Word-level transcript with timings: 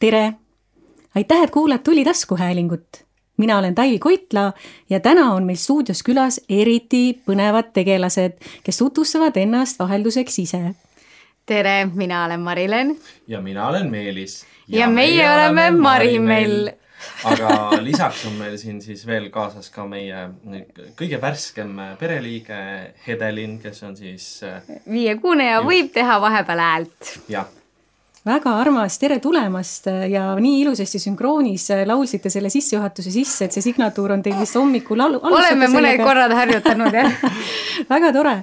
tere! 0.00 0.32
aitäh, 1.16 1.42
et 1.42 1.50
kuulad 1.50 1.78
Tuli 1.84 2.04
taskuhäälingut. 2.04 3.04
mina 3.36 3.58
olen 3.58 3.74
Taivi 3.74 3.98
Koitla 3.98 4.52
ja 4.90 5.00
täna 5.00 5.32
on 5.32 5.44
meil 5.44 5.56
stuudios 5.56 6.02
külas 6.02 6.40
eriti 6.48 7.20
põnevad 7.26 7.72
tegelased, 7.72 8.38
kes 8.64 8.78
tutvustavad 8.78 9.36
ennast 9.36 9.78
vahelduseks 9.78 10.38
ise. 10.38 10.74
tere, 11.46 11.88
mina 11.94 12.24
olen 12.24 12.40
Mari-Len. 12.40 12.96
ja 13.28 13.40
mina 13.40 13.68
olen 13.68 13.90
Meelis. 13.90 14.46
ja, 14.68 14.88
meie, 14.88 15.16
meie 15.16 15.32
oleme 15.34 15.70
Marimell 15.70 16.70
aga 17.24 17.70
lisaks 17.80 18.24
on 18.26 18.32
meil 18.40 18.56
siin 18.56 18.80
siis 18.82 19.06
veel 19.06 19.28
kaasas 19.30 19.70
ka 19.70 19.84
meie 19.86 20.28
kõige 20.96 21.20
värskem 21.20 21.76
pereliige 22.00 22.56
Hedelin, 23.06 23.58
kes 23.60 23.82
on 23.82 23.96
siis. 23.96 24.40
viiekuune 24.90 25.50
ja 25.50 25.60
võib 25.60 25.92
teha 25.92 26.20
vahepeal 26.20 26.68
häält. 26.68 27.16
jah 27.28 27.59
väga 28.20 28.50
armas, 28.60 28.98
tere 29.00 29.16
tulemast 29.22 29.86
ja 30.10 30.34
nii 30.36 30.58
ilusasti 30.60 30.98
sünkroonis 31.00 31.70
laulsite 31.88 32.28
selle 32.28 32.50
sissejuhatuse 32.52 33.12
sisse, 33.14 33.46
et 33.46 33.54
see 33.56 33.64
signatuur 33.64 34.12
on 34.12 34.20
teil 34.22 34.36
vist 34.36 34.58
hommikul 34.60 35.00
al-. 35.00 35.16
oleme 35.24 35.70
mõned 35.72 36.02
korrad 36.04 36.34
harjutanud 36.36 36.98
jah 36.98 37.14
väga 37.94 38.10
tore, 38.12 38.34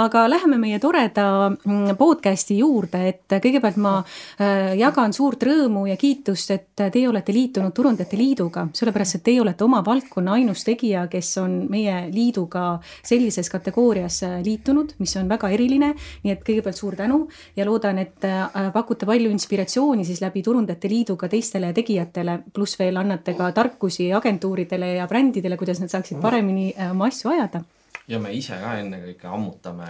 aga 0.00 0.22
läheme 0.32 0.56
meie 0.62 0.78
toreda 0.80 1.26
mm, 1.50 1.98
podcast'i 2.00 2.56
juurde, 2.62 3.02
et 3.10 3.36
kõigepealt 3.44 3.76
ma 3.84 3.98
äh, 4.00 4.72
jagan 4.80 5.12
suurt 5.12 5.44
rõõmu 5.44 5.84
ja 5.90 5.98
kiitust, 6.00 6.54
et 6.56 6.84
teie 6.88 7.04
olete 7.10 7.34
liitunud 7.36 7.76
Turundajate 7.76 8.16
Liiduga, 8.16 8.64
sellepärast 8.72 9.18
et 9.18 9.26
teie 9.28 9.42
olete 9.44 9.66
oma 9.66 9.82
valdkonna 9.84 10.38
ainus 10.38 10.64
tegija, 10.64 11.04
kes 11.12 11.34
on 11.42 11.60
meie 11.68 12.06
liiduga 12.14 12.78
sellises 13.02 13.52
kategoorias 13.52 14.22
äh, 14.24 14.38
liitunud, 14.46 14.96
mis 15.04 15.16
on 15.20 15.28
väga 15.28 15.52
eriline. 15.52 15.92
nii 16.24 16.32
et 16.32 16.40
kõigepealt 16.48 16.80
suur 16.80 16.96
tänu 16.96 17.26
ja 17.60 17.68
loodan, 17.68 18.00
et 18.00 18.24
äh, 18.24 18.72
pakute 18.72 19.04
palju 19.04 19.17
palju 19.18 19.34
inspiratsiooni 19.34 20.06
siis 20.06 20.22
läbi 20.22 20.42
Turundajate 20.46 20.88
Liidu 20.88 21.16
ka 21.18 21.28
teistele 21.28 21.72
tegijatele, 21.74 22.38
pluss 22.54 22.78
veel 22.78 23.00
annate 23.00 23.34
ka 23.38 23.50
tarkusi 23.52 24.12
agentuuridele 24.14 24.94
ja 25.00 25.08
brändidele, 25.10 25.58
kuidas 25.58 25.82
nad 25.82 25.90
saaksid 25.90 26.22
paremini 26.22 26.70
äh, 26.76 26.92
oma 26.94 27.10
asju 27.10 27.34
ajada 27.34 27.64
ja 28.08 28.18
me 28.18 28.30
ise 28.32 28.56
ka 28.56 28.70
ennekõike 28.80 29.28
ammutame 29.28 29.88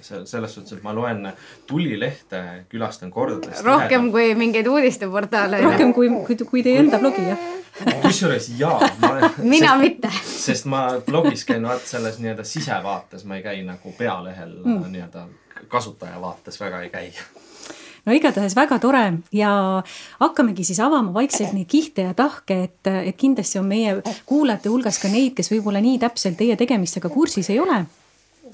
selles 0.00 0.54
suhtes, 0.54 0.78
et 0.78 0.84
ma 0.84 0.94
loen 0.96 1.26
tulilehte, 1.68 2.40
külastan 2.72 3.10
kordades. 3.12 3.60
rohkem 3.60 3.88
tihedam. 3.88 4.10
kui 4.14 4.34
mingeid 4.38 4.70
uudisteportaale. 4.72 5.60
rohkem 5.60 5.92
kui, 5.92 6.08
kui, 6.26 6.38
kui 6.48 6.62
teie 6.64 6.80
enda 6.80 7.02
blogi, 7.02 7.26
jah? 7.28 7.44
kusjuures 8.06 8.48
jaa 8.56 8.78
mina 9.52 9.74
sest, 9.74 9.82
mitte. 9.84 10.14
sest 10.24 10.70
ma 10.70 10.86
blogis 11.04 11.44
käin 11.48 11.68
vaat 11.68 11.84
selles 11.88 12.18
nii-öelda 12.24 12.44
sisevaates, 12.44 13.28
ma 13.28 13.36
ei 13.36 13.44
käi 13.44 13.60
nagu 13.68 13.94
pealehel 13.98 14.56
mm. 14.64 14.90
nii-öelda 14.96 15.28
kasutaja 15.68 16.20
vaates 16.20 16.60
väga 16.60 16.82
ei 16.86 16.90
käi 16.92 17.12
no 18.06 18.16
igatahes 18.16 18.56
väga 18.58 18.78
tore. 18.82 19.04
Ja 19.34 19.52
hakkamegi 20.20 20.66
siis 20.66 20.80
avama 20.82 21.14
vaikselt 21.14 21.54
neid 21.56 21.70
kihte 21.70 22.08
ja 22.08 22.14
tahke, 22.18 22.62
et, 22.68 22.92
et 22.92 23.16
kindlasti 23.18 23.60
on 23.62 23.68
meie 23.70 23.96
kuulajate 24.28 24.72
hulgas 24.72 25.00
ka 25.02 25.10
neid, 25.12 25.36
kes 25.38 25.52
võib-olla 25.54 25.82
nii 25.84 26.00
täpselt 26.02 26.40
teie 26.40 26.56
tegemistega 26.60 27.12
kursis 27.12 27.50
ei 27.52 27.60
ole. 27.62 27.84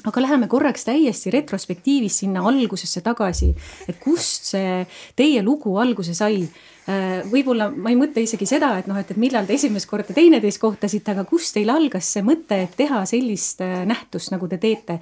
Aga 0.07 0.23
läheme 0.23 0.47
korraks 0.47 0.85
täiesti 0.87 1.33
retrospektiivis 1.35 2.21
sinna 2.21 2.45
algusesse 2.47 3.01
tagasi, 3.03 3.49
et 3.91 3.97
kust 3.99 4.47
see 4.53 4.85
teie 5.19 5.41
lugu 5.43 5.75
alguse 5.83 6.15
sai. 6.15 6.45
Äh, 6.89 7.25
võib-olla 7.29 7.67
ma 7.75 7.91
ei 7.91 7.99
mõtle 7.99 8.23
isegi 8.23 8.47
seda, 8.49 8.71
et 8.79 8.87
noh, 8.89 8.97
et, 8.97 9.11
et 9.11 9.19
millal 9.21 9.49
te 9.49 9.57
esimest 9.59 9.89
korda 9.91 10.15
teineteist 10.17 10.63
kohtasite, 10.63 11.13
aga 11.13 11.27
kust 11.29 11.57
teil 11.57 11.69
algas 11.75 12.13
see 12.15 12.23
mõte, 12.25 12.63
et 12.65 12.79
teha 12.79 13.03
sellist 13.11 13.61
äh, 13.65 13.83
nähtust, 13.91 14.31
nagu 14.33 14.49
te 14.49 14.61
teete 14.63 15.01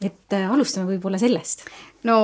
et 0.00 0.32
äh, 0.32 0.48
alustame 0.50 0.94
võib-olla 0.94 1.18
sellest. 1.20 1.66
no 2.08 2.16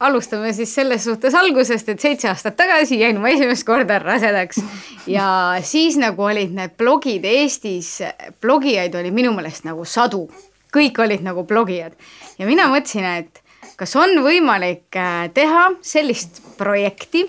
alustame 0.00 0.52
siis 0.56 0.72
selles 0.74 1.04
suhtes 1.04 1.34
algusest, 1.36 1.88
et 1.92 2.00
seitse 2.00 2.30
aastat 2.30 2.56
tagasi 2.56 3.00
jäin 3.00 3.20
ma 3.20 3.28
esimest 3.34 3.66
korda 3.68 3.98
rasedaks. 4.00 4.62
Ja 5.06 5.58
siis 5.62 5.98
nagu 6.00 6.24
olid 6.24 6.54
need 6.56 6.76
blogid 6.80 7.24
Eestis, 7.28 7.98
blogijaid 8.40 8.94
oli 8.96 9.12
minu 9.12 9.34
meelest 9.36 9.68
nagu 9.68 9.84
sadu, 9.84 10.24
kõik 10.72 11.00
olid 11.04 11.24
nagu 11.26 11.44
blogijad. 11.44 11.96
Ja 12.38 12.48
mina 12.48 12.70
mõtlesin, 12.72 13.04
et 13.20 13.42
kas 13.76 13.96
on 14.00 14.16
võimalik 14.24 14.96
äh, 14.96 15.28
teha 15.34 15.68
sellist 15.84 16.40
projekti, 16.58 17.26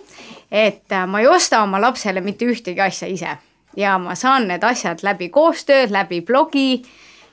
et 0.51 0.91
äh, 0.91 1.07
ma 1.09 1.23
ei 1.23 1.27
osta 1.27 1.63
oma 1.65 1.81
lapsele 1.81 2.23
mitte 2.23 2.47
ühtegi 2.47 2.83
asja 2.83 3.11
ise. 3.11 3.37
Ja 3.75 3.97
ma 3.97 4.15
saan 4.15 4.47
need 4.47 4.63
asjad 4.63 5.01
läbi 5.03 5.31
koostööd, 5.33 5.91
läbi 5.91 6.21
blogi 6.21 6.83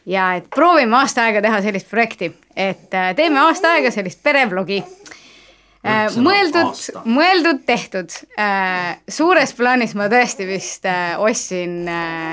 ja 0.08 0.32
et 0.38 0.48
proovime 0.54 0.96
aasta 0.96 1.26
aega 1.26 1.42
teha 1.44 1.60
sellist 1.64 1.90
projekti, 1.90 2.30
et 2.56 2.94
äh, 2.94 3.14
teeme 3.16 3.40
aasta 3.40 3.74
aega 3.76 3.90
sellist 3.94 4.22
pereblogi 4.22 4.80
äh, 4.80 6.06
mõeldud, 6.20 6.76
mõeldud, 7.08 7.62
tehtud. 7.66 8.14
Äh, 8.38 9.00
suures 9.08 9.54
plaanis 9.58 9.94
ma 9.98 10.08
tõesti 10.12 10.46
vist 10.48 10.88
ostsin 11.22 11.88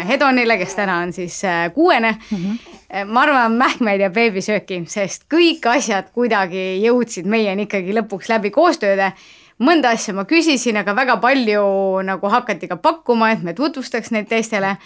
Hedonile, 0.10 0.58
kes 0.62 0.78
täna 0.78 1.00
on 1.06 1.14
siis 1.16 1.42
kuuene 1.76 2.18
mm. 2.18 2.38
-hmm. 2.38 3.10
ma 3.12 3.26
arvan 3.28 3.58
mähkmeid 3.58 4.02
ja 4.02 4.10
beebisööki, 4.10 4.84
sest 4.88 5.28
kõik 5.34 5.68
asjad 5.70 6.12
kuidagi 6.14 6.82
jõudsid 6.84 7.26
meieni 7.26 7.68
ikkagi 7.68 7.94
lõpuks 8.02 8.30
läbi 8.30 8.52
koostööde. 8.52 9.12
mõnda 9.60 9.90
asja 9.90 10.14
ma 10.14 10.24
küsisin, 10.26 10.78
aga 10.78 10.96
väga 10.96 11.18
palju 11.18 12.02
nagu 12.04 12.30
hakati 12.30 12.68
ka 12.68 12.76
pakkuma, 12.76 13.32
et 13.32 13.44
me 13.44 13.54
tutvustaks 13.54 14.12
neid 14.12 14.28
teistele 14.30 14.78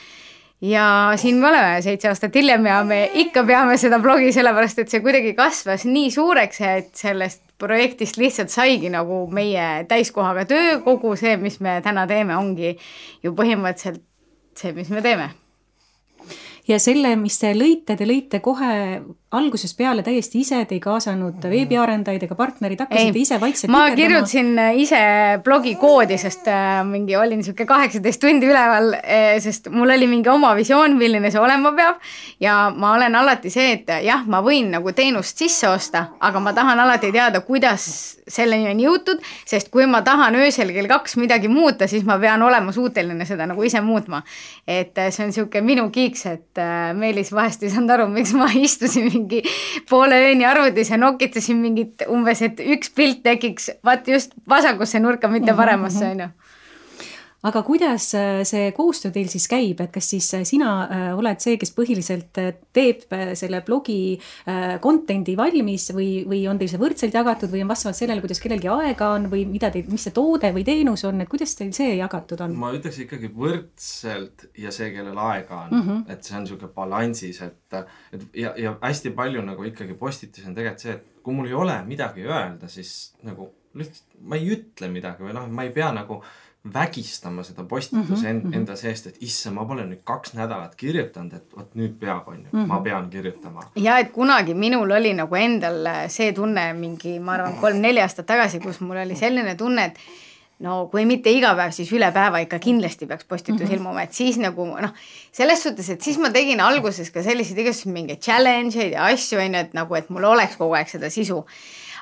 ja 0.61 1.13
siin 1.17 1.39
me 1.41 1.47
oleme 1.49 1.81
seitse 1.81 2.09
aastat 2.11 2.35
hiljem 2.35 2.65
ja 2.65 2.81
me 2.87 3.01
ikka 3.23 3.43
peame 3.47 3.77
seda 3.81 3.99
blogi, 3.99 4.31
sellepärast 4.33 4.83
et 4.83 4.93
see 4.93 5.01
kuidagi 5.03 5.33
kasvas 5.37 5.85
nii 5.89 6.11
suureks, 6.13 6.61
et 6.61 6.91
sellest 6.97 7.43
projektist 7.61 8.17
lihtsalt 8.17 8.53
saigi 8.53 8.89
nagu 8.93 9.23
meie 9.33 9.85
täiskohaga 9.89 10.45
töö, 10.49 10.79
kogu 10.85 11.15
see, 11.19 11.35
mis 11.41 11.59
me 11.61 11.79
täna 11.85 12.07
teeme, 12.09 12.37
ongi 12.37 12.75
ju 13.23 13.33
põhimõtteliselt 13.37 14.03
see, 14.57 14.73
mis 14.77 14.89
me 14.93 15.01
teeme. 15.05 15.31
Ja 16.69 16.77
selle, 16.79 17.15
mis 17.17 17.39
te 17.41 17.53
lõite, 17.57 17.97
te 17.97 18.05
lõite 18.05 18.41
kohe 18.43 18.73
algusest 19.31 19.77
peale 19.79 20.03
täiesti 20.03 20.41
ise, 20.43 20.57
te 20.67 20.75
ei 20.75 20.81
kaasanud 20.83 21.45
veebiarendajaid 21.47 22.25
ega 22.25 22.35
partnerid, 22.35 22.81
hakkasite 22.83 23.15
ei, 23.15 23.23
ise 23.23 23.37
vaikselt 23.39 23.71
ma 23.71 23.85
pikerdama. 23.85 23.99
kirjutasin 24.01 24.49
äh, 24.59 24.79
ise 24.83 24.99
blogi 25.45 25.75
koodi, 25.79 26.17
sest 26.19 26.49
äh, 26.51 26.81
mingi 26.87 27.15
olin 27.15 27.39
niisugune 27.39 27.69
kaheksateist 27.69 28.19
tundi 28.21 28.49
üleval, 28.51 28.91
äh, 28.99 29.37
sest 29.43 29.69
mul 29.71 29.93
oli 29.95 30.09
mingi 30.11 30.27
oma 30.31 30.51
visioon, 30.57 30.97
milline 30.99 31.31
see 31.31 31.39
olema 31.39 31.71
peab. 31.77 32.01
ja 32.43 32.57
ma 32.75 32.91
olen 32.97 33.15
alati 33.15 33.53
see, 33.53 33.77
et 33.77 33.93
jah, 34.03 34.25
ma 34.27 34.41
võin 34.43 34.73
nagu 34.75 34.91
teenust 34.97 35.39
sisse 35.39 35.69
osta, 35.69 36.09
aga 36.19 36.43
ma 36.43 36.51
tahan 36.57 36.83
alati 36.83 37.13
teada, 37.15 37.39
kuidas 37.47 37.87
selleni 38.31 38.67
on 38.71 38.83
jõutud, 38.83 39.23
sest 39.47 39.71
kui 39.71 39.87
ma 39.87 40.03
tahan 40.03 40.35
öösel 40.43 40.75
kell 40.75 40.91
kaks 40.91 41.15
midagi 41.19 41.47
muuta, 41.51 41.87
siis 41.87 42.03
ma 42.07 42.19
pean 42.19 42.43
olema 42.43 42.75
suuteline 42.75 43.25
seda 43.27 43.47
nagu 43.47 43.63
ise 43.63 43.79
muutma. 43.79 44.23
et 44.67 44.95
see 45.07 45.23
on 45.23 45.31
niisugune 45.31 45.63
minu 45.65 45.87
kiiks, 45.91 46.25
et 46.27 46.63
Meelis 46.95 47.31
vahest 47.31 47.63
ei 47.63 47.71
saanud 47.71 47.95
aru, 47.95 48.11
miks 48.11 48.35
ma 48.35 48.51
istusin 48.67 49.07
mingi 49.07 49.20
poole 49.89 50.17
ööni 50.27 50.45
arvutis 50.45 50.91
ja 50.91 50.97
nokitasin 50.97 51.57
mingit 51.61 52.05
umbes, 52.09 52.41
et 52.41 52.59
üks 52.59 52.93
pilt 52.95 53.23
tekiks 53.23 53.69
vaat 53.85 54.07
just 54.07 54.33
vasakusse 54.49 54.99
nurka, 54.99 55.27
mitte 55.31 55.51
mhm, 55.51 55.57
paremasse, 55.57 56.05
mhm. 56.05 56.11
on 56.11 56.19
ju 56.19 56.50
aga 57.41 57.63
kuidas 57.65 58.11
äh, 58.13 58.43
see 58.45 58.69
koostöö 58.77 59.11
teil 59.13 59.29
siis 59.31 59.47
käib, 59.49 59.79
et 59.81 59.91
kas 59.93 60.11
siis 60.13 60.27
äh, 60.37 60.43
sina 60.45 60.71
äh, 60.85 61.05
oled 61.17 61.41
see, 61.41 61.57
kes 61.61 61.73
põhiliselt 61.73 62.37
teeb 62.75 63.05
selle 63.37 63.61
blogi 63.65 64.19
content'i 64.83 65.33
valmis 65.37 65.87
või, 65.95 66.21
või 66.29 66.43
on 66.49 66.59
teil 66.59 66.69
see 66.71 66.81
võrdselt 66.81 67.15
jagatud 67.17 67.51
või 67.51 67.63
on 67.65 67.71
vastavalt 67.71 67.97
sellele, 67.97 68.21
kuidas 68.23 68.41
kellelgi 68.43 68.69
aega 68.71 69.09
on 69.15 69.27
või 69.31 69.45
mida 69.49 69.71
teil, 69.73 69.89
mis 69.91 70.05
see 70.05 70.15
toode 70.15 70.51
või 70.55 70.63
teenus 70.67 71.03
on, 71.09 71.23
et 71.23 71.31
kuidas 71.31 71.55
teil 71.57 71.73
see 71.75 71.95
jagatud 71.97 72.43
on? 72.45 72.55
ma 72.61 72.71
ütleks 72.77 73.01
ikkagi 73.05 73.31
võrdselt 73.35 74.47
ja 74.61 74.73
see, 74.73 74.91
kellel 74.95 75.17
aega 75.17 75.63
on 75.65 75.73
mm, 75.73 75.87
-hmm. 75.87 76.03
et 76.13 76.27
see 76.27 76.37
on 76.37 76.45
niisugune 76.45 76.73
balansis, 76.75 77.41
et, 77.45 77.79
et 78.13 78.27
ja, 78.43 78.53
ja 78.59 78.75
hästi 78.81 79.15
palju 79.17 79.41
nagu 79.45 79.65
ikkagi 79.67 79.97
postitusi 79.97 80.47
on 80.47 80.57
tegelikult 80.57 80.85
see, 80.85 80.99
et 80.99 81.25
kui 81.25 81.35
mul 81.35 81.49
ei 81.49 81.57
ole 81.57 81.81
midagi 81.87 82.25
öelda, 82.27 82.69
siis 82.71 83.15
nagu 83.25 83.49
lihtsalt 83.77 84.17
ma 84.27 84.37
ei 84.37 84.49
ütle 84.53 84.89
midagi 84.91 85.25
või 85.25 85.35
noh, 85.35 85.47
ma 85.49 85.65
ei 85.65 85.71
pea 85.73 85.89
nagu 85.95 86.19
vägistama 86.73 87.43
seda 87.43 87.63
postituse 87.63 88.33
mm 88.33 88.41
-hmm. 88.41 88.55
enda 88.55 88.75
seest, 88.75 89.07
et 89.07 89.15
issand, 89.19 89.55
ma 89.55 89.65
pole 89.65 89.85
nüüd 89.85 90.03
kaks 90.03 90.33
nädalat 90.33 90.75
kirjutanud, 90.75 91.33
et 91.33 91.55
vot 91.57 91.75
nüüd 91.75 91.95
peab, 91.99 92.27
on 92.27 92.35
ju 92.35 92.47
mm, 92.51 92.63
-hmm. 92.63 92.67
ma 92.67 92.81
pean 92.81 93.09
kirjutama. 93.09 93.63
ja 93.75 93.97
et 93.97 94.11
kunagi 94.11 94.53
minul 94.53 94.91
oli 94.91 95.13
nagu 95.13 95.35
endal 95.35 95.87
see 96.07 96.33
tunne 96.33 96.73
mingi, 96.73 97.19
ma 97.19 97.33
arvan, 97.33 97.53
kolm-neli 97.53 98.01
aastat 98.01 98.25
tagasi, 98.25 98.59
kus 98.59 98.79
mul 98.81 98.97
oli 98.97 99.15
selline 99.15 99.55
tunne, 99.55 99.85
et 99.85 99.97
no 100.59 100.87
kui 100.91 101.05
mitte 101.05 101.33
iga 101.33 101.55
päev, 101.55 101.71
siis 101.71 101.91
üle 101.91 102.11
päeva 102.11 102.37
ikka 102.37 102.59
kindlasti 102.59 103.07
peaks 103.07 103.25
postitus 103.25 103.61
mm 103.61 103.67
-hmm. 103.67 103.73
ilmuma, 103.73 104.01
et 104.01 104.13
siis 104.13 104.37
nagu 104.37 104.65
noh, 104.65 104.93
selles 105.31 105.63
suhtes, 105.63 105.89
et 105.89 106.01
siis 106.01 106.17
ma 106.17 106.29
tegin 106.29 106.59
alguses 106.59 107.11
ka 107.11 107.23
selliseid 107.23 107.57
igasuguseid 107.57 107.93
mingeid 107.93 108.21
challenge 108.21 108.79
eid 108.79 108.93
ja 108.93 109.05
asju, 109.05 109.39
on 109.39 109.53
ju, 109.53 109.59
et 109.59 109.73
nagu, 109.73 109.95
et 109.95 110.09
mul 110.09 110.23
oleks 110.23 110.55
kogu 110.55 110.73
aeg 110.73 110.87
seda 110.87 111.09
sisu 111.09 111.45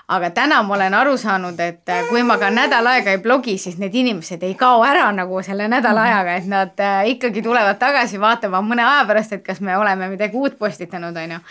aga 0.09 0.29
täna 0.33 0.61
ma 0.65 0.73
olen 0.75 0.94
aru 0.97 1.17
saanud, 1.21 1.59
et 1.61 1.89
äh, 1.89 2.06
kui 2.09 2.23
ma 2.25 2.39
ka 2.41 2.50
nädal 2.53 2.88
aega 2.89 3.13
ei 3.13 3.21
blogi, 3.21 3.57
siis 3.61 3.77
need 3.81 3.94
inimesed 3.95 4.44
ei 4.45 4.56
kao 4.57 4.81
ära 4.85 5.09
nagu 5.13 5.44
selle 5.45 5.67
nädala 5.69 6.06
ajaga, 6.07 6.38
et 6.39 6.47
nad 6.50 6.81
äh, 6.81 7.01
ikkagi 7.13 7.44
tulevad 7.45 7.77
tagasi 7.81 8.21
vaatama 8.21 8.63
mõne 8.65 8.85
aja 8.85 9.03
pärast, 9.09 9.38
et 9.38 9.45
kas 9.45 9.61
me 9.61 9.77
oleme 9.77 10.09
midagi 10.09 10.38
uut 10.38 10.57
postitanud, 10.59 11.17
on 11.17 11.38
ju 11.38 11.44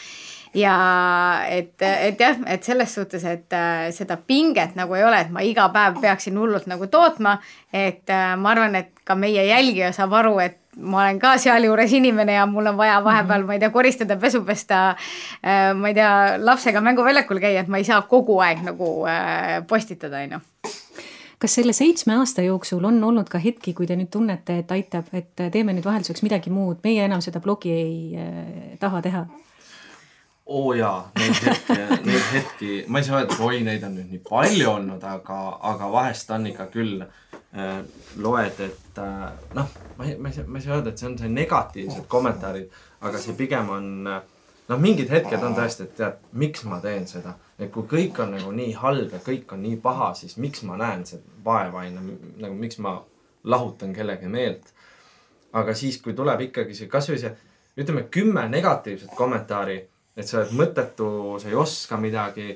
ja 0.58 0.74
et, 1.52 1.76
et 1.82 2.20
jah, 2.20 2.38
et 2.50 2.64
selles 2.64 2.94
suhtes, 2.98 3.24
et 3.30 3.54
äh, 3.54 3.88
seda 3.94 4.18
pinget 4.18 4.74
nagu 4.78 4.96
ei 4.98 5.06
ole, 5.06 5.22
et 5.22 5.30
ma 5.30 5.44
iga 5.46 5.68
päev 5.74 6.00
peaksin 6.02 6.38
hullult 6.40 6.66
nagu 6.66 6.90
tootma, 6.90 7.38
et 7.72 8.10
ma 8.10 8.54
arvan, 8.56 8.74
et 8.80 8.90
ka 9.06 9.14
meie 9.14 9.44
jälgija 9.46 9.92
saab 9.94 10.18
aru, 10.18 10.38
et 10.42 10.58
ma 10.78 11.02
olen 11.04 11.18
ka 11.22 11.36
sealjuures 11.42 11.92
inimene 11.98 12.38
ja 12.38 12.46
mul 12.46 12.72
on 12.72 12.78
vaja 12.78 13.00
vahepeal, 13.04 13.46
ma 13.46 13.56
ei 13.56 13.62
tea, 13.62 13.72
koristada, 13.74 14.16
pesu 14.20 14.44
pesta, 14.46 14.82
äh, 15.42 15.72
ma 15.74 15.90
ei 15.90 15.98
tea, 15.98 16.12
lapsega 16.42 16.82
mänguväljakul 16.84 17.42
käia, 17.42 17.64
et 17.64 17.72
ma 17.72 17.82
ei 17.82 17.88
saa 17.88 18.02
kogu 18.08 18.38
aeg 18.44 18.62
nagu 18.66 18.92
postitada, 19.68 20.22
on 20.24 20.38
ju 20.38 20.44
kas 21.38 21.54
selle 21.54 21.72
seitsme 21.76 22.16
aasta 22.18 22.42
jooksul 22.42 22.84
on 22.84 22.98
olnud 23.04 23.28
ka 23.30 23.38
hetki, 23.42 23.74
kui 23.76 23.86
te 23.86 23.96
nüüd 23.98 24.10
tunnete, 24.10 24.58
et 24.62 24.72
aitab, 24.74 25.10
et 25.14 25.30
teeme 25.54 25.74
nüüd 25.74 25.86
vahelduseks 25.86 26.24
midagi 26.26 26.50
muud, 26.50 26.80
meie 26.84 27.04
enam 27.06 27.22
seda 27.24 27.42
blogi 27.44 27.74
ei 27.74 27.92
äh, 28.18 28.72
taha 28.82 29.02
teha? 29.04 29.26
Oo 30.48 30.68
oh 30.70 30.76
jaa, 30.76 31.10
neid 31.18 31.40
hetki, 31.44 31.74
neid 32.08 32.28
hetki, 32.32 32.70
ma 32.88 33.02
ei 33.02 33.04
saa 33.04 33.18
öelda, 33.18 33.34
et 33.34 33.44
oi, 33.44 33.58
neid 33.66 33.82
on 33.84 33.98
nüüd 33.98 34.12
nii 34.14 34.22
palju 34.24 34.70
olnud, 34.70 35.02
aga, 35.04 35.40
aga 35.72 35.90
vahest 35.92 36.30
on 36.32 36.46
ikka 36.48 36.66
küll 36.72 37.02
äh, 37.04 37.74
loed, 38.24 38.62
et 38.64 39.00
äh, 39.04 39.26
noh, 39.58 39.76
ma 39.98 40.08
ei, 40.08 40.16
ma 40.16 40.32
ei 40.32 40.38
saa, 40.38 40.48
ma 40.48 40.60
ei 40.60 40.64
saa 40.64 40.78
öelda, 40.78 40.94
et 40.94 41.02
see 41.02 41.10
on 41.10 41.18
see 41.20 41.28
negatiivsed 41.34 42.06
kommentaarid, 42.08 42.72
aga 43.04 43.20
see 43.20 43.36
pigem 43.36 43.68
on 43.76 43.90
äh, 44.08 44.22
noh, 44.68 44.80
mingid 44.80 45.12
hetked 45.12 45.44
on 45.44 45.56
tõesti, 45.56 45.84
et 45.84 45.94
tead, 45.98 46.16
miks 46.40 46.64
ma 46.68 46.80
teen 46.84 47.04
seda. 47.10 47.34
et 47.58 47.70
kui 47.74 47.84
kõik 47.90 48.20
on 48.22 48.32
nagu 48.36 48.52
nii 48.54 48.72
halb 48.78 49.12
ja 49.12 49.20
kõik 49.24 49.52
on 49.52 49.62
nii 49.64 49.76
paha, 49.82 50.12
siis 50.14 50.36
miks 50.40 50.62
ma 50.64 50.76
näen 50.80 51.04
seda 51.08 51.22
vaeva, 51.44 51.84
ju, 51.84 52.16
nagu 52.38 52.54
miks 52.54 52.78
ma 52.84 52.98
lahutan 53.44 53.92
kellegi 53.92 54.28
meelt. 54.32 54.72
aga 55.52 55.74
siis, 55.74 56.00
kui 56.02 56.12
tuleb 56.14 56.40
ikkagi 56.48 56.74
see 56.76 56.88
kasvõi 56.88 57.20
see, 57.20 57.32
ütleme 57.78 58.08
kümme 58.12 58.48
negatiivset 58.48 59.14
kommentaari, 59.16 59.78
et 60.18 60.26
sa 60.26 60.40
oled 60.40 60.56
mõttetu, 60.58 61.10
sa 61.38 61.48
ei 61.48 61.54
oska 61.54 61.96
midagi. 61.96 62.48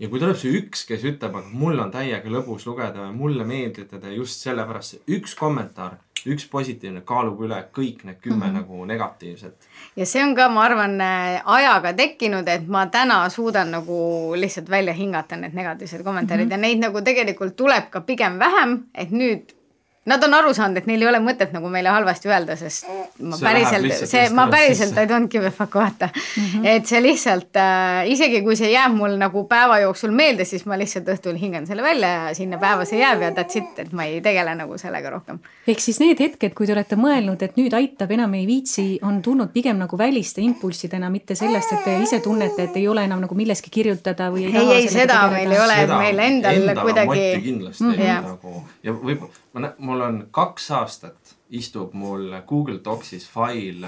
ja 0.00 0.08
kui 0.08 0.18
tuleb 0.20 0.36
see 0.36 0.56
üks, 0.58 0.82
kes 0.88 1.04
ütleb, 1.04 1.36
aga 1.36 1.52
mul 1.52 1.78
on 1.78 1.92
täiega 1.92 2.32
lõbus 2.32 2.66
lugeda 2.66 3.06
ja 3.06 3.12
mulle 3.12 3.44
meeldite 3.44 4.00
te 4.00 4.14
just 4.14 4.42
sellepärast, 4.42 4.96
see 4.96 5.18
üks 5.18 5.36
kommentaar 5.38 6.00
üks 6.26 6.46
positiivne 6.50 7.02
kaalub 7.06 7.40
üle 7.46 7.58
kõik 7.74 8.02
need 8.06 8.18
kümme 8.22 8.46
mm 8.46 8.50
-hmm. 8.50 8.54
nagu 8.60 8.84
negatiivset. 8.84 9.68
ja 9.96 10.06
see 10.06 10.24
on 10.24 10.34
ka, 10.34 10.48
ma 10.48 10.64
arvan, 10.64 11.00
äh, 11.00 11.42
ajaga 11.44 11.92
tekkinud, 11.92 12.48
et 12.48 12.66
ma 12.68 12.86
täna 12.86 13.28
suudan 13.28 13.70
nagu 13.70 14.32
lihtsalt 14.36 14.70
välja 14.70 14.92
hingata 14.92 15.36
need 15.36 15.54
negatiivsed 15.54 16.02
kommentaarid 16.02 16.44
mm 16.44 16.48
-hmm. 16.48 16.52
ja 16.52 16.56
neid 16.56 16.78
nagu 16.78 17.02
tegelikult 17.02 17.56
tuleb 17.56 17.90
ka 17.90 18.00
pigem 18.00 18.38
vähem, 18.38 18.82
et 18.94 19.10
nüüd 19.10 19.54
Nad 20.06 20.22
on 20.22 20.34
aru 20.38 20.52
saanud, 20.54 20.78
et 20.78 20.86
neil 20.86 21.02
ei 21.02 21.08
ole 21.10 21.18
mõtet 21.22 21.50
nagu 21.54 21.68
meile 21.72 21.90
halvasti 21.90 22.30
öelda, 22.30 22.54
sest 22.58 22.86
ma 23.18 23.38
see 23.38 23.46
päriselt, 23.46 24.04
see, 24.06 24.26
ma 24.34 24.44
päriselt 24.52 24.98
I 25.02 25.06
don't 25.10 25.30
give 25.32 25.46
a 25.46 25.50
fuck 25.50 25.74
vaata 25.74 26.08
mm. 26.12 26.44
-hmm. 26.44 26.66
et 26.76 26.86
see 26.86 27.00
lihtsalt 27.02 27.56
äh,, 27.58 28.10
isegi 28.12 28.42
kui 28.42 28.56
see 28.56 28.70
jääb 28.70 28.94
mul 28.94 29.16
nagu 29.18 29.44
päeva 29.50 29.78
jooksul 29.82 30.14
meelde, 30.14 30.44
siis 30.44 30.66
ma 30.66 30.78
lihtsalt 30.78 31.08
õhtul 31.14 31.38
hingan 31.40 31.66
selle 31.66 31.82
välja 31.82 32.08
ja 32.08 32.34
sinna 32.34 32.58
päeva 32.58 32.84
see 32.84 33.00
jääb 33.00 33.22
ja 33.22 33.30
that's 33.30 33.58
it, 33.58 33.78
et 33.78 33.92
ma 33.92 34.04
ei 34.04 34.20
tegele 34.20 34.54
nagu 34.54 34.78
sellega 34.78 35.10
rohkem. 35.10 35.38
ehk 35.66 35.80
siis 35.80 36.00
need 36.00 36.20
hetked, 36.20 36.54
kui 36.54 36.66
te 36.66 36.72
olete 36.72 36.96
mõelnud, 36.96 37.42
et 37.42 37.56
nüüd 37.56 37.74
aitab, 37.74 38.10
enam 38.10 38.34
ei 38.34 38.46
viitsi, 38.46 38.98
on 39.02 39.22
tulnud 39.22 39.50
pigem 39.52 39.78
nagu 39.78 39.98
väliste 39.98 40.40
impulssidena, 40.40 41.10
mitte 41.10 41.34
sellest, 41.34 41.72
et 41.72 41.84
te 41.84 41.98
ise 42.02 42.20
tunnete, 42.20 42.70
et 42.70 42.76
ei 42.76 42.88
ole 42.88 43.04
enam 43.04 43.20
nagu 43.20 43.34
milleski 43.34 43.70
kirjutada 43.70 44.30
või 44.30 44.46
ei, 44.46 44.56
ei, 44.56 44.72
ei, 44.78 44.88
seda 44.88 45.26
meil 45.30 45.50
ei 45.50 45.60
ole, 45.60 45.80
meil 45.96 46.24
endal 46.30 46.56
endal 46.62 46.82
kuidagi. 46.84 47.26
kindlasti 47.42 47.84
mm, 47.84 47.92
-hmm. 47.92 48.22
nagu 48.30 48.62
ja 48.82 48.92
võib, 48.92 49.26
ma, 49.56 49.72
mul 49.78 50.00
on 50.00 50.22
kaks 50.30 50.70
aastat 50.78 51.36
istub 51.50 51.94
mul 51.94 52.30
Google 52.46 52.80
Docsis 52.84 53.28
fail 53.30 53.84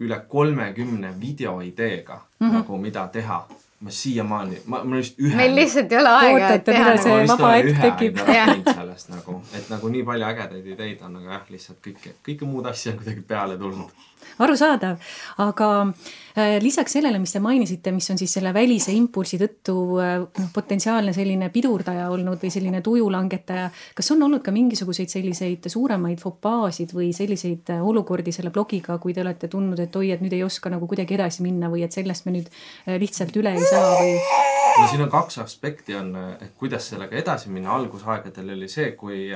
üle 0.00 0.18
kolmekümne 0.28 1.14
videoideega 1.20 2.14
mm, 2.14 2.46
-hmm. 2.46 2.52
nagu 2.54 2.78
mida 2.78 3.08
teha 3.12 3.46
ma 3.80 3.90
siiamaani, 3.90 4.56
ma, 4.66 4.80
mul 4.84 4.98
vist 4.98 5.20
ühe. 5.22 5.36
meil 5.36 5.54
lihtsalt 5.54 5.92
ei 5.92 5.98
ole 6.00 6.10
aega, 6.10 6.48
et 6.54 6.64
teha. 6.66 6.94
see 7.02 7.18
vaba 7.30 7.50
hetk 7.54 7.80
tekib. 7.84 8.18
sellest 8.66 9.12
nagu, 9.12 9.36
et 9.54 9.68
nagu 9.70 9.90
nii 9.94 10.02
palju 10.08 10.26
ägedaid 10.32 10.66
ideid 10.74 11.04
on, 11.06 11.20
aga 11.20 11.36
jah, 11.36 11.44
lihtsalt 11.54 11.78
kõike, 11.84 12.14
kõike 12.26 12.48
muud 12.50 12.66
asja 12.66 12.92
on 12.92 12.98
kuidagi 13.02 13.22
peale 13.34 13.58
tulnud 13.58 14.08
arusaadav, 14.38 14.98
aga 15.42 15.68
äh, 15.82 16.56
lisaks 16.62 16.94
sellele, 16.96 17.18
mis 17.22 17.34
te 17.34 17.42
mainisite, 17.42 17.92
mis 17.94 18.08
on 18.12 18.20
siis 18.20 18.34
selle 18.38 18.52
välise 18.54 18.94
impulsi 18.94 19.38
tõttu 19.40 19.76
äh, 20.02 20.14
noh, 20.22 20.50
potentsiaalne 20.54 21.14
selline 21.16 21.50
pidurdaja 21.54 22.08
olnud 22.14 22.42
või 22.42 22.52
selline 22.54 22.82
tujulangetaja, 22.84 23.68
kas 23.98 24.12
on 24.14 24.22
olnud 24.28 24.44
ka 24.46 24.54
mingisuguseid 24.54 25.12
selliseid 25.12 25.70
suuremaid 25.72 26.22
fopaasid 26.22 26.94
või 26.96 27.10
selliseid 27.16 27.74
äh, 27.74 27.84
olukordi 27.84 28.34
selle 28.34 28.54
blogiga, 28.54 28.98
kui 29.02 29.16
te 29.16 29.24
olete 29.24 29.50
tundnud, 29.50 29.80
et 29.82 29.96
oi, 29.96 30.12
et 30.14 30.24
nüüd 30.24 30.36
ei 30.38 30.44
oska 30.46 30.72
nagu 30.72 30.88
kuidagi 30.90 31.18
edasi 31.18 31.44
minna 31.46 31.70
või 31.72 31.84
et 31.86 31.94
sellest 31.94 32.26
me 32.28 32.38
nüüd 32.38 32.52
lihtsalt 33.00 33.36
üle 33.38 33.54
ei 33.56 33.70
saa 33.70 33.94
või? 33.98 34.16
no 34.78 34.86
siin 34.90 35.02
on 35.02 35.10
kaks 35.10 35.40
aspekti 35.42 35.96
on, 35.98 36.12
et 36.38 36.52
kuidas 36.58 36.86
sellega 36.92 37.16
edasi 37.18 37.50
minna, 37.50 37.74
algusaegadel 37.74 38.54
oli 38.54 38.68
see, 38.70 38.92
kui 38.98 39.26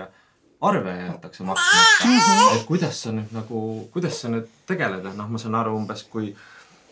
arve 0.62 0.96
jäetakse 0.96 1.44
maksmata. 1.44 2.04
-hmm. 2.04 2.56
et 2.56 2.66
kuidas 2.66 3.02
sa 3.02 3.12
nüüd 3.12 3.34
nagu, 3.34 3.88
kuidas 3.92 4.20
sa 4.20 4.28
nüüd 4.28 4.48
tegeled, 4.66 5.06
et 5.06 5.16
noh, 5.16 5.28
ma 5.28 5.38
saan 5.38 5.54
aru 5.58 5.76
umbes, 5.76 6.04
kui 6.10 6.34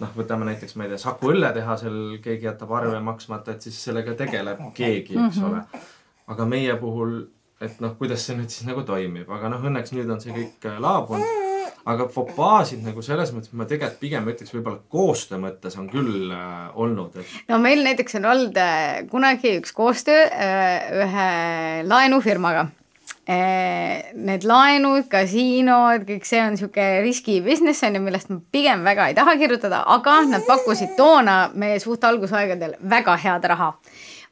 noh, 0.01 0.15
võtame 0.17 0.49
näiteks, 0.49 0.77
ma 0.77 0.87
ei 0.87 0.93
tea, 0.93 0.99
Saku 0.99 1.33
õlletehasel 1.35 1.99
keegi 2.25 2.49
jätab 2.49 2.73
arve 2.77 3.01
maksmata, 3.05 3.55
et 3.55 3.67
siis 3.67 3.79
sellega 3.85 4.15
tegeleb 4.19 4.63
keegi, 4.75 5.19
eks 5.27 5.39
-hmm. 5.39 5.51
ole. 5.51 5.85
aga 6.31 6.47
meie 6.47 6.77
puhul, 6.77 7.21
et 7.61 7.81
noh, 7.81 7.95
kuidas 7.99 8.27
see 8.27 8.37
nüüd 8.39 8.49
siis 8.49 8.67
nagu 8.67 8.83
toimib, 8.87 9.31
aga 9.31 9.49
noh, 9.53 9.63
õnneks 9.71 9.93
nüüd 9.93 10.11
on 10.11 10.21
see 10.21 10.35
kõik 10.35 10.67
äh, 10.67 10.81
laabunud. 10.81 11.39
aga 11.91 12.09
fopaasid 12.13 12.83
nagu 12.85 13.03
selles 13.03 13.31
mõttes, 13.33 13.53
ma 13.57 13.65
tegelikult 13.65 14.01
pigem 14.01 14.27
ütleks, 14.29 14.53
võib-olla 14.53 14.83
koostöö 14.89 15.39
mõttes 15.41 15.79
on 15.81 15.89
küll 15.89 16.33
äh, 16.33 16.69
olnud, 16.75 17.17
et. 17.17 17.27
no 17.49 17.59
meil 17.59 17.85
näiteks 17.85 18.19
on 18.21 18.25
olnud 18.25 18.57
äh, 18.57 19.07
kunagi 19.11 19.57
üks 19.61 19.73
koostöö 19.73 20.27
äh, 20.27 20.91
ühe 21.05 21.31
laenufirmaga 21.89 22.69
need 23.31 24.45
laenud, 24.49 25.07
kasiinod, 25.11 26.07
kõik 26.09 26.27
see 26.27 26.41
on 26.43 26.55
niisugune 26.57 27.03
riski 27.05 27.41
business 27.45 27.85
on 27.87 27.99
ju, 27.99 28.03
millest 28.03 28.31
ma 28.33 28.41
pigem 28.53 28.83
väga 28.87 29.11
ei 29.11 29.17
taha 29.19 29.37
kirjutada, 29.41 29.83
aga 29.95 30.21
nad 30.29 30.47
pakkusid 30.49 30.97
toona 30.99 31.43
meie 31.55 31.79
suht 31.83 32.05
algusaegadel 32.07 32.79
väga 32.81 33.19
head 33.21 33.47
raha 33.53 33.75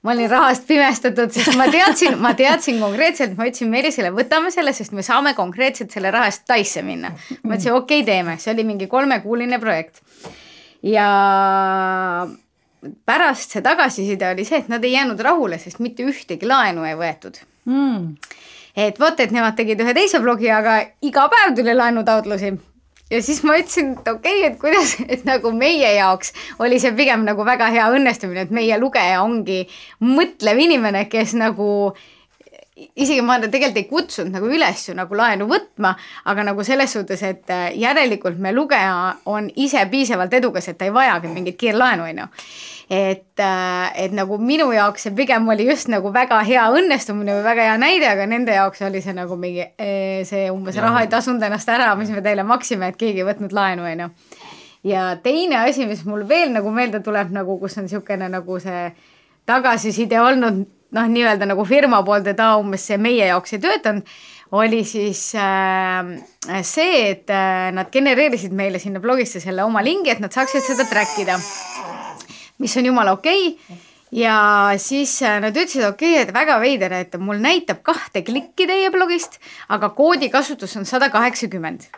ma 0.03 0.15
olin 0.15 0.31
rahast 0.31 0.67
pimestatud, 0.69 1.33
sest 1.35 1.57
ma 1.59 1.67
teadsin, 1.71 2.19
ma 2.23 2.31
teadsin 2.39 2.79
konkreetselt, 2.81 3.35
ma 3.39 3.49
ütlesin 3.49 3.71
Meelisele, 3.73 4.13
võtame 4.15 4.53
selle, 4.55 4.73
sest 4.77 4.95
me 4.95 5.03
saame 5.03 5.35
konkreetselt 5.35 5.95
selle 5.95 6.13
raha 6.15 6.31
eest 6.31 6.47
Taisse 6.47 6.85
minna. 6.87 7.11
ma 7.43 7.57
ütlesin, 7.57 7.75
okei 7.75 8.03
okay,, 8.03 8.07
teeme, 8.07 8.37
see 8.39 8.55
oli 8.55 8.67
mingi 8.69 8.87
kolmekuuline 8.91 9.59
projekt. 9.63 10.03
ja 10.87 11.09
pärast 13.07 13.55
see 13.57 13.63
tagasiside 13.63 14.31
oli 14.31 14.47
see, 14.47 14.63
et 14.63 14.69
nad 14.71 14.85
ei 14.87 14.95
jäänud 14.95 15.19
rahule, 15.21 15.59
sest 15.59 15.83
mitte 15.83 16.07
ühtegi 16.07 16.47
laenu 16.47 16.87
ei 16.87 16.95
võetud 16.99 17.43
mm 17.67 18.15
et 18.79 18.99
vot, 19.01 19.21
et 19.21 19.35
nemad 19.35 19.57
tegid 19.59 19.81
ühe 19.83 19.95
teise 19.97 20.21
blogi, 20.23 20.51
aga 20.55 20.81
iga 21.03 21.27
päev 21.33 21.57
tuli 21.59 21.75
laenutaotlusi. 21.75 22.53
Ja 23.09 23.23
siis 23.25 23.41
ma 23.43 23.57
ütlesin, 23.57 23.95
et 23.97 24.09
okei 24.11 24.43
okay,, 24.43 24.51
et 24.51 24.59
kuidas, 24.61 24.95
et 25.15 25.25
nagu 25.29 25.51
meie 25.57 25.95
jaoks 25.97 26.35
oli 26.63 26.79
see 26.83 26.93
pigem 26.97 27.25
nagu 27.27 27.47
väga 27.47 27.71
hea 27.73 27.89
õnnestumine, 27.97 28.47
et 28.47 28.55
meie 28.55 28.79
lugeja 28.81 29.23
ongi 29.25 29.63
mõtlev 30.05 30.61
inimene, 30.67 31.07
kes 31.11 31.35
nagu 31.41 31.69
isegi 32.97 33.23
ma 33.23 33.39
tegelikult 33.43 33.77
ei 33.81 33.89
kutsunud 33.91 34.33
nagu 34.35 34.49
üles 34.55 34.89
ju 34.89 34.95
nagu 34.99 35.19
laenu 35.19 35.49
võtma, 35.51 35.95
aga 36.31 36.49
nagu 36.51 36.65
selles 36.67 36.93
suhtes, 36.95 37.23
et 37.27 37.55
järelikult 37.75 38.39
me 38.39 38.53
lugeja 38.55 39.15
on 39.27 39.51
ise 39.57 39.85
piisavalt 39.91 40.35
edukas, 40.39 40.69
et 40.69 40.79
ta 40.79 40.89
ei 40.89 40.95
vajagi 40.95 41.33
mingit 41.33 41.59
kiirlaenu, 41.61 42.09
on 42.09 42.25
ju 42.25 42.29
et, 42.91 43.41
äh, 43.41 44.05
et 44.05 44.13
nagu 44.17 44.39
minu 44.41 44.71
jaoks 44.73 45.05
see 45.05 45.15
pigem 45.17 45.49
oli 45.53 45.67
just 45.69 45.91
nagu 45.93 46.13
väga 46.13 46.39
hea 46.49 46.65
õnnestumine 46.73 47.35
või 47.37 47.45
väga 47.45 47.67
hea 47.69 47.75
näide, 47.81 48.09
aga 48.09 48.27
nende 48.31 48.55
jaoks 48.57 48.81
oli 48.89 49.03
see 49.05 49.13
nagu 49.17 49.37
mingi 49.37 49.67
see 50.29 50.47
umbes 50.53 50.79
ja. 50.79 50.87
raha 50.87 51.05
ei 51.05 51.13
tasunud 51.13 51.45
ennast 51.45 51.69
ära, 51.69 51.91
mis 52.01 52.11
me 52.15 52.25
teile 52.25 52.47
maksime, 52.49 52.89
et 52.89 52.97
keegi 53.01 53.21
ei 53.21 53.29
võtnud 53.29 53.53
laenu, 53.53 53.85
on 53.85 54.07
ju. 54.07 54.09
ja 54.95 55.11
teine 55.23 55.61
asi, 55.67 55.87
mis 55.91 56.05
mul 56.09 56.25
veel 56.29 56.55
nagu 56.55 56.73
meelde 56.73 57.03
tuleb 57.05 57.35
nagu, 57.35 57.59
kus 57.61 57.77
on 57.77 57.89
niisugune 57.89 58.31
nagu 58.33 58.61
see 58.63 58.89
tagasiside 59.49 60.21
olnud 60.21 60.65
noh, 60.97 61.07
nii-öelda 61.13 61.49
nagu 61.49 61.65
firma 61.69 62.03
poolt, 62.07 62.27
et 62.31 62.41
aa, 62.41 62.57
umbes 62.61 62.87
see 62.91 62.99
meie 63.01 63.29
jaoks 63.29 63.57
ei 63.57 63.65
töötanud 63.65 64.19
oli 64.57 64.81
siis 64.89 65.35
äh, 65.37 66.63
see, 66.65 67.11
et 67.11 67.31
äh, 67.31 67.69
nad 67.77 67.91
genereerisid 67.93 68.55
meile 68.57 68.81
sinna 68.81 69.01
blogisse 69.01 69.43
selle 69.45 69.65
oma 69.65 69.83
lingi, 69.85 70.11
et 70.15 70.25
nad 70.25 70.33
saaksid 70.33 70.65
seda 70.65 70.89
track 70.89 71.21
ida 71.21 71.37
mis 72.59 72.77
on 72.77 72.87
jumala 72.87 73.13
okei 73.13 73.49
okay. 73.49 73.77
ja 74.13 74.37
siis 74.77 75.21
äh, 75.23 75.39
nad 75.41 75.57
ütlesid, 75.57 75.85
okei 75.89 76.15
okay,, 76.15 76.27
et 76.27 76.35
väga 76.35 76.59
veider, 76.63 76.95
et 77.03 77.19
mul 77.21 77.41
näitab 77.43 77.83
kahte 77.87 78.25
klikki 78.27 78.67
teie 78.71 78.91
blogist, 78.95 79.39
aga 79.69 79.93
koodi 79.97 80.31
kasutus 80.33 80.77
on 80.77 80.89
sada 80.89 81.11
kaheksakümmend. 81.13 81.91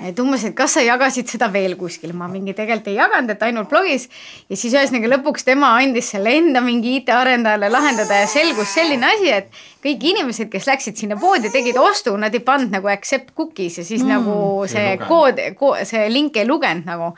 Et 0.00 0.20
umbes, 0.22 0.40
et 0.48 0.54
kas 0.56 0.72
sa 0.78 0.82
jagasid 0.82 1.28
seda 1.28 1.50
veel 1.52 1.74
kuskil, 1.76 2.14
ma 2.16 2.24
mingi 2.30 2.54
tegelikult 2.56 2.88
ei 2.88 2.96
jaganud, 2.96 3.34
et 3.34 3.42
ainult 3.44 3.68
blogis. 3.68 4.08
ja 4.48 4.56
siis 4.56 4.72
ühesõnaga 4.72 5.10
lõpuks 5.12 5.44
tema 5.44 5.74
andis 5.76 6.08
selle 6.14 6.32
enda 6.38 6.62
mingi 6.64 6.94
IT-arendajale 6.96 7.68
lahendada 7.68 8.22
ja 8.22 8.30
selgus 8.30 8.72
selline 8.72 9.10
asi, 9.10 9.28
et 9.28 9.50
kõik 9.84 10.06
inimesed, 10.12 10.48
kes 10.48 10.66
läksid 10.70 10.96
sinna 10.96 11.18
poodi, 11.20 11.50
tegid 11.52 11.76
ostu, 11.76 12.14
nad 12.16 12.32
ei 12.32 12.40
pannud 12.40 12.72
nagu 12.72 12.88
accept 12.88 13.34
cookies 13.36 13.82
ja 13.82 13.84
siis 13.84 14.00
mm, 14.00 14.14
nagu 14.14 14.36
see 14.70 14.94
kood, 15.02 15.42
kood, 15.60 15.82
see 15.88 16.06
link 16.08 16.40
ei 16.40 16.48
lugenud 16.48 16.88
nagu. 16.88 17.12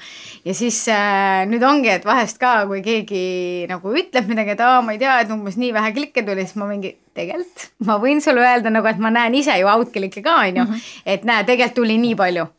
ja 0.45 0.57
siis 0.57 0.83
äh, 0.91 1.45
nüüd 1.47 1.63
ongi, 1.63 1.93
et 1.95 2.05
vahest 2.09 2.43
ka, 2.43 2.57
kui 2.67 2.83
keegi 2.83 3.25
nagu 3.71 3.95
ütleb 3.95 4.27
midagi, 4.33 4.57
et 4.59 4.67
aa, 4.67 4.83
ma 4.83 4.97
ei 4.99 5.01
tea, 5.03 5.21
et 5.23 5.31
umbes 5.31 5.61
nii 5.61 5.71
vähe 5.79 5.95
klikke 5.95 6.27
tuli, 6.27 6.43
siis 6.43 6.59
ma 6.59 6.67
mingi 6.73 6.97
tegelikult 7.15 7.71
ma 7.87 8.01
võin 8.03 8.19
sulle 8.25 8.43
öelda 8.43 8.75
nagu, 8.75 8.91
et 8.91 8.99
ma 8.99 9.15
näen 9.15 9.39
ise 9.39 9.55
ju 9.61 9.71
outclick'e 9.71 10.27
ka 10.27 10.41
onju, 10.43 10.67
mhm. 10.67 10.93
et 11.07 11.23
näe, 11.29 11.47
tegelikult 11.47 11.79
tuli 11.79 12.03
nii 12.03 12.19
palju 12.19 12.51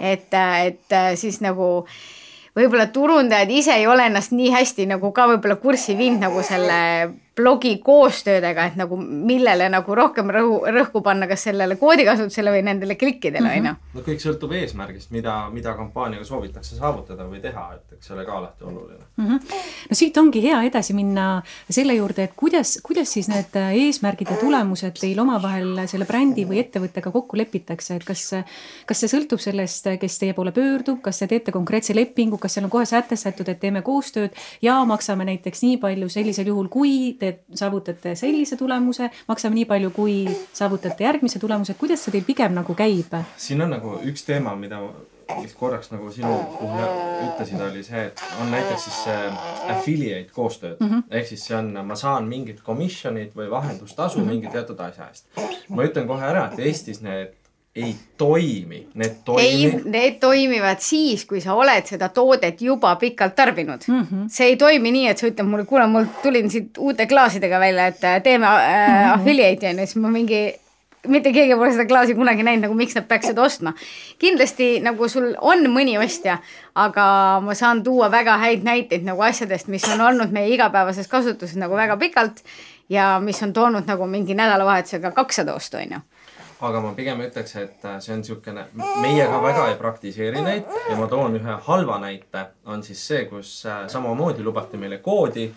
et, 0.00 0.34
et 0.34 0.96
siis 1.20 1.40
nagu 1.44 1.86
võib-olla 2.56 2.88
turundajad 2.92 3.50
ise 3.54 3.76
ei 3.78 3.86
ole 3.86 4.08
ennast 4.10 4.34
nii 4.34 4.50
hästi 4.54 4.88
nagu 4.90 5.12
ka 5.14 5.28
võib-olla 5.30 5.56
kurssi 5.62 5.96
viinud 5.98 6.24
nagu 6.26 6.42
selle 6.46 6.80
blogi 7.40 7.76
koostöödega, 7.84 8.66
et 8.70 8.76
nagu 8.80 8.98
millele 9.00 9.68
nagu 9.72 9.94
rohkem 9.96 10.30
rõhu, 10.34 10.60
rõhku 10.76 11.02
panna, 11.04 11.28
kas 11.30 11.48
sellele 11.48 11.76
koodikasutusele 11.80 12.52
või 12.54 12.64
nendele 12.66 12.96
klikkidele, 13.00 13.48
mhm. 13.48 13.58
on 13.58 13.70
ju. 13.70 13.98
no 13.98 14.06
kõik 14.06 14.22
sõltub 14.22 14.54
eesmärgist, 14.60 15.10
mida, 15.14 15.36
mida 15.54 15.74
kampaaniaga 15.78 16.26
soovitakse 16.28 16.78
saavutada 16.78 17.26
või 17.28 17.42
teha, 17.42 17.66
et 17.78 17.96
eks 17.96 18.10
see 18.10 18.16
ole 18.16 18.26
ka 18.28 18.36
alati 18.36 18.64
oluline 18.64 19.04
mm. 19.16 19.26
-hmm. 19.26 19.62
no 19.90 19.98
siit 19.98 20.16
ongi 20.20 20.42
hea 20.44 20.62
edasi 20.68 20.94
minna 20.96 21.26
selle 21.70 21.94
juurde, 21.94 22.28
et 22.28 22.36
kuidas, 22.36 22.78
kuidas 22.82 23.12
siis 23.12 23.28
need 23.32 23.56
eesmärgid 23.56 24.30
ja 24.30 24.36
tulemused 24.40 24.98
teil 25.00 25.18
omavahel 25.20 25.86
selle 25.90 26.06
brändi 26.08 26.46
või 26.48 26.60
ettevõttega 26.64 27.10
kokku 27.10 27.38
lepitakse, 27.40 27.96
et 27.96 28.04
kas, 28.04 28.26
kas 28.86 29.00
see 29.00 29.12
sõltub 29.12 29.42
sellest, 29.42 29.88
kes 30.00 30.18
teie 30.22 30.36
poole 30.36 30.52
pöördub, 30.52 31.00
kas 31.04 31.22
te 31.22 31.30
teete 31.30 31.52
konkreetse 31.52 31.94
lepingu, 31.96 32.38
kas 32.38 32.56
seal 32.56 32.68
on 32.68 32.72
kohe 32.72 32.86
sätestatud, 32.88 33.48
et 33.48 33.60
teeme 33.60 33.82
koostööd 33.86 34.36
ja 34.62 34.78
maksame 34.84 35.24
näiteks 35.28 35.62
nii 35.66 35.78
palju 35.82 36.08
sellisel 36.12 36.50
juhul, 36.52 36.68
kui 36.72 37.16
te 37.18 37.29
te 37.30 37.58
saavutate 37.58 38.14
sellise 38.18 38.56
tulemuse, 38.56 39.10
maksame 39.28 39.60
nii 39.60 39.68
palju, 39.70 39.90
kui 39.94 40.16
saavutate 40.52 41.04
järgmise 41.04 41.38
tulemuse, 41.38 41.74
kuidas 41.80 42.04
see 42.04 42.16
teil 42.16 42.26
pigem 42.26 42.54
nagu 42.56 42.74
käib? 42.74 43.14
siin 43.36 43.62
on 43.62 43.70
nagu 43.76 43.96
üks 44.06 44.26
teema, 44.26 44.56
mida 44.56 44.82
mis 45.38 45.54
korraks 45.54 45.90
nagu 45.92 46.10
sinu 46.12 46.32
puhul 46.58 46.84
ütlesid, 47.28 47.60
oli 47.62 47.82
see, 47.86 48.06
et 48.10 48.22
on 48.42 48.50
näiteks 48.50 48.86
siis 48.86 48.98
see 49.04 49.32
affiliate 49.74 50.34
koostööd 50.34 50.80
mm 50.80 50.88
-hmm. 50.88 51.02
ehk 51.10 51.26
siis 51.26 51.44
see 51.46 51.56
on, 51.56 51.72
ma 51.86 51.96
saan 51.96 52.28
mingit 52.28 52.62
commission'it 52.66 53.36
või 53.36 53.50
vahendustasu 53.50 54.18
mm 54.18 54.24
-hmm. 54.24 54.28
mingi 54.28 54.48
teatud 54.52 54.80
asja 54.80 55.08
eest. 55.08 55.26
ma 55.68 55.84
ütlen 55.84 56.06
kohe 56.06 56.24
ära, 56.26 56.50
et 56.52 56.58
Eestis 56.58 57.00
need 57.02 57.39
ei 57.76 57.94
toimi, 58.18 58.88
need 58.94 59.20
toimi. 59.24 59.42
ei, 59.42 59.82
need 59.84 60.16
toimivad 60.20 60.80
siis, 60.82 61.22
kui 61.24 61.40
sa 61.40 61.54
oled 61.54 61.86
seda 61.86 62.08
toodet 62.10 62.62
juba 62.62 62.96
pikalt 62.98 63.36
tarbinud 63.38 63.84
mm. 63.86 64.00
-hmm. 64.00 64.24
see 64.28 64.46
ei 64.46 64.56
toimi 64.56 64.90
nii, 64.90 65.06
et 65.08 65.18
sa 65.18 65.28
ütled 65.28 65.46
mulle, 65.46 65.64
kuule, 65.64 65.86
mul 65.86 66.08
tulin 66.22 66.50
siit 66.50 66.78
uute 66.78 67.06
klaasidega 67.06 67.60
välja, 67.60 67.86
et 67.86 68.04
äh, 68.04 68.22
teeme 68.22 68.46
äh, 68.46 68.88
mm 68.88 68.94
-hmm. 68.94 69.14
affiliate'i 69.14 69.70
on 69.70 69.78
ju, 69.78 69.86
siis 69.86 69.96
ma 69.96 70.10
mingi 70.10 70.42
mitte 71.08 71.32
keegi 71.32 71.54
pole 71.56 71.72
seda 71.72 71.86
klaasi 71.86 72.14
kunagi 72.14 72.42
näinud, 72.42 72.66
nagu 72.66 72.74
miks 72.74 72.94
nad 72.94 73.06
peaks 73.08 73.26
seda 73.26 73.42
ostma. 73.42 73.72
kindlasti 74.18 74.80
nagu 74.80 75.08
sul 75.08 75.34
on 75.40 75.64
mõni 75.70 75.96
ostja, 76.04 76.38
aga 76.74 77.40
ma 77.44 77.54
saan 77.54 77.82
tuua 77.82 78.10
väga 78.10 78.36
häid 78.38 78.64
näiteid 78.64 79.04
nagu 79.04 79.22
asjadest, 79.22 79.68
mis 79.68 79.84
on 79.88 80.00
olnud 80.00 80.32
meie 80.32 80.54
igapäevases 80.54 81.08
kasutuses 81.08 81.56
nagu 81.56 81.76
väga 81.76 81.96
pikalt 81.96 82.42
ja 82.88 83.20
mis 83.20 83.42
on 83.42 83.52
toonud 83.52 83.86
nagu 83.86 84.06
mingi 84.06 84.34
nädalavahetusega 84.34 85.10
kakssada 85.10 85.54
ostu, 85.54 85.76
on 85.76 85.82
ju 85.90 86.00
aga 86.60 86.80
ma 86.84 86.92
pigem 86.96 87.22
ütleks, 87.24 87.54
et 87.60 87.84
äh, 87.88 87.96
see 88.04 88.12
on 88.14 88.20
niisugune, 88.20 88.66
meie 89.00 89.24
ka 89.28 89.40
väga 89.42 89.66
ei 89.70 89.78
praktiseeri 89.80 90.42
neid. 90.44 90.68
Ja 90.90 90.98
ma 90.98 91.08
toon 91.10 91.38
ühe 91.38 91.56
halva 91.66 91.96
näite, 92.02 92.46
on 92.68 92.84
siis 92.84 93.02
see, 93.12 93.24
kus 93.30 93.54
äh, 93.68 93.86
samamoodi 93.92 94.44
lubati 94.44 94.80
meile 94.80 95.00
koodi. 95.04 95.48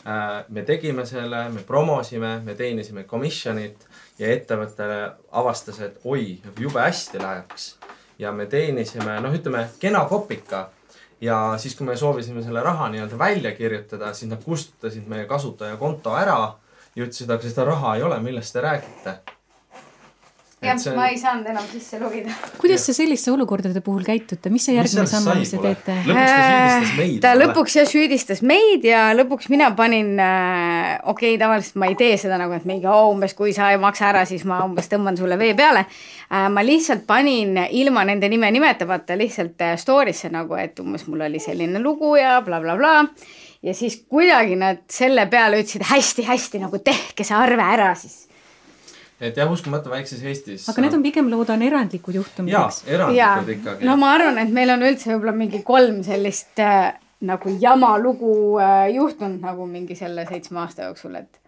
Äh, 0.00 0.26
me 0.48 0.64
tegime 0.66 1.06
selle, 1.06 1.46
me 1.54 1.62
promosime, 1.66 2.38
me 2.44 2.56
teenisime 2.58 3.06
commission'it 3.06 3.86
ja 4.18 4.34
ettevõte 4.34 4.90
avastas, 5.38 5.80
et 5.86 6.04
oi, 6.04 6.40
jube 6.58 6.82
hästi 6.82 7.22
läheks. 7.22 7.70
ja 8.20 8.32
me 8.36 8.44
teenisime, 8.46 9.14
noh, 9.24 9.32
ütleme 9.32 9.64
kena 9.80 10.02
kopika 10.04 10.66
ja 11.24 11.54
siis, 11.56 11.72
kui 11.76 11.86
me 11.86 11.96
soovisime 11.96 12.42
selle 12.42 12.60
raha 12.60 12.90
nii-öelda 12.92 13.18
välja 13.18 13.54
kirjutada, 13.56 14.12
siis 14.14 14.28
nad 14.28 14.42
kustutasid 14.44 15.08
meie 15.08 15.24
kasutajakonto 15.30 16.16
ära. 16.16 16.40
Ja 16.96 17.04
ütlesid, 17.06 17.30
aga 17.30 17.46
seda 17.46 17.64
raha 17.64 17.94
ei 17.96 18.02
ole, 18.02 18.18
millest 18.20 18.52
te 18.52 18.60
räägite 18.64 19.20
jah 20.60 20.76
on..., 20.76 20.96
ma 20.96 21.06
ei 21.08 21.16
saanud 21.18 21.46
enam 21.48 21.64
sisse 21.70 21.98
logida. 22.00 22.32
kuidas 22.60 22.84
te 22.86 22.94
selliste 22.96 23.32
olukordade 23.32 23.80
puhul 23.84 24.04
käitute, 24.04 24.52
mis 24.52 24.66
see 24.68 24.76
järgmine 24.76 25.06
samm 25.08 25.30
on, 25.32 25.40
mis 25.40 25.52
te 25.54 25.60
teete? 25.62 25.96
ta 27.22 27.32
lõpuks 27.38 27.78
jah 27.80 27.88
süüdistas 27.88 28.42
meid 28.46 28.84
ja 28.84 29.08
lõpuks 29.16 29.48
mina 29.52 29.70
panin 29.76 30.12
äh,, 30.20 31.00
okei 31.02 31.34
okay,, 31.34 31.40
tavaliselt 31.40 31.80
ma 31.80 31.90
ei 31.90 31.96
tee 32.00 32.18
seda 32.20 32.38
nagu, 32.40 32.54
et 32.56 32.68
mingi 32.68 32.88
oh, 32.90 33.08
umbes 33.14 33.34
kui 33.38 33.54
sa 33.56 33.72
ei 33.72 33.80
maksa 33.80 34.10
ära, 34.12 34.26
siis 34.28 34.44
ma 34.48 34.60
umbes 34.66 34.90
tõmban 34.92 35.18
sulle 35.20 35.40
vee 35.40 35.56
peale 35.58 35.86
äh,. 35.86 36.48
ma 36.52 36.64
lihtsalt 36.66 37.06
panin 37.08 37.56
ilma 37.80 38.04
nende 38.08 38.28
nime 38.32 38.52
nimetamata 38.52 39.16
lihtsalt 39.18 39.64
äh, 39.64 39.76
story'sse 39.80 40.32
nagu, 40.34 40.58
et 40.60 40.80
umbes 40.84 41.06
mul 41.08 41.28
oli 41.28 41.40
selline 41.40 41.80
lugu 41.80 42.16
ja 42.20 42.40
blablabla 42.44 42.76
bla, 42.76 43.04
bla. 43.08 43.36
ja 43.64 43.76
siis 43.76 44.02
kuidagi 44.08 44.60
nad 44.60 44.84
selle 44.92 45.24
peale 45.32 45.62
ütlesid 45.64 45.88
hästi-hästi 45.88 46.66
nagu 46.66 46.84
tehke 46.84 47.24
see 47.24 47.36
arve 47.36 47.64
ära 47.64 47.94
siis 47.96 48.26
et 49.20 49.36
jah, 49.36 49.50
uskumatu 49.52 49.92
väikses 49.92 50.22
Eestis. 50.24 50.68
aga 50.72 50.84
need 50.84 50.96
on 50.96 51.04
pigem, 51.04 51.28
loodan, 51.32 51.62
erandlikud 51.66 52.16
juhtumid, 52.20 52.54
eks? 52.54 52.82
jaa, 52.86 52.94
erandlikud 52.96 53.54
ikkagi. 53.56 53.88
no 53.88 53.96
ma 54.00 54.14
arvan, 54.16 54.40
et 54.42 54.54
meil 54.54 54.72
on 54.76 54.86
üldse 54.88 55.12
võib-olla 55.12 55.36
mingi 55.36 55.62
kolm 55.66 56.02
sellist 56.06 56.62
äh, 56.64 56.94
nagu 57.28 57.52
jama 57.60 57.92
lugu 58.00 58.32
äh, 58.62 58.88
juhtunud 58.94 59.44
nagu 59.44 59.68
mingi 59.68 59.98
selle 59.98 60.24
seitsme 60.28 60.62
aasta 60.64 60.88
jooksul, 60.88 61.20
et 61.20 61.40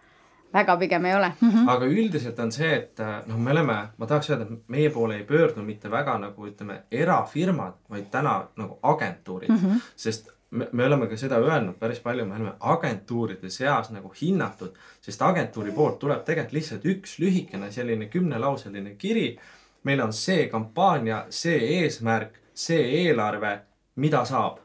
väga 0.53 0.75
pigem 0.77 1.05
ei 1.09 1.15
ole 1.15 1.31
mm. 1.39 1.49
-hmm. 1.49 1.71
aga 1.75 1.85
üldiselt 1.85 2.39
on 2.39 2.51
see, 2.51 2.75
et 2.75 2.99
äh, 2.99 3.15
noh, 3.27 3.39
me 3.39 3.51
oleme, 3.51 3.79
ma 3.97 4.07
tahaks 4.07 4.29
öelda, 4.29 4.45
et 4.45 4.67
meie 4.67 4.89
poole 4.89 5.17
ei 5.17 5.23
pöördu 5.23 5.65
mitte 5.65 5.91
väga 5.91 6.17
nagu 6.17 6.47
ütleme, 6.47 6.83
erafirmad, 6.91 7.81
vaid 7.89 8.05
täna 8.11 8.35
nagu 8.57 8.79
agentuurid 8.83 9.49
mm, 9.49 9.57
-hmm. 9.57 9.81
sest 9.95 10.29
me, 10.53 10.67
me 10.71 10.85
oleme 10.85 11.07
ka 11.09 11.17
seda 11.17 11.39
öelnud 11.41 11.77
päris 11.81 11.99
palju, 12.03 12.25
me 12.29 12.37
oleme 12.37 12.53
agentuuride 12.73 13.49
seas 13.53 13.91
nagu 13.93 14.11
hinnatud, 14.21 14.77
sest 15.01 15.21
agentuuri 15.25 15.73
poolt 15.75 15.99
tuleb 16.03 16.23
tegelikult 16.25 16.57
lihtsalt 16.57 16.87
üks 16.93 17.17
lühikene 17.23 17.71
selline 17.71 18.09
kümnelauseline 18.13 18.95
kiri. 18.97 19.37
meil 19.83 19.99
on 19.99 20.13
see 20.13 20.47
kampaania, 20.47 21.25
see 21.29 21.57
eesmärk, 21.79 22.37
see 22.55 22.83
eelarve, 23.01 23.57
mida 23.99 24.21
saab 24.25 24.61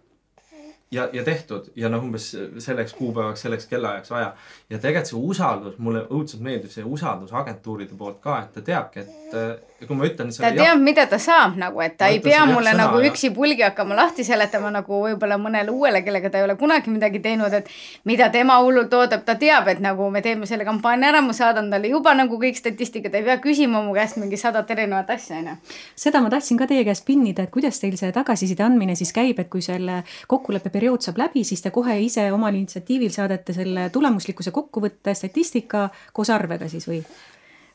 ja, 0.90 1.08
ja 1.12 1.24
tehtud 1.24 1.72
ja 1.76 1.88
noh, 1.88 2.04
umbes 2.04 2.30
selleks 2.58 2.94
kuupäevaks, 2.94 3.42
selleks 3.42 3.66
kellaajaks 3.66 4.10
vaja. 4.10 4.34
ja 4.70 4.78
tegelikult 4.78 5.10
see 5.10 5.24
usaldus, 5.32 5.78
mulle 5.78 6.04
õudselt 6.06 6.44
meeldib 6.44 6.70
see 6.72 6.84
usaldus 6.84 7.32
agentuuride 7.32 7.98
poolt 7.98 8.20
ka, 8.22 8.38
et 8.44 8.54
ta 8.54 8.64
teabki, 8.70 9.04
et 9.04 9.67
äh, 9.80 9.86
kui 9.86 9.96
ma 9.96 10.06
ütlen. 10.08 10.30
ta 10.34 10.50
teab, 10.54 10.80
mida 10.82 11.06
ta 11.06 11.18
saab 11.22 11.56
nagu, 11.60 11.80
et 11.84 11.96
ta 11.98 12.08
ei 12.12 12.20
pea 12.22 12.44
mulle 12.48 12.72
sõna, 12.72 12.86
nagu 12.86 13.02
üksipulgi 13.08 13.62
hakkama 13.62 13.96
lahti 13.98 14.24
seletama 14.26 14.72
nagu 14.74 15.02
võib-olla 15.04 15.38
mõnele 15.40 15.70
uuele, 15.70 16.02
kellega 16.06 16.30
ta 16.30 16.40
ei 16.40 16.46
ole 16.48 16.56
kunagi 16.58 16.90
midagi 16.90 17.20
teinud, 17.24 17.54
et 17.54 17.70
mida 18.08 18.28
tema 18.34 18.58
hullult 18.64 18.94
ootab, 18.94 19.22
ta 19.26 19.36
teab, 19.38 19.68
et 19.70 19.82
nagu 19.84 20.10
me 20.10 20.22
teeme 20.24 20.48
selle 20.50 20.66
kampaania 20.68 21.12
ära, 21.12 21.22
ma 21.22 21.36
saadan 21.36 21.70
talle 21.70 21.92
juba 21.92 22.14
nagu 22.18 22.40
kõik 22.42 22.58
statistika, 22.58 23.10
ta 23.10 23.20
ei 23.20 23.26
pea 23.28 23.38
küsima 23.44 23.82
mu 23.86 23.94
käest 23.96 24.18
mingi 24.20 24.40
sadat 24.40 24.70
erinevat 24.74 25.14
asja, 25.14 25.38
onju. 25.38 25.56
seda 25.96 26.22
ma 26.24 26.32
tahtsin 26.34 26.58
ka 26.58 26.66
teie 26.70 26.84
käest 26.88 27.06
pinnida, 27.06 27.46
et 27.46 27.54
kuidas 27.54 27.78
teil 27.80 27.96
see 28.00 28.12
tagasiside 28.14 28.66
andmine 28.66 28.98
siis 28.98 29.14
käib, 29.14 29.38
et 29.38 29.50
kui 29.52 29.62
selle 29.64 30.02
kokkuleppe 30.26 30.74
periood 30.74 31.06
saab 31.06 31.22
läbi, 31.22 31.46
siis 31.46 31.62
te 31.62 31.70
kohe 31.74 31.98
ise 32.02 32.26
omal 32.34 32.54
initsiatiivil 32.54 33.14
saadate 33.14 33.54
selle 33.56 33.88
tulemuslikkuse 33.94 34.50
kokkuvõtte, 34.54 35.14
statistika 35.14 35.88
koos 36.12 36.30
arvega 36.34 36.68
siis 36.68 36.88
või? 36.90 37.04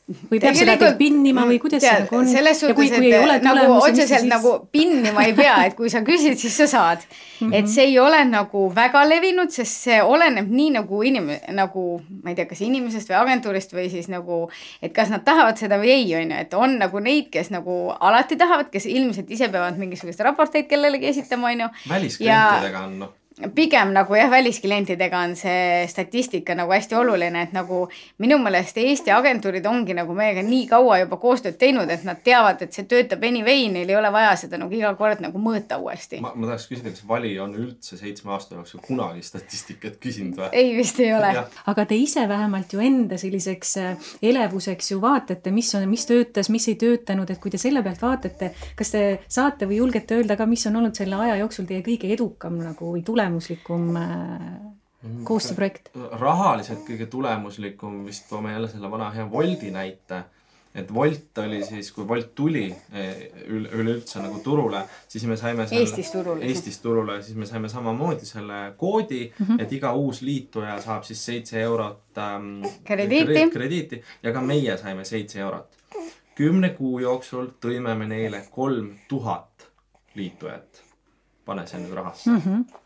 Või 0.04 0.36
peab 0.36 0.56
seda 0.58 0.74
teil 0.76 0.96
pinnima 0.98 1.46
või 1.48 1.56
kuidas 1.62 1.80
tead, 1.80 1.94
see 1.94 2.04
nagu 2.04 2.16
on? 2.18 2.26
selles 2.28 2.58
suhtes, 2.60 2.90
et 2.92 3.46
nagu 3.46 3.76
otseselt 3.78 4.20
siis... 4.20 4.26
nagu 4.28 4.52
pinnima 4.72 5.24
ei 5.24 5.32
pea, 5.36 5.54
et 5.70 5.76
kui 5.78 5.88
sa 5.92 6.02
küsid, 6.04 6.36
siis 6.40 6.58
sa 6.60 6.66
saad 6.68 7.06
mm. 7.06 7.46
-hmm. 7.46 7.54
et 7.56 7.70
see 7.72 7.86
ei 7.88 7.96
ole 7.98 8.20
nagu 8.28 8.66
väga 8.74 9.06
levinud, 9.08 9.48
sest 9.54 9.88
see 9.88 10.02
oleneb 10.02 10.52
nii 10.52 10.74
nagu 10.76 11.00
inim-, 11.08 11.32
nagu 11.56 11.86
ma 12.20 12.34
ei 12.34 12.36
tea, 12.36 12.44
kas 12.50 12.60
inimesest 12.60 13.08
või 13.08 13.18
agentuurist 13.22 13.72
või 13.72 13.88
siis 13.90 14.12
nagu, 14.12 14.44
et 14.82 14.92
kas 14.92 15.08
nad 15.08 15.24
tahavad 15.24 15.56
seda 15.56 15.80
või 15.80 15.96
ei, 15.96 16.06
on 16.20 16.36
ju, 16.36 16.44
et 16.44 16.54
on 16.54 16.78
nagu 16.84 17.00
neid, 17.00 17.32
kes 17.32 17.48
nagu 17.54 17.80
alati 17.96 18.36
tahavad, 18.36 18.68
kes 18.70 18.86
ilmselt 18.86 19.30
ise 19.30 19.48
peavad 19.48 19.80
mingisuguseid 19.80 20.28
raporteid 20.28 20.68
kellelegi 20.68 21.14
esitama, 21.14 21.48
on 21.48 21.66
ju. 21.66 21.74
välisklientidega 21.88 22.88
on 22.90 22.98
noh 23.06 23.20
pigem 23.54 23.90
nagu 23.94 24.14
jah, 24.14 24.28
välisklientidega 24.30 25.18
on 25.26 25.32
see 25.36 25.86
statistika 25.90 26.54
nagu 26.54 26.70
hästi 26.70 26.94
oluline, 26.94 27.42
et 27.42 27.54
nagu 27.54 27.80
minu 28.22 28.38
meelest 28.38 28.78
Eesti 28.78 29.10
agentuurid 29.10 29.64
ongi 29.66 29.96
nagu 29.96 30.14
meiega 30.14 30.42
nii 30.46 30.68
kaua 30.70 31.00
juba 31.00 31.18
koostööd 31.22 31.56
teinud, 31.58 31.90
et 31.90 32.04
nad 32.06 32.20
teavad, 32.24 32.62
et 32.62 32.76
see 32.76 32.86
töötab 32.90 33.24
anyway, 33.26 33.66
neil 33.74 33.90
ei 33.90 33.98
ole 33.98 34.12
vaja 34.14 34.36
seda 34.38 34.60
nagu 34.60 34.74
iga 34.74 34.92
kord 34.98 35.22
nagu 35.24 35.40
mõõta 35.42 35.80
uuesti. 35.82 36.20
ma, 36.22 36.30
ma 36.34 36.52
tahaks 36.52 36.68
küsida, 36.70 36.92
kas 36.94 37.02
Vali 37.08 37.32
on 37.42 37.56
üldse 37.58 37.98
seitsme 37.98 38.30
aasta 38.36 38.54
jooksul 38.54 38.84
kunagi 38.86 39.24
statistikat 39.26 39.98
küsinud 40.02 40.38
või? 40.38 40.52
ei, 40.52 40.70
vist 40.78 41.02
ei 41.02 41.10
ole. 41.16 41.32
aga 41.72 41.86
te 41.90 41.98
ise 41.98 42.28
vähemalt 42.30 42.72
ju 42.72 42.84
enda 42.86 43.18
selliseks 43.18 43.76
äh, 43.82 44.08
elevuseks 44.22 44.92
ju 44.92 45.00
vaatate, 45.02 45.50
mis 45.50 45.72
on, 45.74 45.88
mis 45.90 46.06
töötas, 46.06 46.52
mis 46.54 46.68
ei 46.70 46.78
töötanud, 46.78 47.34
et 47.34 47.42
kui 47.42 47.50
te 47.50 47.58
selle 47.58 47.82
pealt 47.82 48.02
vaatate, 48.06 48.52
kas 48.78 48.94
te 48.94 49.04
saate 49.26 49.66
või 49.66 49.82
julgete 49.82 50.20
öelda 50.20 50.38
ka, 50.38 50.46
mis 50.46 50.66
on 50.70 50.78
olnud 50.78 50.94
selle 50.94 51.18
aja 51.18 51.40
jooksul 51.42 51.66
teie 51.66 51.82
kõige 51.82 52.14
edukam 52.14 52.62
nagu 52.62 52.94
või 52.94 53.02
tule 53.02 53.23
tulemuslikum 53.24 53.96
äh, 53.96 54.04
mm, 55.02 55.24
koostööprojekt? 55.24 55.90
rahaliselt 56.20 56.84
kõige 56.86 57.08
tulemuslikum 57.10 58.04
vist 58.06 58.28
toome 58.28 58.52
jälle 58.52 58.68
selle 58.68 58.90
vana 58.90 59.10
hea 59.14 59.26
Woldi 59.30 59.70
näite. 59.70 60.24
et 60.74 60.90
Wolt 60.90 61.38
oli 61.38 61.62
siis, 61.64 61.92
kui 61.94 62.04
Wolt 62.04 62.34
tuli 62.34 62.64
e, 62.92 63.02
üleüldse 63.46 64.18
nagu 64.18 64.40
turule, 64.42 64.80
siis 65.08 65.24
me 65.30 65.36
saime 65.36 65.68
selle, 65.68 65.84
Eestis 65.84 66.10
turule. 66.10 66.44
Eestis 66.44 66.78
turule, 66.82 67.20
siis 67.22 67.36
me 67.38 67.46
saime 67.46 67.68
samamoodi 67.68 68.26
selle 68.26 68.74
koodi 68.76 69.32
mm, 69.38 69.46
-hmm. 69.46 69.62
et 69.62 69.72
iga 69.72 69.92
uus 69.94 70.22
liituja 70.22 70.80
saab 70.82 71.04
siis 71.04 71.24
seitse 71.24 71.60
eurot 71.62 72.18
ähm, 72.18 72.62
krediiti. 72.84 73.50
krediiti 73.50 74.02
ja 74.22 74.32
ka 74.32 74.40
meie 74.40 74.76
saime 74.78 75.04
seitse 75.04 75.40
eurot. 75.40 75.78
kümne 76.34 76.68
kuu 76.68 76.98
jooksul 76.98 77.46
tõime 77.66 77.94
me 77.94 78.06
neile 78.06 78.46
kolm 78.50 78.94
tuhat 79.08 79.68
liitujat. 80.14 80.82
pane 81.44 81.66
see 81.66 81.80
nüüd 81.80 81.94
rahasse 81.94 82.30
mm. 82.30 82.40
-hmm 82.40 82.83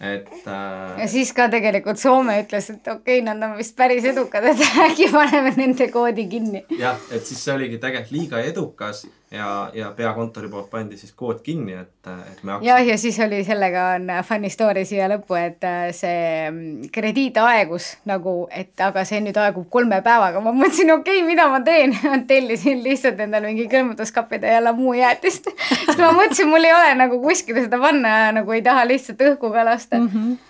et 0.00 0.30
äh.... 0.46 1.00
ja 1.00 1.08
siis 1.10 1.32
ka 1.36 1.48
tegelikult 1.52 2.00
Soome 2.00 2.36
ütles, 2.42 2.70
et 2.70 2.88
okei 2.88 3.20
okay,, 3.20 3.24
nad 3.26 3.42
on 3.46 3.56
vist 3.58 3.76
päris 3.78 4.06
edukad, 4.10 4.46
et 4.50 4.64
äkki 4.88 5.10
paneme 5.12 5.54
nende 5.56 5.88
koodi 5.92 6.26
kinni. 6.30 6.64
jah, 6.78 6.98
et 7.10 7.26
siis 7.26 7.44
see 7.44 7.54
oligi 7.54 7.78
tegelikult 7.82 8.16
liiga 8.18 8.42
edukas 8.44 9.04
ja, 9.30 9.70
ja 9.74 9.90
peakontori 9.96 10.48
poolt 10.48 10.70
pandi 10.70 10.96
siis 10.96 11.12
kood 11.16 11.40
kinni, 11.44 11.74
et, 11.78 11.92
et 12.06 12.42
me 12.42 12.52
hakkasime. 12.54 12.68
jah, 12.68 12.86
ja 12.86 12.96
siis 12.98 13.18
oli 13.24 13.40
sellega 13.44 13.86
on 13.96 14.12
funny 14.26 14.50
story 14.52 14.84
siia 14.88 15.08
lõppu, 15.10 15.36
et 15.38 15.66
äh, 15.68 15.88
see 15.96 16.50
mm, 16.50 16.88
krediit 16.94 17.38
aegus 17.42 17.90
nagu, 18.08 18.36
et 18.52 18.84
aga 18.84 19.04
see 19.08 19.20
nüüd 19.24 19.38
aegub 19.40 19.68
kolme 19.72 20.00
päevaga. 20.04 20.42
ma 20.44 20.54
mõtlesin, 20.54 20.94
okei 20.96 21.20
okay,, 21.20 21.28
mida 21.28 21.48
ma 21.52 21.60
teen 21.66 21.96
tellisin 22.30 22.82
lihtsalt 22.84 23.20
endale 23.26 23.50
mingi 23.52 23.68
külmutuskappide 23.72 24.56
ja 24.56 24.62
lamuu 24.64 24.94
jäätist 24.98 25.50
sest 25.50 26.00
ma 26.04 26.14
mõtlesin, 26.14 26.50
mul 26.50 26.64
ei 26.64 26.74
ole 26.76 26.96
nagu 27.02 27.20
kuskile 27.22 27.66
seda 27.66 27.80
panna 27.82 28.18
ja 28.26 28.34
nagu 28.40 28.56
ei 28.56 28.64
taha 28.64 28.86
lihtsalt 28.88 29.22
õhku 29.32 29.52
ka 29.54 29.68
lasta 29.70 30.00
mm. 30.00 30.10
-hmm 30.10 30.42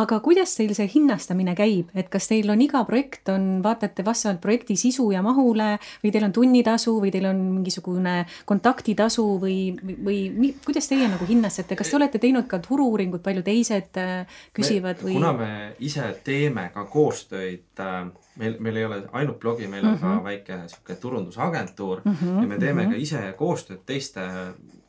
aga 0.00 0.18
kuidas 0.24 0.54
teil 0.58 0.74
see 0.76 0.88
hinnastamine 0.90 1.54
käib, 1.58 1.90
et 1.94 2.08
kas 2.12 2.26
teil 2.30 2.50
on 2.50 2.62
iga 2.64 2.82
projekt 2.88 3.30
on, 3.32 3.60
vaatate 3.64 4.04
vastavalt 4.06 4.40
projekti 4.42 4.76
sisu 4.78 5.10
ja 5.14 5.22
mahule 5.22 5.74
või 6.02 6.12
teil 6.14 6.26
on 6.26 6.34
tunnitasu 6.34 6.96
või 7.02 7.12
teil 7.14 7.28
on 7.30 7.40
mingisugune 7.60 8.16
kontaktitasu 8.48 9.26
või, 9.42 9.58
või, 9.82 10.18
või 10.34 10.50
kuidas 10.66 10.90
teie 10.90 11.08
nagu 11.10 11.28
hinnastate, 11.28 11.78
kas 11.78 11.92
te 11.92 11.98
olete 12.00 12.22
teinud 12.22 12.48
ka 12.50 12.58
turu-uuringut, 12.64 13.22
palju 13.24 13.44
teised 13.46 14.02
äh, 14.02 14.40
küsivad 14.56 15.02
või? 15.04 15.16
kuna 15.20 15.32
me 15.38 15.52
ise 15.78 16.10
teeme 16.26 16.68
ka 16.74 16.86
koostöid 16.90 17.82
äh, 17.84 18.04
meil, 18.40 18.58
meil 18.58 18.82
ei 18.82 18.88
ole 18.88 19.02
ainult 19.12 19.38
blogi, 19.40 19.70
meil 19.70 19.84
on 19.86 19.94
mm 19.94 19.96
-hmm. 19.96 20.00
ka 20.00 20.14
mhm. 20.14 20.24
väike 20.24 20.60
sihuke 20.68 20.94
turundusagentuur 20.94 22.02
mm 22.04 22.16
-hmm. 22.20 22.42
ja 22.42 22.46
me 22.48 22.58
teeme 22.58 22.82
mm 22.82 22.88
-hmm. 22.88 22.92
ka 22.92 22.98
ise 22.98 23.34
koostööd 23.38 23.86
teiste 23.86 24.20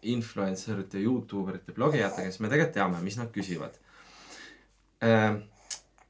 influencer 0.02 0.80
ite, 0.80 1.00
Youtube 1.00 1.52
erite, 1.52 1.72
blogijatega, 1.72 2.30
siis 2.30 2.40
me 2.40 2.50
tegelikult 2.50 2.74
teame, 2.74 3.02
mis 3.02 3.18
nad 3.18 3.30
küsivad 3.34 3.74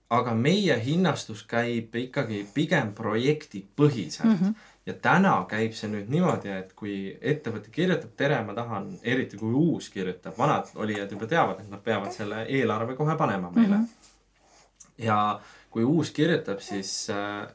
aga 0.10 0.34
meie 0.38 0.78
hinnastus 0.84 1.44
käib 1.50 1.96
ikkagi 1.98 2.46
pigem 2.54 2.94
projektipõhiselt 2.94 4.30
mm. 4.30 4.36
-hmm. 4.36 4.54
ja 4.86 4.94
täna 4.94 5.34
käib 5.50 5.74
see 5.74 5.90
nüüd 5.90 6.12
niimoodi, 6.14 6.52
et 6.54 6.74
kui 6.78 7.18
ettevõte 7.22 7.74
kirjutab, 7.74 8.14
tere, 8.18 8.42
ma 8.46 8.54
tahan, 8.54 8.92
eriti 9.04 9.38
kui 9.38 9.54
uus 9.54 9.90
kirjutab, 9.90 10.38
vanad 10.38 10.70
olijad 10.76 11.12
juba 11.12 11.28
teavad, 11.28 11.60
et 11.60 11.70
nad 11.72 11.82
peavad 11.82 12.14
selle 12.14 12.46
eelarve 12.46 12.96
kohe 12.96 13.18
panema 13.18 13.52
meile 13.56 13.78
mm. 13.78 13.84
-hmm. 13.84 15.06
ja 15.06 15.40
kui 15.70 15.84
uus 15.84 16.12
kirjutab, 16.12 16.60
siis, 16.60 17.10
äh, 17.10 17.48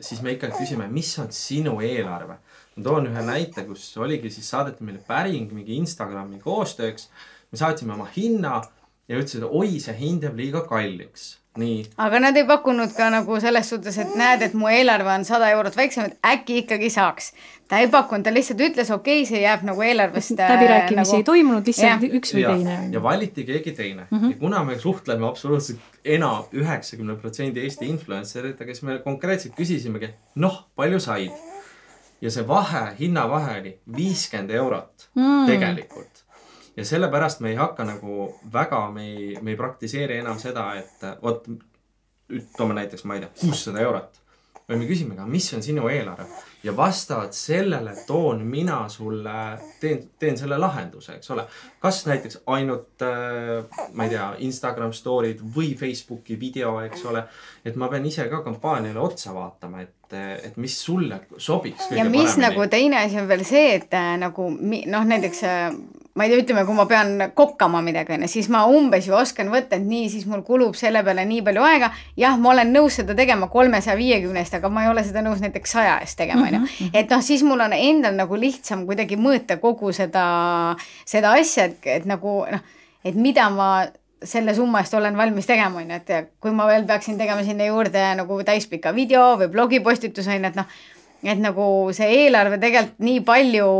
siis 0.00 0.22
me 0.22 0.32
ikkagi 0.32 0.56
küsime, 0.58 0.88
mis 0.88 1.18
on 1.18 1.32
sinu 1.32 1.80
eelarve. 1.80 2.38
ma 2.76 2.82
toon 2.82 3.06
ühe 3.06 3.22
näite, 3.22 3.64
kus 3.64 3.96
oligi 3.96 4.30
siis 4.30 4.50
saadeti 4.50 4.84
meile 4.84 4.98
päring 5.06 5.52
mingi 5.52 5.76
Instagrami 5.76 6.40
koostööks. 6.40 7.08
me 7.52 7.58
saatsime 7.58 7.92
oma 7.92 8.08
hinna 8.16 8.62
ja 9.10 9.18
ütlesid, 9.18 9.44
oi, 9.44 9.76
see 9.82 9.94
hind 9.98 10.24
jääb 10.26 10.38
liiga 10.38 10.64
kalliks. 10.68 11.36
nii. 11.58 11.80
aga 11.98 12.18
nad 12.22 12.36
ei 12.38 12.44
pakkunud 12.46 12.92
ka 12.94 13.08
nagu 13.10 13.36
selles 13.42 13.72
suhtes, 13.72 13.96
et 13.98 14.12
näed, 14.16 14.44
et 14.46 14.52
mu 14.54 14.68
eelarve 14.70 15.10
on 15.10 15.24
sada 15.26 15.48
eurot 15.50 15.74
väiksem, 15.76 16.06
et 16.06 16.28
äkki 16.32 16.60
ikkagi 16.62 16.90
saaks. 16.94 17.32
ta 17.68 17.80
ei 17.82 17.88
pakkunud, 17.90 18.24
ta 18.24 18.32
lihtsalt 18.34 18.62
ütles, 18.68 18.92
okei 18.94 19.24
okay,, 19.24 19.28
see 19.32 19.42
jääb 19.42 19.66
nagu 19.66 19.82
eelarvest 19.82 20.38
äh, 20.38 20.54
läbirääkimisi 20.54 21.10
nagu... 21.10 21.18
ei 21.18 21.26
toimunud, 21.32 21.66
lihtsalt 21.72 22.06
ja. 22.06 22.12
üks 22.20 22.34
või 22.36 22.44
ja. 22.44 22.54
teine. 22.54 22.78
ja 22.94 23.02
valiti 23.02 23.44
keegi 23.50 23.74
teine 23.82 24.06
mm. 24.06 24.16
-hmm. 24.16 24.30
ja 24.30 24.42
kuna 24.44 24.64
me 24.64 24.78
suhtleme 24.78 25.26
absoluutselt 25.26 26.00
enam, 26.04 26.46
üheksakümne 26.54 27.18
protsendi 27.18 27.66
Eesti 27.66 27.90
influencer 27.90 28.46
itega, 28.54 28.74
siis 28.74 28.86
me 28.86 29.00
konkreetselt 29.04 29.58
küsisimegi, 29.58 30.14
noh, 30.36 30.66
palju 30.78 31.02
said? 31.02 31.34
ja 32.20 32.30
see 32.30 32.46
vahe, 32.46 32.86
hinnavahe 33.00 33.60
oli 33.60 33.78
viiskümmend 33.96 34.50
eurot 34.54 35.10
mm. 35.16 35.46
tegelikult 35.50 36.09
ja 36.80 36.84
sellepärast 36.88 37.42
me 37.44 37.52
ei 37.52 37.58
hakka 37.60 37.84
nagu 37.84 38.30
väga, 38.52 38.86
me 38.94 39.04
ei, 39.12 39.34
me 39.42 39.52
ei 39.52 39.58
praktiseeri 39.60 40.16
enam 40.22 40.38
seda, 40.40 40.70
et 40.80 41.04
vot 41.22 41.44
toome 42.56 42.76
näiteks, 42.78 43.04
ma 43.04 43.18
ei 43.18 43.26
tea, 43.26 43.34
kuussada 43.42 43.84
eurot. 43.84 44.16
või 44.70 44.78
me 44.78 44.86
küsime 44.86 45.16
ka, 45.18 45.24
mis 45.26 45.48
on 45.56 45.64
sinu 45.66 45.88
eelarve 45.90 46.28
ja 46.62 46.70
vastavalt 46.76 47.32
sellele 47.34 47.90
toon 48.06 48.44
mina 48.46 48.84
sulle, 48.88 49.58
teen, 49.80 50.04
teen 50.18 50.38
selle 50.38 50.58
lahenduse, 50.58 51.16
eks 51.18 51.30
ole. 51.34 51.44
kas 51.82 52.04
näiteks 52.06 52.38
ainult 52.46 53.02
äh,, 53.02 53.64
ma 53.92 54.06
ei 54.06 54.12
tea, 54.14 54.28
Instagram 54.46 54.92
story'd 54.94 55.42
või 55.56 55.72
Facebooki 55.78 56.38
video, 56.40 56.76
eks 56.86 57.04
ole. 57.10 57.24
et 57.64 57.76
ma 57.76 57.88
pean 57.88 58.06
ise 58.06 58.28
ka 58.30 58.44
kampaaniale 58.46 59.00
otsa 59.02 59.34
vaatama, 59.34 59.82
et, 59.82 60.14
et 60.46 60.56
mis 60.56 60.76
sulle 60.84 61.18
sobiks. 61.36 61.90
ja 61.90 62.04
mis 62.04 62.36
paremini. 62.36 62.46
nagu 62.46 62.68
teine 62.70 63.02
asi 63.02 63.18
on 63.18 63.28
veel 63.28 63.44
see, 63.48 63.74
et 63.80 63.98
äh, 63.98 64.14
nagu 64.22 64.50
noh, 64.54 65.10
näiteks 65.14 65.42
äh, 65.50 65.66
ma 66.20 66.26
ei 66.26 66.34
tea, 66.34 66.42
ütleme, 66.42 66.66
kui 66.68 66.76
ma 66.76 66.84
pean 66.84 67.14
kokkama 67.32 67.80
midagi, 67.84 68.12
onju, 68.12 68.28
siis 68.28 68.50
ma 68.52 68.66
umbes 68.68 69.06
ju 69.08 69.14
oskan 69.16 69.48
võtta, 69.48 69.78
et 69.78 69.86
nii, 69.88 70.10
siis 70.12 70.26
mul 70.28 70.42
kulub 70.44 70.76
selle 70.76 71.00
peale 71.06 71.24
nii 71.24 71.40
palju 71.46 71.64
aega. 71.64 71.88
jah, 72.20 72.36
ma 72.36 72.50
olen 72.52 72.74
nõus 72.76 72.98
seda 73.00 73.16
tegema 73.16 73.48
kolmesaja 73.48 73.96
viiekümne 73.96 74.42
eest, 74.44 74.58
aga 74.58 74.68
ma 74.68 74.84
ei 74.84 74.90
ole 74.90 75.04
seda 75.06 75.24
nõus 75.24 75.40
näiteks 75.40 75.72
saja 75.78 75.96
eest 76.04 76.18
tegema, 76.20 76.44
onju. 76.44 76.60
Mhm, 76.60 76.84
mhm. 76.90 77.00
et 77.00 77.16
noh, 77.16 77.24
siis 77.24 77.44
mul 77.46 77.64
on 77.64 77.72
endal 77.78 78.18
nagu 78.20 78.36
lihtsam 78.36 78.84
kuidagi 78.90 79.16
mõõta 79.16 79.56
kogu 79.62 79.94
seda, 79.96 80.26
seda 81.08 81.32
asja, 81.40 81.70
et, 81.70 81.80
et 82.00 82.08
nagu 82.10 82.42
noh, 82.52 82.78
et 83.04 83.16
mida 83.16 83.48
ma 83.54 83.70
selle 84.20 84.52
summa 84.54 84.82
eest 84.84 84.92
olen 84.94 85.16
valmis 85.16 85.48
tegema, 85.48 85.80
onju, 85.80 86.00
et 86.02 86.32
kui 86.44 86.52
ma 86.52 86.68
veel 86.68 86.84
peaksin 86.88 87.16
tegema 87.16 87.46
sinna 87.46 87.70
juurde 87.70 88.10
nagu 88.20 88.42
täispika 88.44 88.92
video 88.92 89.38
või 89.40 89.48
blogipostituse, 89.54 90.36
onju, 90.36 90.52
et 90.52 90.60
noh, 90.60 90.80
et 91.24 91.40
nagu 91.40 91.64
see 91.96 92.26
eelarve 92.26 92.60
tegelikult 92.60 93.00
nii 93.08 93.22
palju 93.24 93.70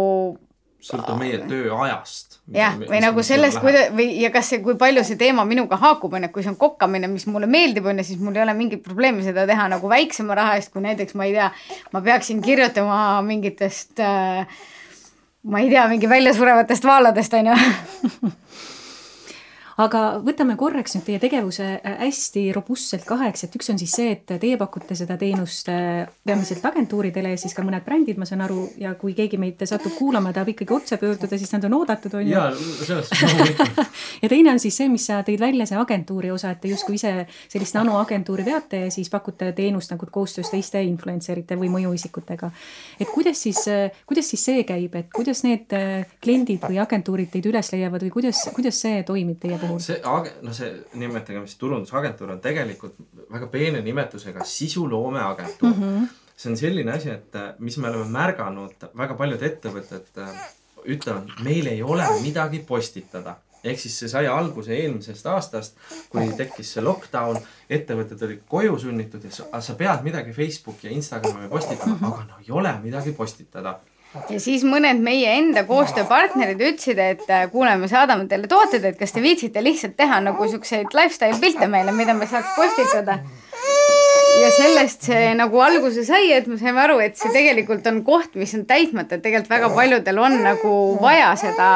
sõltub 0.84 1.18
meie 1.20 1.38
tööajast. 1.48 2.38
jah, 2.54 2.74
või 2.80 3.00
nagu 3.04 3.22
sellest, 3.26 3.60
kuida- 3.62 3.90
või 3.94 4.08
ja 4.22 4.30
kas 4.34 4.48
see, 4.52 4.62
kui 4.64 4.74
palju 4.80 5.04
see 5.04 5.16
teema 5.20 5.44
minuga 5.44 5.76
haakub, 5.76 6.14
on 6.14 6.24
ju, 6.24 6.30
et 6.30 6.34
kui 6.34 6.42
see 6.42 6.50
on 6.52 6.58
kokkamine, 6.60 7.08
mis 7.12 7.26
mulle 7.26 7.46
meeldib, 7.46 7.86
on 7.86 7.98
ju, 8.02 8.04
siis 8.10 8.18
mul 8.20 8.36
ei 8.36 8.42
ole 8.42 8.54
mingit 8.58 8.82
probleemi 8.82 9.22
seda 9.26 9.46
teha 9.46 9.68
nagu 9.68 9.88
väiksema 9.88 10.34
raha 10.34 10.56
eest, 10.58 10.72
kui 10.72 10.82
näiteks 10.82 11.14
ma 11.14 11.28
ei 11.28 11.36
tea, 11.36 11.50
ma 11.92 12.00
peaksin 12.00 12.42
kirjutama 12.42 13.20
mingitest 13.26 14.00
äh, 14.00 14.46
ma 15.42 15.60
ei 15.60 15.70
tea, 15.70 15.86
mingi 15.88 16.08
väljasurevatest 16.08 16.84
vaaladest, 16.84 17.34
on 17.34 17.52
ju 17.52 17.54
aga 19.80 20.00
võtame 20.24 20.56
korraks 20.60 20.94
nüüd 20.96 21.06
teie 21.06 21.20
tegevuse 21.22 21.66
äh, 21.78 21.96
hästi 22.04 22.42
robustselt 22.56 23.06
kaheks, 23.08 23.46
et 23.46 23.54
üks 23.56 23.70
on 23.72 23.78
siis 23.80 23.94
see, 23.96 24.12
et 24.16 24.34
teie 24.42 24.58
pakute 24.60 24.96
seda 24.98 25.16
teenust 25.20 25.70
äh, 25.72 26.08
peamiselt 26.26 26.64
agentuuridele 26.68 27.32
ja 27.34 27.40
siis 27.40 27.54
ka 27.56 27.64
mõned 27.64 27.84
brändid, 27.86 28.18
ma 28.20 28.28
saan 28.28 28.44
aru, 28.44 28.66
ja 28.80 28.92
kui 29.00 29.14
keegi 29.16 29.40
meid 29.40 29.62
satub 29.68 29.94
kuulama, 29.96 30.34
tahab 30.36 30.52
ikkagi 30.52 30.76
otse 30.76 30.98
pöörduda, 31.00 31.38
siis 31.40 31.52
nad 31.54 31.64
on 31.68 31.78
oodatud, 31.80 32.16
on 32.18 32.26
ju. 32.26 32.34
jaa, 32.34 32.50
sellest 32.86 33.16
loomulikult 33.22 33.80
ja 34.24 34.32
teine 34.32 34.54
on 34.54 34.62
siis 34.62 34.80
see, 34.82 34.90
mis 34.92 35.06
sa 35.08 35.22
tõid 35.26 35.40
välja, 35.42 35.68
see 35.70 35.80
agentuuri 35.80 36.32
osa, 36.34 36.52
et 36.54 36.62
te 36.64 36.72
justkui 36.72 36.98
ise 36.98 37.14
sellist 37.40 37.78
nanoagentuuri 37.78 38.46
veate 38.46 38.84
ja 38.84 38.92
siis 38.92 39.10
pakute 39.12 39.52
teenust 39.56 39.94
nagu 39.94 40.08
koostöös 40.12 40.52
teiste 40.52 40.82
influencer 40.84 41.40
ite 41.40 41.58
või 41.60 41.72
mõjuisikutega. 41.78 42.50
et 43.00 43.08
kuidas 43.14 43.42
siis, 43.46 43.64
äh, 43.70 44.02
kuidas 44.06 44.28
siis 44.34 44.44
see 44.50 44.66
käib, 44.68 44.98
et 44.98 45.08
kuidas 45.14 45.44
need 45.46 45.72
kliendid 46.20 46.64
või 46.66 46.80
agentuurid 46.82 47.30
teid 47.32 47.48
üles 47.48 47.72
leiavad 47.72 48.02
või 48.04 48.14
kuidas, 48.18 48.44
kuidas 48.54 48.80
see 48.84 49.02
toimib 49.06 49.40
teie 49.40 49.56
puhul? 49.60 49.69
Puhul. 49.70 49.82
see, 49.84 49.98
noh, 50.46 50.54
see 50.56 50.70
nimetagem 51.00 51.46
siis 51.48 51.60
turundusagentuur 51.60 52.34
on 52.36 52.40
tegelikult 52.44 52.98
väga 53.30 53.50
peene 53.52 53.82
nimetusega 53.86 54.44
sisuloomeagentuur 54.44 55.74
mm. 55.74 55.82
-hmm. 55.82 56.08
see 56.36 56.52
on 56.52 56.56
selline 56.60 56.96
asi, 56.96 57.10
et 57.10 57.38
mis 57.58 57.78
me 57.78 57.90
oleme 57.90 58.08
märganud, 58.16 58.88
väga 58.96 59.18
paljud 59.18 59.46
ettevõtted 59.50 60.24
äh, 60.24 60.42
ütlevad, 60.84 61.30
meil 61.44 61.66
ei 61.66 61.82
ole 61.82 62.06
midagi 62.22 62.64
postitada 62.66 63.36
ehk 63.64 63.80
siis 63.80 63.96
see 64.02 64.08
sai 64.08 64.26
alguse 64.30 64.72
eelmisest 64.72 65.26
aastast, 65.28 65.76
kui 66.12 66.30
tekkis 66.36 66.74
see 66.74 66.84
lockdown, 66.84 67.38
ettevõtted 67.68 68.22
olid 68.24 68.42
koju 68.48 68.78
sunnitud 68.80 69.24
ja 69.26 69.32
sa, 69.34 69.48
sa 69.60 69.76
pead 69.76 70.04
midagi 70.06 70.32
Facebooki 70.36 70.88
ja 70.88 70.94
Instagrami 70.96 71.48
postitama, 71.52 71.98
aga 72.08 72.24
no 72.28 72.40
ei 72.40 72.52
ole 72.56 72.72
midagi 72.84 73.12
postitada 73.16 73.78
ja 74.30 74.40
siis 74.42 74.64
mõned 74.66 75.02
meie 75.04 75.36
enda 75.38 75.62
koostööpartnerid 75.68 76.60
ütlesid, 76.60 76.98
et 76.98 77.28
äh, 77.30 77.44
kuule, 77.52 77.76
me 77.78 77.88
saadame 77.90 78.26
teile 78.30 78.50
tooted, 78.50 78.84
et 78.86 78.98
kas 78.98 79.14
te 79.14 79.22
viitsite 79.22 79.62
lihtsalt 79.62 79.96
teha 79.98 80.20
nagu 80.24 80.48
siukseid 80.50 80.90
lifestyle 80.96 81.38
pilte 81.42 81.70
meile, 81.70 81.94
mida 81.96 82.16
me 82.18 82.28
saaks 82.30 82.56
postitada. 82.56 83.20
ja 84.40 84.48
sellest 84.54 85.04
see 85.10 85.34
nagu 85.36 85.60
alguse 85.62 86.04
sai, 86.06 86.32
et 86.32 86.46
me 86.48 86.58
saime 86.58 86.80
aru, 86.82 86.98
et 87.04 87.18
see 87.18 87.30
tegelikult 87.34 87.86
on 87.90 88.02
koht, 88.06 88.34
mis 88.40 88.54
on 88.58 88.64
täitmata, 88.66 89.18
et 89.18 89.22
tegelikult 89.26 89.52
väga 89.52 89.70
paljudel 89.74 90.18
on 90.18 90.36
nagu 90.42 90.74
vaja 91.02 91.30
seda 91.38 91.70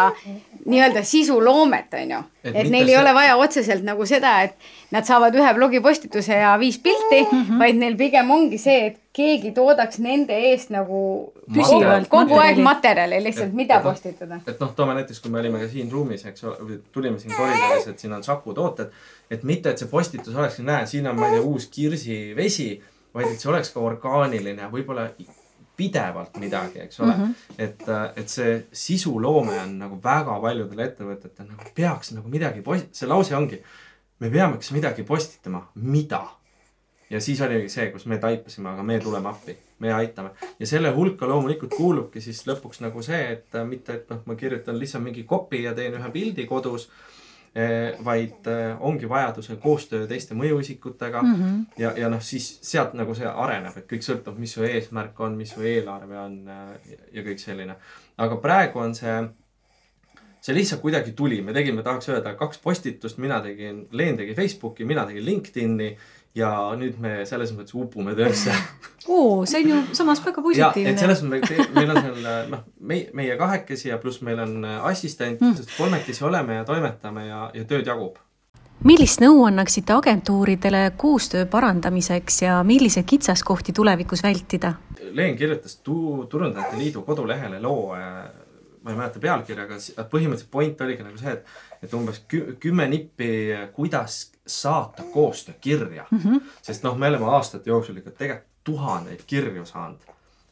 nii-öelda 0.65 1.03
sisuloomet, 1.05 1.95
on 2.01 2.11
ju. 2.17 2.21
et, 2.45 2.55
et 2.55 2.71
neil 2.73 2.89
ei 2.89 2.95
see... 2.95 3.01
ole 3.03 3.15
vaja 3.15 3.37
otseselt 3.37 3.85
nagu 3.87 4.07
seda, 4.09 4.37
et 4.49 4.95
nad 4.95 5.07
saavad 5.07 5.35
ühe 5.37 5.55
blogipostituse 5.55 6.41
ja 6.41 6.55
viis 6.59 6.79
pilti 6.83 7.23
mm, 7.23 7.43
-hmm. 7.43 7.59
vaid 7.63 7.81
neil 7.83 7.97
pigem 8.01 8.31
ongi 8.31 8.59
see, 8.59 8.87
et 8.87 9.04
keegi 9.15 9.53
toodaks 9.55 10.01
nende 10.03 10.37
eest 10.51 10.73
nagu 10.75 11.01
püsivalt 11.55 12.09
kogu 12.11 12.39
aeg 12.43 12.59
materjali 12.65 13.21
lihtsalt, 13.23 13.55
mida 13.55 13.79
et, 13.79 13.87
postitada. 13.87 14.41
et 14.43 14.59
noh, 14.61 14.73
toome 14.75 14.97
näiteks, 14.99 15.21
kui 15.23 15.31
me 15.31 15.39
olime 15.43 15.61
ka 15.63 15.69
siin 15.71 15.93
ruumis, 15.93 16.25
eks 16.31 16.49
ole, 16.49 16.81
tulime 16.95 17.21
siin 17.23 17.37
koridoris, 17.37 17.87
et 17.93 18.03
siin 18.03 18.17
on 18.17 18.27
Saku 18.27 18.57
tooted, 18.57 18.91
et 19.31 19.47
mitte, 19.47 19.71
et 19.71 19.79
see 19.79 19.91
postitus 19.91 20.35
olekski, 20.35 20.67
näe, 20.67 20.89
siin 20.91 21.07
on, 21.11 21.19
ma 21.21 21.31
ei 21.31 21.39
tea, 21.39 21.47
uus 21.47 21.69
kirsivesi, 21.71 22.69
vaid 23.15 23.31
et 23.31 23.41
see 23.41 23.53
oleks 23.53 23.71
ka 23.75 23.83
orgaaniline, 23.87 24.69
võib-olla 24.73 25.07
pidevalt 25.77 26.37
midagi, 26.43 26.83
eks 26.85 27.01
ole 27.01 27.15
mm. 27.15 27.23
-hmm. 27.23 27.59
et, 27.59 27.83
et 28.17 28.29
see 28.31 28.53
sisuloome 28.73 29.57
on 29.63 29.79
nagu 29.79 29.99
väga 30.03 30.39
paljudel 30.43 30.87
ettevõtetel 30.87 31.49
nagu 31.49 31.75
peaks 31.75 32.13
nagu 32.15 32.31
midagi 32.31 32.63
post-, 32.63 32.95
see 32.95 33.11
lause 33.11 33.35
ongi, 33.37 33.59
me 34.23 34.31
peameks 34.31 34.71
midagi 34.75 35.03
postitama, 35.03 35.67
mida? 35.75 36.23
Ja 37.11 37.21
siis 37.21 37.41
oligi 37.45 37.69
see, 37.69 37.91
kus 37.93 38.07
me 38.07 38.19
taipasime, 38.19 38.71
aga 38.71 38.83
me 38.83 39.01
tuleme 39.01 39.29
appi, 39.29 39.57
me 39.79 39.93
aitame. 39.93 40.31
ja 40.59 40.67
selle 40.67 40.91
hulka 40.97 41.29
loomulikult 41.29 41.75
kuulubki 41.77 42.21
siis 42.21 42.45
lõpuks 42.49 42.81
nagu 42.81 43.03
see, 43.03 43.25
et 43.33 43.61
mitte, 43.69 44.01
et 44.01 44.11
noh, 44.11 44.23
ma 44.27 44.39
kirjutan 44.41 44.79
lihtsalt 44.79 45.05
mingi 45.05 45.27
copy 45.29 45.65
ja 45.67 45.75
teen 45.75 45.99
ühe 46.01 46.11
pildi 46.15 46.47
kodus 46.51 46.89
Eh, 47.55 47.95
vaid 48.03 48.49
eh, 48.51 48.73
ongi 48.83 49.07
vajadusel 49.07 49.61
koostöö 49.63 50.09
teiste 50.11 50.35
mõjuisikutega 50.35 51.21
mm 51.23 51.35
-hmm. 51.35 51.59
ja, 51.79 51.93
ja 51.97 52.09
noh, 52.11 52.23
siis 52.23 52.49
sealt 52.67 52.97
nagu 52.99 53.15
see 53.15 53.29
areneb, 53.31 53.77
et 53.79 53.87
kõik 53.93 54.03
sõltub, 54.03 54.41
mis 54.43 54.57
su 54.57 54.65
eesmärk 54.67 55.21
on, 55.21 55.37
mis 55.39 55.53
su 55.55 55.63
eelarve 55.63 56.19
on 56.19 56.35
eh, 56.49 56.97
ja 57.13 57.23
kõik 57.23 57.39
selline. 57.39 57.77
aga 58.19 58.37
praegu 58.43 58.79
on 58.83 58.95
see, 58.95 59.15
see 60.41 60.55
lihtsalt 60.55 60.83
kuidagi 60.83 61.13
tuli, 61.13 61.43
me 61.43 61.53
tegime, 61.53 61.83
tahaks 61.83 62.09
öelda, 62.09 62.35
kaks 62.35 62.59
postitust, 62.59 63.19
mina 63.19 63.41
tegin, 63.41 63.87
Leen 63.93 64.17
tegi 64.17 64.35
Facebooki, 64.35 64.85
mina 64.85 65.07
tegin 65.07 65.25
LinkedIni 65.25 65.97
ja 66.35 66.51
nüüd 66.79 66.99
me 67.03 67.23
selles 67.29 67.53
mõttes 67.55 67.77
upume 67.79 68.15
töösse 68.19 68.55
oo, 69.15 69.45
see 69.47 69.63
on 69.63 69.71
ju 69.71 69.81
samas 69.97 70.23
väga 70.25 70.43
positiivne. 70.43 70.93
et 70.93 71.03
selles 71.03 71.23
mõttes 71.27 71.73
meil 71.77 71.95
on 71.95 72.01
seal 72.01 72.29
noh, 72.51 72.65
meie, 72.81 73.09
meie 73.15 73.37
kahekesi 73.41 73.91
ja 73.93 73.99
pluss 74.03 74.23
meil 74.27 74.43
on 74.43 74.65
assistent 74.91 75.41
mm., 75.41 75.59
sest 75.61 75.75
kolmekesi 75.79 76.25
oleme 76.27 76.61
ja 76.61 76.69
toimetame 76.69 77.29
ja, 77.29 77.49
ja 77.55 77.67
tööd 77.71 77.87
jagub. 77.87 78.19
millist 78.85 79.23
nõu 79.23 79.45
annaksite 79.47 79.95
agentuuridele 79.95 80.89
koostöö 80.97 81.47
parandamiseks 81.51 82.43
ja 82.43 82.59
milliseid 82.67 83.07
kitsaskohti 83.07 83.73
tulevikus 83.73 84.25
vältida? 84.27 84.75
Leen 85.15 85.37
kirjutas 85.39 85.79
tu-, 85.87 86.27
Turundajate 86.31 86.79
Liidu 86.81 87.05
kodulehele 87.07 87.61
loo 87.63 87.93
äh, 87.95 88.25
ma 88.85 88.91
ei 88.91 88.99
mäleta 88.99 89.21
pealkirja, 89.23 89.65
aga 89.65 89.79
põhimõtteliselt 90.11 90.51
point 90.53 90.81
oligi 90.85 91.07
nagu 91.07 91.17
see, 91.17 91.33
et, 91.33 91.47
et 91.87 91.95
umbes 91.97 92.21
kü 92.29 92.59
kümme 92.61 92.85
nippi, 92.91 93.29
kuidas 93.73 94.34
saata 94.47 95.03
koostöökirja 95.13 96.07
mm. 96.11 96.19
-hmm. 96.19 96.41
sest 96.63 96.83
noh, 96.83 96.97
me 96.97 97.09
oleme 97.09 97.27
aastate 97.27 97.71
jooksul 97.71 97.97
ikka 97.97 98.11
tegelikult 98.11 98.55
tuhandeid 98.65 99.21
kirju 99.27 99.67
saanud. 99.67 100.01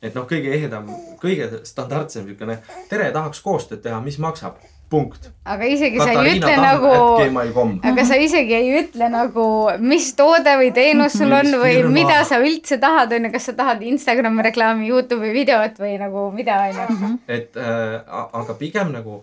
et 0.03 0.15
noh, 0.15 0.27
kõige 0.27 0.51
ehedam, 0.51 0.89
kõige 1.23 1.63
standardsem 1.65 2.27
niisugune 2.27 2.59
tere, 2.91 3.11
tahaks 3.15 3.41
koostööd 3.41 3.83
teha, 3.85 4.01
mis 4.01 4.19
maksab 4.19 4.57
punkt. 4.91 5.31
aga 5.45 5.65
isegi 5.65 5.99
Katariina 5.99 6.19
sa 6.19 6.27
ei 6.27 6.35
ütle 6.39 6.57
nagu, 6.65 7.83
aga 7.93 8.05
sa 8.09 8.19
isegi 8.21 8.57
ei 8.59 8.73
ütle 8.81 9.09
nagu, 9.13 9.47
mis 9.93 10.11
toode 10.19 10.57
või 10.61 10.73
teenus 10.75 11.17
sul 11.21 11.33
on 11.33 11.53
või 11.63 11.77
firma. 11.79 11.95
mida 11.97 12.21
sa 12.29 12.43
üldse 12.43 12.81
tahad, 12.83 13.15
on 13.17 13.29
ju, 13.29 13.33
kas 13.37 13.49
sa 13.49 13.57
tahad 13.63 13.85
Instagrami 13.93 14.49
reklaami, 14.51 14.91
Youtube'i 14.91 15.33
videot 15.39 15.79
või 15.81 15.95
nagu 16.03 16.29
mida, 16.35 16.59
on 16.69 16.83
ju. 16.83 17.13
Et 17.39 17.57
äh, 17.57 18.01
aga 18.43 18.59
pigem 18.59 18.93
nagu 18.93 19.23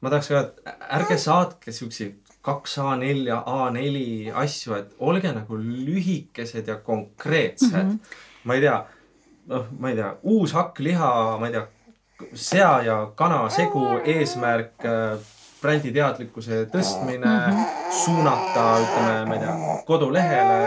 ma 0.00 0.12
tahaks 0.12 0.32
öelda, 0.32 0.54
et 0.64 0.88
ärge 0.98 1.20
saatke 1.20 1.72
siukseid 1.76 2.25
kaks 2.46 2.78
A4 2.78 3.26
ja 3.26 3.40
A4 3.46 4.34
asju, 4.42 4.74
et 4.78 4.92
olge 4.98 5.32
nagu 5.34 5.58
lühikesed 5.58 6.68
ja 6.70 6.76
konkreetsed 6.76 7.82
mm. 7.82 7.90
-hmm. 7.90 8.20
ma 8.44 8.54
ei 8.54 8.60
tea, 8.60 8.76
noh, 9.52 9.64
ma 9.78 9.90
ei 9.90 9.96
tea, 9.98 10.12
uus 10.22 10.54
hakkliha, 10.54 11.14
ma 11.40 11.48
ei 11.48 11.56
tea 11.56 11.66
sea 12.34 12.82
ja 12.82 12.98
kana 13.14 13.48
segu 13.52 13.86
eesmärk 14.04 14.84
äh, 14.84 15.18
brändi 15.62 15.92
teadlikkuse 15.92 16.66
tõstmine 16.72 17.26
mm, 17.26 17.56
-hmm. 17.56 17.90
suunata, 18.04 18.66
ütleme, 18.84 19.24
ma 19.26 19.34
ei 19.34 19.40
tea, 19.40 19.56
kodulehele, 19.86 20.60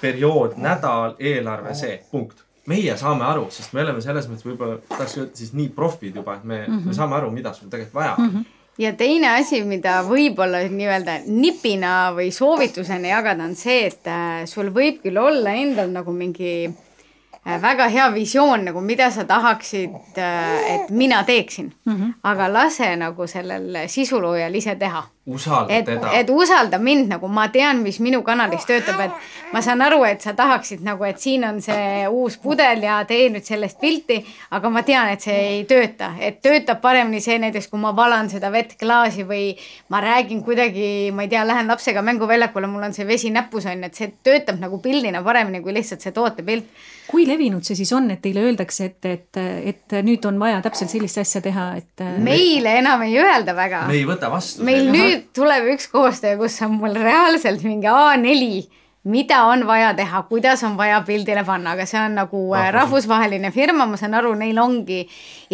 periood, 0.00 0.54
nädal, 0.56 1.16
eelarve, 1.18 1.74
see, 1.74 1.98
punkt. 2.10 2.44
meie 2.66 2.96
saame 2.96 3.24
aru, 3.24 3.46
sest 3.50 3.72
me 3.72 3.82
oleme 3.82 4.00
selles 4.04 4.28
mõttes 4.28 4.44
võib-olla, 4.46 4.76
tahaks 4.88 5.16
öelda 5.16 5.36
siis 5.36 5.52
nii 5.58 5.68
profid 5.74 6.14
juba, 6.14 6.36
et 6.36 6.44
me 6.44 6.58
mm, 6.68 6.74
-hmm. 6.74 6.86
me 6.86 6.94
saame 6.94 7.16
aru, 7.16 7.30
mida 7.34 7.52
sul 7.52 7.68
tegelikult 7.68 7.94
vaja 7.94 8.14
on 8.18 8.24
mm. 8.24 8.30
-hmm 8.36 8.59
ja 8.80 8.92
teine 8.96 9.34
asi, 9.36 9.60
mida 9.66 10.00
võib-olla 10.06 10.62
nii-öelda 10.70 11.20
nipina 11.28 11.94
või 12.16 12.30
soovitusena 12.34 13.12
jagada, 13.12 13.44
on 13.48 13.56
see, 13.58 13.84
et 13.90 14.08
äh, 14.08 14.44
sul 14.50 14.72
võib 14.74 15.02
küll 15.04 15.20
olla 15.20 15.54
endal 15.60 15.90
nagu 15.92 16.14
mingi 16.16 16.54
äh, 16.66 17.58
väga 17.62 17.90
hea 17.92 18.08
visioon 18.14 18.64
nagu, 18.70 18.82
mida 18.84 19.10
sa 19.12 19.26
tahaksid, 19.28 20.16
äh, 20.16 20.74
et 20.74 20.90
mina 20.90 21.22
teeksin 21.28 21.72
mm. 21.84 21.92
-hmm. 21.96 22.14
aga 22.32 22.48
lase 22.52 22.94
nagu 22.96 23.26
sellel 23.26 23.84
sisuloojal 23.88 24.54
ise 24.54 24.76
teha. 24.76 25.04
Usalda 25.26 25.74
et, 25.74 25.84
teda. 25.84 26.12
et 26.16 26.30
usalda 26.32 26.78
mind 26.80 27.10
nagu, 27.12 27.28
ma 27.28 27.46
tean, 27.52 27.82
mis 27.84 27.98
minu 28.00 28.22
kanalis 28.24 28.64
töötab, 28.68 29.00
et 29.04 29.52
ma 29.52 29.60
saan 29.64 29.82
aru, 29.84 30.00
et 30.08 30.22
sa 30.24 30.32
tahaksid 30.36 30.80
nagu, 30.86 31.04
et 31.04 31.20
siin 31.20 31.44
on 31.44 31.60
see 31.60 32.06
uus 32.08 32.38
pudel 32.40 32.80
ja 32.86 33.00
tee 33.08 33.28
nüüd 33.32 33.44
sellest 33.44 33.80
pilti, 33.82 34.20
aga 34.56 34.70
ma 34.72 34.82
tean, 34.86 35.10
et 35.12 35.24
see 35.26 35.36
ei 35.56 35.64
tööta, 35.68 36.14
et 36.20 36.40
töötab 36.44 36.80
paremini 36.80 37.20
see 37.20 37.36
näiteks, 37.42 37.68
kui 37.68 37.82
ma 37.82 37.92
valan 37.96 38.30
seda 38.32 38.48
vett 38.54 38.78
klaasi 38.80 39.26
või 39.28 39.50
ma 39.92 40.00
räägin 40.04 40.40
kuidagi, 40.46 41.10
ma 41.12 41.26
ei 41.26 41.32
tea, 41.32 41.44
lähen 41.46 41.68
lapsega 41.68 42.04
mänguväljakule, 42.06 42.70
mul 42.70 42.88
on 42.88 42.96
see 42.96 43.08
vesi 43.08 43.32
näpus 43.34 43.68
on 43.68 43.76
ju, 43.76 43.90
et 43.92 44.00
see 44.00 44.14
töötab 44.24 44.56
nagu 44.62 44.80
pildina 44.80 45.20
paremini 45.26 45.60
kui 45.60 45.76
lihtsalt 45.76 46.00
see 46.00 46.16
tootepilt 46.16 46.88
kui 47.10 47.26
levinud 47.26 47.64
see 47.66 47.76
siis 47.78 47.90
on, 47.96 48.06
et 48.14 48.20
teile 48.22 48.44
öeldakse, 48.46 48.86
et, 48.90 49.08
et, 49.08 49.40
et 49.72 49.94
nüüd 50.06 50.24
on 50.28 50.38
vaja 50.40 50.60
täpselt 50.64 50.92
sellist 50.92 51.18
asja 51.20 51.42
teha, 51.42 51.66
et? 51.80 52.04
meile 52.22 52.76
enam 52.78 53.02
ei 53.06 53.16
öelda 53.18 53.54
väga. 53.56 53.82
me 53.88 53.96
ei 53.98 54.04
võta 54.08 54.30
vastu. 54.32 54.64
meil 54.66 54.86
meile. 54.92 55.09
Nüüd 55.10 55.24
tuleb 55.36 55.72
üks 55.74 55.88
koostöö, 55.92 56.36
kus 56.40 56.60
on 56.66 56.78
mul 56.80 56.94
reaalselt 56.96 57.64
mingi 57.66 57.90
A4, 57.90 58.62
mida 59.10 59.42
on 59.48 59.64
vaja 59.68 59.92
teha, 59.96 60.22
kuidas 60.28 60.62
on 60.68 60.76
vaja 60.76 61.00
pildile 61.06 61.44
panna, 61.44 61.74
aga 61.74 61.86
see 61.88 62.00
on 62.00 62.18
nagu 62.20 62.40
äh, 62.52 62.66
Rahvus. 62.68 62.76
rahvusvaheline 62.78 63.50
firma, 63.54 63.86
ma 63.88 64.00
saan 64.00 64.16
aru, 64.18 64.34
neil 64.38 64.58
ongi 64.60 65.02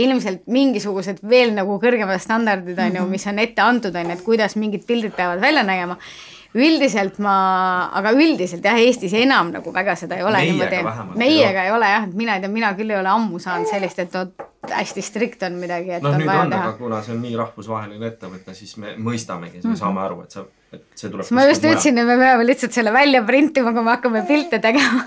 ilmselt 0.03 0.47
mingisugused 0.51 1.23
veel 1.31 1.55
nagu 1.55 1.79
kõrgemad 1.83 2.23
standardid 2.23 2.79
on 2.79 2.99
ju, 3.01 3.03
mhm. 3.05 3.13
mis 3.15 3.29
on 3.31 3.43
ette 3.43 3.63
antud, 3.63 3.95
on 3.95 4.11
ju, 4.11 4.19
et 4.19 4.25
kuidas 4.27 4.59
mingid 4.59 4.87
pildid 4.89 5.15
peavad 5.17 5.43
välja 5.43 5.67
nägema 5.67 6.01
üldiselt 6.57 7.19
ma, 7.23 7.37
aga 7.97 8.13
üldiselt 8.17 8.65
jah, 8.65 8.79
Eestis 8.81 9.15
enam 9.17 9.51
nagu 9.55 9.73
väga 9.75 9.97
seda 9.99 10.17
ei 10.17 10.25
ole. 10.25 10.41
meiega 11.21 11.67
ei 11.67 11.73
ole 11.75 11.91
jah, 11.91 12.07
et 12.09 12.15
mina 12.17 12.37
ei 12.37 12.45
tea, 12.45 12.53
mina 12.53 12.73
küll 12.79 12.93
ei 12.95 13.01
ole 13.01 13.13
ammu 13.13 13.41
saanud 13.43 13.69
sellist, 13.71 14.01
et 14.01 14.15
vot 14.17 14.47
hästi 14.75 15.03
strikt 15.05 15.43
on 15.47 15.59
midagi, 15.61 15.97
et 15.97 16.05
no, 16.05 16.13
on 16.15 16.27
vaja 16.27 16.45
on, 16.45 16.53
teha. 16.55 16.73
kuna 16.81 17.01
see 17.05 17.15
on 17.17 17.25
nii 17.25 17.35
rahvusvaheline 17.41 18.13
ettevõte, 18.13 18.55
siis 18.57 18.77
me 18.83 18.95
mõistamegi, 18.97 19.61
me 19.61 19.63
mm 19.63 19.73
-hmm. 19.73 19.81
saame 19.81 20.03
aru, 20.05 20.23
et 20.27 20.37
sa, 20.37 20.45
et 20.73 20.85
see 20.95 21.11
tuleb. 21.11 21.31
ma 21.37 21.45
just 21.47 21.65
ütlesin, 21.65 21.99
et 21.99 22.09
me 22.09 22.17
peame 22.21 22.47
lihtsalt 22.47 22.73
selle 22.73 22.93
välja 22.93 23.23
printima, 23.27 23.73
kui 23.73 23.85
me 23.87 23.95
hakkame 23.95 24.23
pilte 24.29 24.59
tegema. 24.63 25.05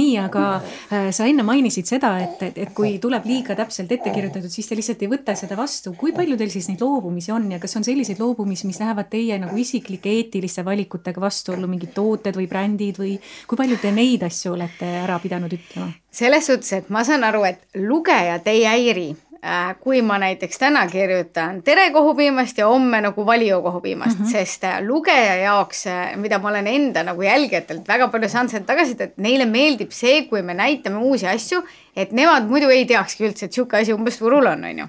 nii, 0.00 0.18
aga 0.22 0.44
äh, 0.92 1.10
sa 1.14 1.26
enne 1.26 1.42
mainisid 1.46 1.86
seda, 1.86 2.12
et, 2.24 2.42
et, 2.42 2.58
et 2.66 2.74
kui 2.74 2.98
tuleb 3.02 3.26
liiga 3.28 3.56
täpselt 3.58 3.92
ette 3.92 4.10
kirjutatud, 4.14 4.50
siis 4.50 4.68
te 4.68 4.76
lihtsalt 4.78 5.02
ei 5.02 5.10
võta 5.12 5.34
seda 5.38 5.56
vastu. 5.56 5.94
kui 5.98 6.12
palju 6.12 6.36
teil 6.36 6.50
siis 6.50 6.68
neid 6.68 6.80
loobumisi 6.84 7.32
on 7.32 7.50
ja 7.52 7.58
kas 7.58 7.76
on 7.76 7.84
selliseid 7.84 8.18
loobumisi, 8.18 8.66
mis 8.66 8.80
lähevad 8.80 9.10
teie 9.10 9.38
nagu 9.38 9.56
isiklike 9.56 10.10
eetiliste 10.10 10.64
valikutega 10.64 11.20
vastuollu, 11.20 11.68
mingid 11.68 11.94
tooted 11.94 12.36
või 12.36 12.48
brändid 12.48 12.98
või 12.98 13.18
kui 13.46 13.56
palju 13.56 13.78
te 13.82 13.92
neid 13.92 14.22
asju 14.22 14.52
olete 14.52 14.92
ära 15.04 15.18
pidanud 15.22 15.52
ütlema? 15.52 15.92
Selles 16.18 16.50
suhtes, 16.50 16.72
et 16.74 16.90
ma 16.90 17.04
saan 17.06 17.24
aru, 17.28 17.44
et 17.48 17.64
lugejad 17.78 18.46
ei 18.50 18.66
häiri. 18.66 19.08
Äh, 19.38 19.76
kui 19.78 20.00
ma 20.02 20.16
näiteks 20.18 20.58
täna 20.58 20.80
kirjutan 20.90 21.60
tere 21.62 21.84
kohupiimast 21.94 22.58
ja 22.58 22.66
homme 22.66 22.98
nagu 23.04 23.22
valio 23.26 23.60
kohupiimast 23.62 24.18
mm, 24.18 24.24
-hmm. 24.24 24.32
sest 24.32 24.64
äh, 24.64 24.80
lugeja 24.82 25.36
jaoks, 25.36 25.86
äh, 25.86 26.16
mida 26.16 26.40
ma 26.42 26.48
olen 26.48 26.66
enda 26.66 27.02
nagu 27.06 27.22
jälgijatelt 27.22 27.88
väga 27.88 28.08
palju 28.08 28.28
saanud 28.28 28.50
seda 28.50 28.66
tagasisidet, 28.66 29.10
et 29.10 29.18
neile 29.18 29.46
meeldib 29.46 29.94
see, 29.94 30.22
kui 30.26 30.42
me 30.42 30.54
näitame 30.54 30.98
uusi 30.98 31.26
asju, 31.26 31.62
et 31.96 32.12
nemad 32.12 32.50
muidu 32.50 32.68
ei 32.68 32.84
teakski 32.84 33.28
üldse, 33.28 33.46
et 33.46 33.52
sihuke 33.52 33.76
asi 33.78 33.94
umbes 33.94 34.18
turul 34.18 34.46
on, 34.46 34.64
on 34.64 34.78
ju. 34.78 34.86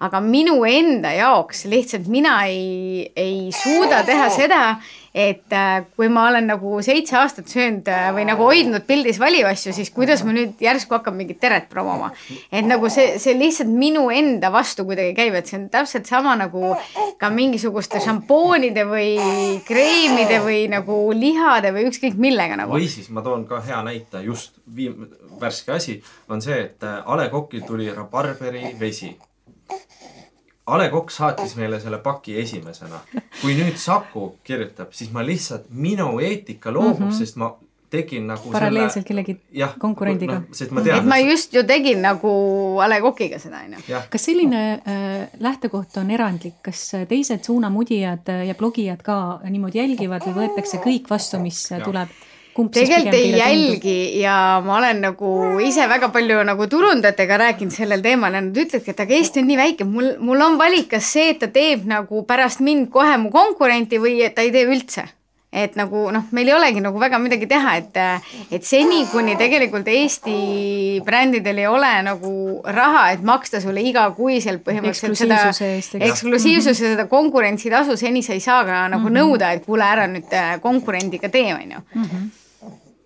Aga 0.00 0.20
minu 0.20 0.64
enda 0.64 1.12
jaoks 1.12 1.64
lihtsalt 1.64 2.08
mina 2.10 2.44
ei, 2.46 3.12
ei 3.16 3.52
suuda 3.52 4.02
teha 4.02 4.30
seda, 4.30 4.76
et 5.14 5.52
äh, 5.54 5.84
kui 5.94 6.08
ma 6.10 6.26
olen 6.26 6.48
nagu 6.50 6.80
seitse 6.82 7.14
aastat 7.20 7.50
söönud 7.50 7.86
äh, 7.86 8.08
või 8.16 8.24
nagu 8.26 8.48
hoidnud 8.48 8.82
pildis 8.88 9.20
vali 9.22 9.44
asju, 9.46 9.70
siis 9.76 9.92
kuidas 9.94 10.24
ma 10.26 10.32
nüüd 10.34 10.58
järsku 10.62 10.96
hakkan 10.96 11.14
mingit 11.14 11.38
teret 11.42 11.68
promoma. 11.70 12.10
et 12.50 12.66
nagu 12.66 12.90
see, 12.90 13.20
see 13.22 13.36
lihtsalt 13.38 13.70
minu 13.70 14.08
enda 14.10 14.50
vastu 14.52 14.82
kuidagi 14.88 15.14
käib, 15.14 15.36
et 15.38 15.46
see 15.46 15.60
on 15.60 15.68
täpselt 15.70 16.10
sama 16.10 16.34
nagu 16.40 16.72
ka 17.20 17.30
mingisuguste 17.30 18.02
šampoonide 18.02 18.86
või 18.88 19.12
kreemide 19.68 20.40
või 20.42 20.64
nagu 20.72 20.98
lihade 21.14 21.70
või 21.76 21.86
ükskõik 21.92 22.18
millega 22.18 22.58
nagu. 22.58 22.74
või 22.74 22.90
siis 22.90 23.06
ma 23.14 23.22
toon 23.22 23.46
ka 23.46 23.62
hea 23.62 23.84
näite, 23.86 24.24
just 24.26 24.58
viim-, 24.66 25.06
värske 25.40 25.76
asi 25.78 26.00
on 26.28 26.42
see, 26.42 26.58
et 26.58 26.82
äh, 26.82 27.04
A 27.06 27.20
Le 27.20 27.28
Coqil 27.30 27.62
tuli 27.62 27.86
rabarberi 27.94 28.74
vesi 28.80 29.14
A 30.66 30.78
Le 30.80 30.88
Coq 30.88 31.10
saatis 31.12 31.56
meile 31.58 31.80
selle 31.80 31.98
paki 32.00 32.38
esimesena. 32.40 33.00
kui 33.40 33.52
nüüd 33.58 33.76
Saku 33.76 34.34
kirjutab, 34.44 34.94
siis 34.96 35.12
ma 35.12 35.24
lihtsalt, 35.26 35.68
minu 35.70 36.18
eetika 36.20 36.72
loobub 36.72 37.00
mm, 37.00 37.10
-hmm. 37.10 37.18
sest 37.18 37.36
ma 37.36 37.52
tegin 37.94 38.26
nagu 38.26 38.50
paralleelselt 38.50 39.06
kellegi 39.06 39.36
konkurendiga 39.78 40.38
no,. 40.40 40.56
sest 40.56 40.72
ma 40.74 40.82
tean. 40.82 40.98
et 40.98 41.08
ma 41.08 41.18
just 41.20 41.54
ju 41.54 41.62
tegin 41.68 42.02
nagu 42.02 42.32
A 42.82 42.88
Le 42.90 43.00
Coqiga 43.04 43.38
seda, 43.38 43.62
onju. 43.66 44.00
kas 44.10 44.26
selline 44.30 44.62
äh, 44.74 45.28
lähtekoht 45.40 45.96
on 46.02 46.10
erandlik, 46.10 46.60
kas 46.62 46.82
teised 47.08 47.44
suunamudijad 47.44 48.32
ja 48.48 48.54
blogijad 48.58 49.02
ka 49.02 49.40
niimoodi 49.48 49.82
jälgivad 49.82 50.26
või 50.28 50.34
võetakse 50.42 50.80
kõik 50.84 51.10
vastu, 51.10 51.42
mis 51.44 51.66
ja. 51.70 51.82
tuleb? 51.84 52.08
Tegelikult 52.54 53.14
ei 53.18 53.32
jälgi 53.38 53.80
tundub? 53.80 54.20
ja 54.22 54.36
ma 54.64 54.76
olen 54.78 55.02
nagu 55.08 55.32
ise 55.64 55.88
väga 55.90 56.10
palju 56.14 56.44
nagu 56.46 56.68
turundajatega 56.70 57.40
rääkinud 57.46 57.74
sellel 57.74 58.04
teemal 58.04 58.34
ja 58.34 58.44
nad 58.44 58.62
ütlevadki, 58.64 58.94
et 58.94 59.02
aga 59.04 59.18
Eesti 59.18 59.42
on 59.42 59.50
nii 59.50 59.58
väike, 59.58 59.88
mul, 59.88 60.14
mul 60.22 60.46
on 60.46 60.58
valik, 60.60 60.88
kas 60.94 61.10
see, 61.16 61.32
et 61.34 61.42
ta 61.42 61.50
teeb 61.52 61.84
nagu 61.90 62.24
pärast 62.28 62.62
mind 62.64 62.90
kohe 62.94 63.18
mu 63.18 63.34
konkurenti 63.34 64.00
või 64.02 64.20
et 64.24 64.36
ta 64.36 64.46
ei 64.46 64.54
tee 64.54 64.66
üldse. 64.70 65.06
Et 65.54 65.76
nagu 65.78 66.08
noh, 66.10 66.24
meil 66.34 66.48
ei 66.50 66.54
olegi 66.56 66.80
nagu 66.82 66.98
väga 66.98 67.18
midagi 67.22 67.46
teha, 67.46 67.76
et, 67.78 67.98
et 68.56 68.64
seni, 68.66 69.04
kuni 69.06 69.36
tegelikult 69.38 69.86
Eesti 69.86 70.98
brändidel 71.06 71.60
ei 71.62 71.68
ole 71.70 71.92
nagu 72.08 72.32
raha, 72.66 73.04
et 73.14 73.22
maksta 73.22 73.62
sulle 73.62 73.84
igakuiselt 73.86 74.64
põhimõtteliselt 74.66 75.20
seda 75.20 76.08
eksklusiivsuse, 76.08 76.94
seda 76.96 77.06
konkurentsitasu, 77.10 77.94
seni 78.00 78.24
sa 78.26 78.34
ei 78.34 78.42
saa 78.42 78.64
ka 78.66 78.88
nagu 78.88 79.04
mm 79.04 79.06
-hmm. 79.06 79.20
nõuda, 79.20 79.52
et 79.54 79.66
kuule 79.66 79.86
ära 79.86 80.08
nüüd 80.10 80.34
konkurendiga 80.62 81.30
tee, 81.30 81.52
on 81.54 81.78
ju. 81.78 81.84
Mhm 81.94 82.32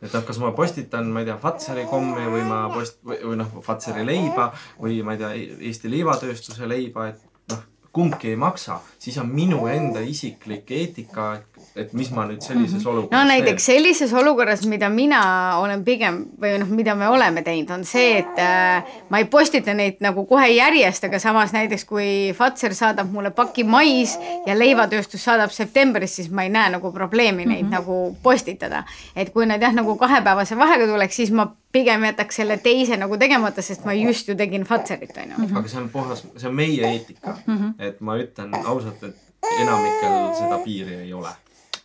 et 0.02 0.12
noh, 0.14 0.24
kas 0.26 0.38
ma 0.42 0.52
postitan, 0.56 1.08
ma 1.12 1.22
ei 1.22 1.28
tea, 1.28 1.38
Fatseri 1.42 1.86
kommi 1.90 2.26
või 2.34 2.44
ma 2.46 2.60
post- 2.72 3.00
või, 3.04 3.18
või 3.24 3.40
noh, 3.40 3.56
Fatseri 3.64 4.04
leiba 4.06 4.52
või 4.78 5.00
ma 5.02 5.16
ei 5.16 5.22
tea, 5.22 5.32
Eesti 5.70 5.90
leivatööstuse 5.90 6.68
leiba, 6.70 7.08
et 7.10 7.50
noh, 7.50 7.64
kumbki 7.92 8.32
ei 8.32 8.38
maksa, 8.38 8.78
siis 8.98 9.18
on 9.18 9.32
minu 9.32 9.66
enda 9.66 10.00
isiklik 10.00 10.70
eetika, 10.70 11.32
et 11.40 11.57
et 11.78 11.92
mis 11.96 12.10
ma 12.14 12.24
nüüd 12.28 12.42
sellises 12.44 12.82
mhm. 12.82 12.88
olukorras 12.90 13.14
no 13.14 13.28
näiteks 13.28 13.64
teen. 13.64 13.78
sellises 13.78 14.12
olukorras, 14.12 14.64
mida 14.66 14.88
mina 14.92 15.20
olen 15.62 15.84
pigem 15.86 16.20
või 16.40 16.56
noh, 16.62 16.70
mida 16.74 16.94
me 16.98 17.08
oleme 17.08 17.42
teinud, 17.46 17.70
on 17.74 17.84
see, 17.88 18.18
et 18.22 18.40
äh, 18.42 18.96
ma 19.12 19.22
ei 19.22 19.28
postita 19.30 19.74
neid 19.76 20.02
nagu 20.04 20.24
kohe 20.28 20.48
järjest, 20.50 21.06
aga 21.08 21.20
samas 21.22 21.54
näiteks 21.56 21.86
kui 21.88 22.08
Fazer 22.36 22.74
saadab 22.76 23.12
mulle 23.12 23.30
paki 23.36 23.64
mais 23.68 24.16
ja 24.46 24.56
leivatööstus 24.58 25.24
saadab 25.24 25.54
septembris, 25.54 26.18
siis 26.18 26.32
ma 26.34 26.46
ei 26.46 26.52
näe 26.52 26.72
nagu 26.74 26.92
probleemi 26.92 27.46
neid 27.46 27.64
mm 27.64 27.68
-hmm. 27.68 27.72
nagu 27.78 28.16
postitada. 28.22 28.84
et 29.16 29.30
kui 29.30 29.46
nad 29.46 29.62
jah, 29.62 29.74
nagu 29.74 29.96
kahepäevase 29.96 30.58
vahega 30.58 30.86
tuleks, 30.86 31.16
siis 31.16 31.30
ma 31.30 31.48
pigem 31.72 32.04
jätaks 32.04 32.36
selle 32.36 32.56
teise 32.56 32.96
nagu 32.96 33.16
tegemata, 33.16 33.62
sest 33.62 33.84
ma 33.84 33.92
just 33.92 34.28
ju 34.28 34.34
tegin 34.34 34.64
Fazerit, 34.64 35.16
on 35.16 35.48
ju. 35.48 35.58
aga 35.58 35.68
see 35.68 35.80
on 35.80 35.88
puhas, 35.88 36.26
see 36.36 36.48
on 36.48 36.54
meie 36.54 36.92
eetika 36.92 37.36
mm, 37.46 37.56
-hmm. 37.56 37.74
et 37.78 38.00
ma 38.00 38.16
ütlen 38.16 38.54
ausalt, 38.64 39.02
et 39.02 39.16
enamikel 39.60 40.34
seda 40.38 40.58
piiri 40.64 40.94
ei 40.94 41.12
ole 41.12 41.28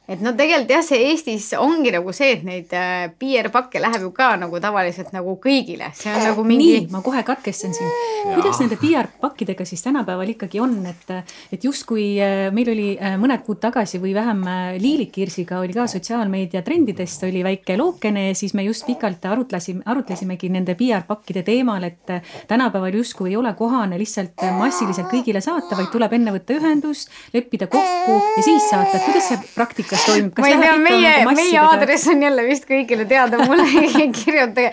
et 0.04 0.20
no 0.20 0.34
tegelikult 0.36 0.72
jah, 0.74 0.82
see 0.84 1.00
Eestis 1.08 1.46
ongi 1.56 1.92
nagu 1.94 2.12
see, 2.16 2.34
et 2.36 2.42
neid 2.44 2.74
äh, 2.76 3.06
PR-pakke 3.20 3.80
läheb 3.80 4.04
ju 4.04 4.10
ka 4.16 4.34
nagu 4.40 4.60
tavaliselt 4.60 5.14
nagu 5.16 5.38
kõigile, 5.40 5.94
see 5.96 6.12
on 6.12 6.26
nagu 6.28 6.44
mingi. 6.48 6.74
nii, 6.82 6.90
ma 6.92 7.00
kohe 7.06 7.22
katkestan 7.24 7.72
siin. 7.76 7.92
kuidas 8.34 8.60
nende 8.60 8.76
PR-pakkidega 8.82 9.64
siis 9.68 9.84
tänapäeval 9.86 10.34
ikkagi 10.34 10.60
on, 10.64 10.76
et, 10.92 11.14
et 11.56 11.64
justkui 11.64 12.08
äh, 12.20 12.50
meil 12.56 12.74
oli 12.74 12.90
äh, 12.98 13.16
mõned 13.22 13.46
kuud 13.48 13.62
tagasi 13.64 14.02
või 14.04 14.12
vähem 14.18 14.44
Liilik 14.84 15.14
Kirsiga 15.14 15.62
oli 15.64 15.76
ka 15.76 15.88
sotsiaalmeedia 15.88 16.64
trendidest 16.68 17.24
oli 17.30 17.44
väike 17.46 17.80
lookene 17.80 18.28
ja 18.28 18.36
siis 18.36 18.56
me 18.58 18.68
just 18.68 18.84
pikalt 18.90 19.24
arutlesime, 19.32 19.86
arutlesimegi 19.88 20.52
nende 20.52 20.76
PR-pakkide 20.80 21.46
teemal, 21.48 21.88
et 21.88 22.12
tänapäeval 22.52 23.00
justkui 23.00 23.32
ei 23.32 23.40
ole 23.40 23.56
kohane 23.56 23.96
lihtsalt 24.02 24.44
massiliselt 24.60 25.08
kõigile 25.14 25.40
saata, 25.44 25.78
vaid 25.80 25.94
tuleb 25.96 26.20
enne 26.20 26.36
võtta 26.36 26.60
ühendust, 26.60 27.12
leppida 27.32 27.72
kokku 27.72 28.20
ja 28.36 28.44
siis 28.44 28.68
saata, 28.68 29.00
kuidas 29.08 29.32
see 29.32 29.42
praktika 29.56 29.93
kas 29.94 30.10
toimub, 30.10 30.44
ma 30.44 30.52
ei 30.52 30.60
tea, 30.66 30.76
meie, 30.90 31.16
nagu 31.24 31.38
meie 31.40 31.64
aadress 31.64 32.12
on 32.14 32.28
jälle 32.28 32.50
vist 32.50 32.70
kõigile 32.70 33.08
teada, 33.10 33.42
mulle 33.46 33.70
ei 34.04 34.12
kirjuta 34.16 34.70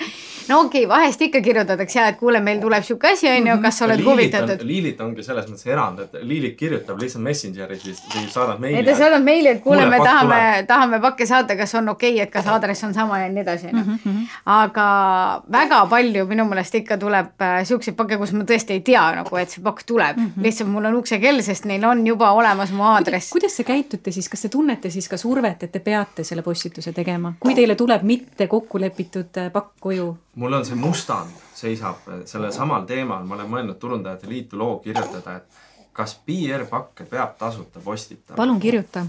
no 0.51 0.61
okei 0.61 0.85
okay,, 0.85 0.89
vahest 0.89 1.23
ikka 1.23 1.41
kirjutatakse 1.41 1.99
ja 1.99 2.07
et 2.11 2.19
kuule, 2.19 2.41
meil 2.45 2.61
tuleb 2.63 2.85
sihuke 2.85 3.13
asi, 3.13 3.29
on 3.31 3.47
ju, 3.51 3.57
kas 3.63 3.79
sa 3.79 3.87
oled 3.87 4.01
Liilit 4.01 4.11
huvitatud. 4.11 4.65
Liilit 4.67 5.01
ongi 5.05 5.25
selles 5.27 5.47
mõttes 5.51 5.69
erand, 5.71 6.03
et 6.05 6.17
Liilit 6.27 6.57
kirjutab 6.59 6.99
lihtsalt 7.01 7.25
Messengeris 7.25 7.85
või 7.85 8.27
saadab 8.33 8.63
meili. 8.63 8.81
ei, 8.81 8.87
ta 8.87 8.97
saadab 8.99 9.25
meili, 9.27 9.51
et 9.53 9.63
kuule, 9.65 9.87
me 9.91 10.01
tahame, 10.03 10.41
tahame 10.69 11.01
pakke 11.03 11.29
saata, 11.31 11.57
kas 11.59 11.75
on 11.79 11.93
okei 11.95 12.17
okay,, 12.17 12.27
et 12.27 12.35
kas 12.35 12.49
aadress 12.51 12.87
on 12.89 12.95
sama 12.97 13.21
ja 13.23 13.29
nii 13.31 13.45
edasi, 13.45 13.71
on 13.71 13.79
ju. 13.79 13.85
Mhm, 13.85 14.01
mhm. 14.05 14.25
aga 14.57 14.89
väga 15.59 15.81
palju 15.91 16.27
minu 16.31 16.47
meelest 16.51 16.81
ikka 16.81 16.99
tuleb 17.01 17.47
äh, 17.47 17.61
siukseid 17.69 17.99
pakke, 17.99 18.19
kus 18.21 18.35
ma 18.37 18.47
tõesti 18.49 18.79
ei 18.79 18.85
tea 18.87 19.05
nagu, 19.21 19.41
et 19.41 19.55
see 19.55 19.63
pakk 19.65 19.85
tuleb 19.87 20.17
mm. 20.17 20.33
-hmm. 20.35 20.49
lihtsalt 20.49 20.71
mul 20.71 20.91
on 20.91 20.99
uksekell, 21.03 21.43
sest 21.47 21.69
neil 21.71 21.85
on 21.87 22.07
juba 22.07 22.33
olemas 22.37 22.73
mu 22.75 22.87
aadress. 22.91 23.31
kuidas 23.31 23.57
te 23.57 23.65
käitute 23.65 24.13
siis, 24.13 24.29
kas 24.29 24.47
te 24.47 24.49
tunnete 24.49 24.91
siis 24.91 25.09
ka 25.11 25.18
survet, 25.20 25.66
et 25.66 25.73
te 25.73 25.83
peate 25.85 26.25
selle 26.27 26.44
postituse 26.46 26.92
tegema, 26.96 27.35
kui 27.40 27.57
teile 27.59 27.77
tuleb 27.79 28.05
mitte 28.07 28.46
kokku 28.51 28.81
lepitud 28.81 29.42
äh, 29.42 29.51
pakk 29.53 29.75
koju? 29.88 30.11
mul 30.40 30.61
on 30.61 30.66
see 30.66 30.79
mustand, 30.79 31.35
seisab 31.55 32.07
sellel 32.25 32.55
samal 32.55 32.87
teemal, 32.88 33.27
ma 33.27 33.38
olen 33.38 33.51
mõelnud 33.51 33.81
Turundajate 33.83 34.31
Liitu 34.31 34.59
loo 34.59 34.79
kirjutada, 34.85 35.37
et 35.40 35.66
kas 35.92 36.14
PR-pakke 36.27 37.05
peab 37.11 37.37
tasuta 37.38 37.83
postitama. 37.85 38.37
palun 38.37 38.61
kirjuta 38.61 39.07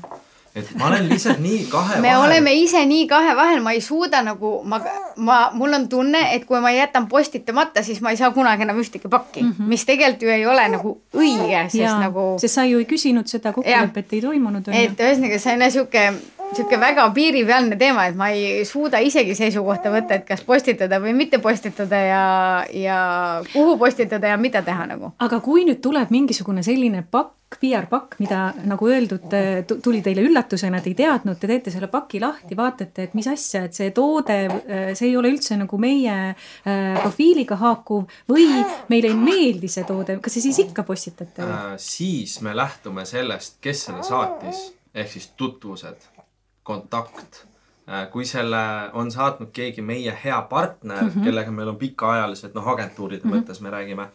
et 0.55 0.71
ma 0.75 0.87
olen 0.89 1.07
lihtsalt 1.09 1.39
nii 1.39 1.65
kahe 1.71 1.99
me 2.01 2.09
vahel. 2.09 2.25
oleme 2.25 2.53
ise 2.59 2.81
nii 2.85 3.05
kahe 3.07 3.35
vahel, 3.35 3.61
ma 3.63 3.71
ei 3.71 3.81
suuda 3.81 4.21
nagu 4.25 4.51
ma, 4.67 4.81
ma, 5.15 5.37
mul 5.55 5.77
on 5.77 5.87
tunne, 5.89 6.21
et 6.35 6.45
kui 6.49 6.59
ma 6.63 6.73
jätan 6.75 7.07
postitamata, 7.11 7.83
siis 7.83 8.01
ma 8.01 8.11
ei 8.11 8.19
saa 8.19 8.31
kunagi 8.35 8.67
enam 8.67 8.81
ühtegi 8.81 9.09
pakki 9.09 9.43
mm, 9.43 9.55
-hmm. 9.57 9.71
mis 9.71 9.85
tegelikult 9.85 10.27
ju 10.27 10.35
ei 10.35 10.45
ole 10.45 10.67
nagu 10.75 10.97
õige, 11.15 11.63
sest 11.69 11.83
ja, 11.83 11.95
nagu. 11.99 12.27
sest 12.41 12.59
sa 12.59 12.67
ju 12.67 12.83
ei 12.83 12.85
küsinud 12.85 13.31
seda 13.31 13.53
kokkulepet, 13.53 14.13
ei 14.13 14.21
toimunud. 14.21 14.67
et 14.67 14.99
ühesõnaga, 14.99 15.39
see 15.39 15.55
on 15.55 15.67
jah 15.67 15.73
sihuke 15.79 16.05
sihuke 16.55 16.79
väga 16.79 17.07
piiripealne 17.15 17.77
teema, 17.79 18.05
et 18.09 18.17
ma 18.19 18.29
ei 18.33 18.63
suuda 18.67 19.01
isegi 19.03 19.35
seisukohta 19.37 19.91
võtta, 19.93 20.19
et 20.19 20.25
kas 20.27 20.43
postitada 20.47 20.99
või 21.03 21.13
mitte 21.17 21.39
postitada 21.43 21.99
ja, 22.05 22.23
ja 22.75 22.97
kuhu 23.53 23.77
postitada 23.81 24.33
ja 24.33 24.39
mida 24.41 24.63
teha 24.65 24.87
nagu. 24.89 25.13
aga 25.19 25.39
kui 25.43 25.65
nüüd 25.67 25.81
tuleb 25.83 26.11
mingisugune 26.13 26.63
selline 26.65 27.05
pakk, 27.11 27.37
PR-pakk, 27.59 28.15
mida 28.21 28.53
nagu 28.63 28.87
öeldud, 28.87 29.33
tuli 29.83 29.99
teile 30.03 30.23
üllatusena, 30.23 30.79
te 30.79 30.87
ei 30.93 30.95
teadnud, 30.95 31.35
te 31.39 31.49
teete 31.51 31.73
selle 31.73 31.89
paki 31.91 32.21
lahti, 32.23 32.55
vaatate, 32.55 33.09
et 33.09 33.17
mis 33.17 33.27
asja, 33.27 33.65
et 33.67 33.75
see 33.75 33.91
toode, 33.95 34.37
see 34.95 35.09
ei 35.09 35.17
ole 35.19 35.33
üldse 35.33 35.57
nagu 35.59 35.79
meie 35.81 36.15
äh, 36.31 37.01
profiiliga 37.01 37.59
haakuv 37.59 38.07
või 38.31 38.47
meile 38.91 39.11
ei 39.11 39.19
meeldi 39.19 39.71
see 39.71 39.83
toode, 39.87 40.21
kas 40.23 40.39
te 40.39 40.45
siis 40.47 40.61
ikka 40.63 40.87
postitate 40.87 41.43
äh,? 41.43 41.73
siis 41.81 42.39
me 42.45 42.55
lähtume 42.55 43.03
sellest, 43.09 43.59
kes 43.63 43.89
selle 43.89 44.07
saatis 44.07 44.69
ehk 44.95 45.11
siis 45.11 45.27
tutvused 45.37 46.07
kontakt. 46.71 47.45
Äh, 47.89 48.05
kui 48.11 48.25
selle 48.29 48.61
on 48.93 49.11
saatnud 49.11 49.49
keegi 49.53 49.81
meie 49.81 50.13
hea 50.23 50.41
partner 50.49 51.03
mm, 51.03 51.09
-hmm. 51.09 51.23
kellega 51.23 51.51
meil 51.51 51.67
on 51.73 51.77
pikaajalised, 51.81 52.53
noh, 52.55 52.67
agentuuride 52.67 53.23
mm 53.23 53.31
-hmm. 53.31 53.41
mõttes 53.41 53.61
me 53.61 53.69
räägime. 53.69 54.07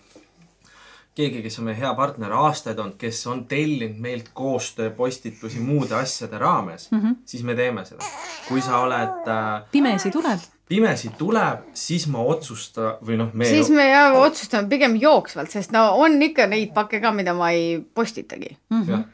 keegi, 1.14 1.42
kes 1.42 1.59
on 1.59 1.64
meie 1.64 1.79
hea 1.79 1.95
partner 1.95 2.33
aastaid 2.33 2.79
olnud, 2.79 2.97
kes 2.99 3.27
on 3.27 3.47
tellinud 3.47 4.01
meilt 4.01 4.29
koostööpostitusi 4.35 5.61
muude 5.61 5.95
asjade 5.95 6.38
raames 6.38 6.90
mm, 6.90 7.01
-hmm. 7.01 7.16
siis 7.25 7.42
me 7.42 7.55
teeme 7.55 7.85
seda. 7.85 8.05
kui 8.49 8.61
sa 8.61 8.79
oled 8.79 9.29
äh,. 9.29 9.62
pimesi 9.73 10.11
tuleb 10.11 10.40
pimesi 10.69 11.11
tuleb, 11.19 11.59
siis 11.75 12.07
ma 12.11 12.23
otsusta 12.27 12.97
või 13.07 13.19
noh, 13.21 13.31
me. 13.35 13.47
siis 13.47 13.71
me 13.71 13.88
jah 13.88 14.16
otsustame 14.19 14.69
pigem 14.69 14.97
jooksvalt, 14.99 15.51
sest 15.51 15.75
no 15.75 15.88
on 16.03 16.19
ikka 16.23 16.49
neid 16.51 16.73
pakke 16.75 17.01
ka, 17.01 17.12
mida 17.14 17.35
ma 17.35 17.51
ei 17.55 17.79
postitagi 17.95 18.57
mm. 18.71 18.83
-hmm. 18.83 19.05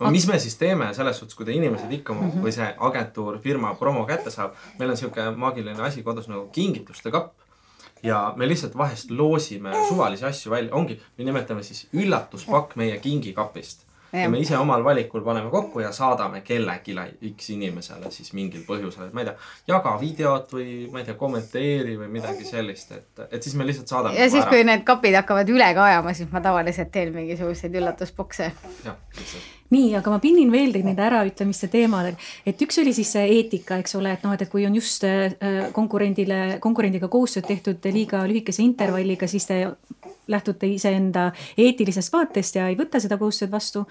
No 0.00 0.10
mis 0.10 0.26
me 0.26 0.38
siis 0.38 0.56
teeme 0.60 0.90
selles 0.94 1.18
suhtes, 1.18 1.36
kui 1.38 1.46
ta 1.46 1.54
inimesed 1.54 1.92
ikka 1.92 2.14
mm 2.14 2.30
-hmm. 2.30 2.44
või 2.46 2.52
see 2.56 2.74
agentuur, 2.88 3.38
firma 3.38 3.74
promo 3.74 4.04
kätte 4.06 4.30
saab, 4.30 4.54
meil 4.78 4.90
on 4.90 4.96
sihuke 4.96 5.30
maagiline 5.36 5.82
asi 5.82 6.02
kodus 6.02 6.28
nagu 6.28 6.48
kingituste 6.52 7.10
kapp. 7.10 7.32
ja 8.02 8.34
me 8.36 8.48
lihtsalt 8.48 8.76
vahest 8.76 9.10
loosime 9.10 9.72
suvalisi 9.88 10.24
asju 10.24 10.50
välja, 10.50 10.74
ongi, 10.74 11.00
me 11.18 11.24
nimetame 11.24 11.62
siis 11.62 11.88
üllatuspakk 11.92 12.76
meie 12.76 12.98
kingikapist 12.98 13.86
ja 14.22 14.28
me 14.30 14.40
ise 14.42 14.58
omal 14.58 14.84
valikul 14.84 15.24
paneme 15.26 15.50
kokku 15.50 15.80
ja 15.80 15.92
saadame 15.92 16.40
kellelegi 16.46 16.94
X 17.34 17.50
inimesele 17.54 18.10
siis 18.14 18.32
mingil 18.36 18.62
põhjusel, 18.68 19.08
et 19.08 19.16
ma 19.16 19.24
ei 19.24 19.30
tea, 19.30 19.34
jaga 19.74 19.96
videot 20.00 20.54
või 20.54 20.68
ma 20.92 21.02
ei 21.02 21.08
tea, 21.08 21.16
kommenteeri 21.18 21.96
või 22.00 22.12
midagi 22.18 22.46
sellist, 22.48 22.92
et, 22.94 23.26
et 23.30 23.42
siis 23.42 23.56
me 23.58 23.66
lihtsalt 23.66 23.90
saadame. 23.90 24.18
ja 24.18 24.30
siis, 24.30 24.46
kui 24.50 24.64
need 24.66 24.86
kapid 24.86 25.18
hakkavad 25.18 25.50
üle 25.50 25.72
kajama, 25.76 26.14
siis 26.14 26.30
ma 26.32 26.42
tavaliselt 26.44 26.92
teen 26.94 27.12
mingisuguseid 27.14 27.74
üllatusbokse. 27.82 28.50
jah, 28.84 28.98
lihtsalt 29.18 29.52
nii, 29.74 29.94
aga 29.98 30.12
ma 30.12 30.20
pinnin 30.22 30.52
veel 30.52 30.74
teid 30.74 30.86
nende 30.86 31.02
äraütlemiste 31.06 31.68
teemadel, 31.72 32.18
et 32.46 32.60
üks 32.62 32.78
oli 32.82 32.92
siis 32.96 33.10
see 33.16 33.24
eetika, 33.38 33.78
eks 33.82 33.96
ole, 33.98 34.12
et 34.14 34.26
noh, 34.26 34.34
et, 34.36 34.44
et 34.44 34.52
kui 34.52 34.66
on 34.68 34.76
just 34.76 35.06
äh, 35.08 35.34
konkurendile, 35.74 36.58
konkurendiga 36.64 37.08
koostööd 37.12 37.48
tehtud 37.48 37.88
liiga 37.94 38.22
lühikese 38.28 38.62
intervalliga, 38.64 39.28
siis 39.30 39.48
te 39.48 39.62
lähtute 40.28 40.66
iseenda 40.66 41.30
eetilisest 41.58 42.12
vaatest 42.12 42.56
ja 42.56 42.68
ei 42.68 42.76
võta 42.78 43.00
seda 43.00 43.18
koostööd 43.20 43.52
vastu. 43.52 43.84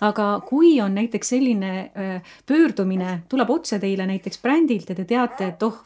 aga 0.00 0.40
kui 0.46 0.80
on 0.80 0.94
näiteks 0.94 1.34
selline 1.34 1.72
äh, 1.80 2.36
pöördumine, 2.46 3.22
tuleb 3.28 3.50
otse 3.50 3.78
teile 3.78 4.06
näiteks 4.06 4.42
brändilt 4.42 4.88
ja 4.88 4.94
te 4.94 5.04
teate, 5.04 5.52
et 5.54 5.62
oh, 5.62 5.78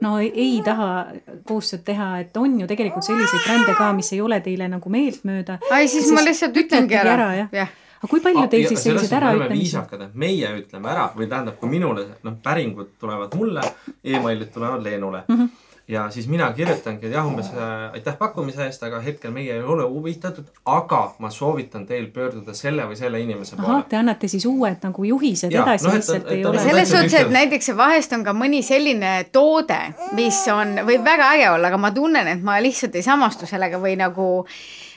no 0.00 0.16
ei, 0.18 0.32
ei 0.34 0.62
taha 0.64 1.06
koostööd 1.48 1.84
teha, 1.84 2.08
et 2.24 2.36
on 2.36 2.60
ju 2.60 2.66
tegelikult 2.66 3.06
selliseid 3.06 3.46
brände 3.46 3.76
ka, 3.78 3.92
mis 3.92 4.12
ei 4.12 4.20
ole 4.20 4.40
teile 4.40 4.68
nagu 4.68 4.90
meeltmööda. 4.90 5.58
ai, 5.70 5.88
siis 5.88 6.10
ma 6.12 6.24
lihtsalt 6.24 6.56
ütlengi 6.56 6.98
ära, 6.98 7.16
ära, 7.18 7.30
jah 7.42 7.62
ja 7.62 7.70
aga 8.02 8.10
kui 8.10 8.22
palju 8.22 8.46
teil 8.50 8.64
siis 8.66 8.82
selliseid 8.82 9.14
äraütlemisi? 9.20 9.62
viisakad, 9.62 10.00
et 10.08 10.14
meie 10.18 10.48
ütleme 10.58 10.90
ära 10.90 11.04
või 11.14 11.28
tähendab, 11.30 11.58
kui 11.60 11.70
minule 11.70 12.08
noh, 12.26 12.38
päringud 12.42 12.96
tulevad 13.00 13.36
mulle 13.38 13.62
e, 13.62 14.16
emailid 14.16 14.50
tulevad 14.54 14.82
Leenule 14.82 15.24
mm. 15.28 15.36
-hmm 15.36 15.68
ja 15.92 16.10
siis 16.10 16.26
mina 16.28 16.48
kirjutangi, 16.56 17.06
et 17.06 17.14
jah, 17.14 17.26
umbes 17.28 17.50
äh, 17.52 17.92
aitäh 17.92 18.16
pakkumise 18.18 18.64
eest, 18.64 18.82
aga 18.86 19.00
hetkel 19.04 19.32
meie 19.34 19.54
ei 19.58 19.62
ole 19.74 19.84
huvitatud, 19.88 20.48
aga 20.68 21.02
ma 21.22 21.30
soovitan 21.30 21.84
teil 21.88 22.08
pöörduda 22.14 22.54
selle 22.56 22.86
või 22.88 22.96
selle 22.98 23.20
inimese 23.22 23.56
poole. 23.56 23.68
ahah, 23.68 23.86
te 23.88 23.98
annate 24.00 24.30
siis 24.32 24.46
uued 24.48 24.84
nagu 24.86 25.06
juhised 25.08 25.52
ja, 25.52 25.64
edasi 25.66 25.88
no,, 25.88 25.96
lihtsalt 25.98 26.30
ei 26.32 26.44
ole. 26.48 26.62
selles 26.64 26.94
suhtes, 26.94 27.18
et 27.20 27.34
näiteks 27.34 27.72
vahest 27.76 28.16
on 28.16 28.24
ka 28.26 28.34
mõni 28.36 28.62
selline 28.66 29.14
toode, 29.32 29.80
mis 30.18 30.40
on, 30.52 30.78
võib 30.88 31.04
väga 31.06 31.32
äge 31.36 31.50
olla, 31.52 31.72
aga 31.72 31.82
ma 31.82 31.92
tunnen, 31.94 32.32
et 32.36 32.46
ma 32.46 32.60
lihtsalt 32.62 32.96
ei 32.96 33.04
samastu 33.06 33.48
sellega 33.50 33.80
või 33.82 33.98
nagu 34.00 34.30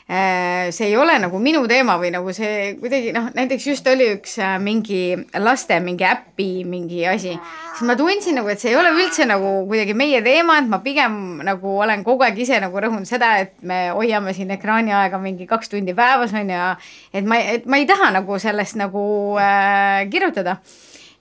see 0.08 0.86
ei 0.86 0.98
ole 0.98 1.15
nagu 1.18 1.39
minu 1.41 1.63
teema 1.65 1.96
või 1.98 2.12
nagu 2.13 2.30
see 2.36 2.76
kuidagi 2.78 3.10
noh, 3.15 3.32
näiteks 3.34 3.65
just 3.72 3.88
oli 3.89 4.12
üks 4.13 4.36
äh, 4.38 4.56
mingi 4.62 5.15
laste 5.41 5.80
mingi 5.82 6.06
äpi 6.06 6.50
mingi 6.70 7.02
asi, 7.10 7.34
siis 7.34 7.88
ma 7.89 7.96
tundsin 7.98 8.38
nagu, 8.38 8.52
et 8.54 8.62
see 8.62 8.70
ei 8.70 8.78
ole 8.78 8.91
üldse 8.94 9.26
nagu 9.26 9.63
kuidagi 9.65 9.96
meie 9.98 10.22
teema, 10.26 10.60
et 10.62 10.70
ma 10.70 10.78
pigem 10.86 11.41
nagu 11.48 11.78
olen 11.82 12.06
kogu 12.06 12.28
aeg 12.28 12.38
ise 12.46 12.62
nagu 12.62 12.86
rõhunud 12.86 13.10
seda, 13.10 13.34
et 13.41 13.58
me 13.65 13.88
hoiame 13.98 14.36
siin 14.38 14.54
ekraani 14.54 14.94
aega 14.94 15.18
mingi 15.22 15.50
kaks 15.50 15.74
tundi 15.74 15.98
päevas 15.98 16.38
on 16.38 16.54
ju, 16.54 16.70
et 17.18 17.26
ma, 17.26 17.41
et 17.58 17.65
ma 17.65 17.82
ei 17.82 17.89
taha 17.89 18.12
nagu 18.13 18.38
sellest 18.41 18.78
nagu 18.78 19.06
äh, 19.41 20.06
kirjutada 20.13 20.60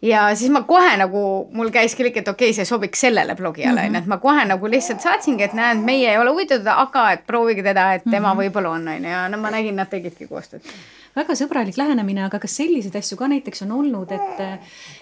ja 0.02 0.34
siis 0.34 0.50
ma 0.50 0.62
kohe 0.62 0.96
nagu, 0.96 1.22
mul 1.52 1.70
käis 1.74 1.94
klikk, 1.94 2.16
et 2.16 2.28
okei 2.28 2.50
okay,, 2.50 2.56
see 2.56 2.68
sobiks 2.68 3.00
sellele 3.06 3.34
blogijale 3.34 3.80
onju 3.80 3.90
mm 3.90 3.94
-hmm., 3.94 4.02
et 4.02 4.06
ma 4.06 4.18
kohe 4.18 4.44
nagu 4.44 4.70
lihtsalt 4.70 5.00
saatsingi, 5.00 5.44
et 5.44 5.54
näed, 5.54 5.84
meie 5.84 6.10
ei 6.10 6.18
ole 6.18 6.30
huvitatud, 6.30 6.66
aga 6.66 7.10
et 7.12 7.26
proovige 7.26 7.62
teda, 7.62 7.92
et 7.94 8.04
tema 8.10 8.34
mm 8.34 8.40
-hmm. 8.40 8.44
võib-olla 8.44 8.68
on 8.68 8.88
onju 8.88 9.10
ja 9.10 9.28
no 9.28 9.38
ma 9.38 9.50
nägin, 9.50 9.76
nad 9.76 9.88
tegidki 9.88 10.26
koostööd 10.26 10.62
väga 11.14 11.36
sõbralik 11.38 11.78
lähenemine, 11.78 12.24
aga 12.26 12.40
kas 12.42 12.56
selliseid 12.58 12.96
asju 12.98 13.18
ka 13.18 13.28
näiteks 13.30 13.64
on 13.66 13.74
olnud, 13.78 14.12
et, 14.14 14.42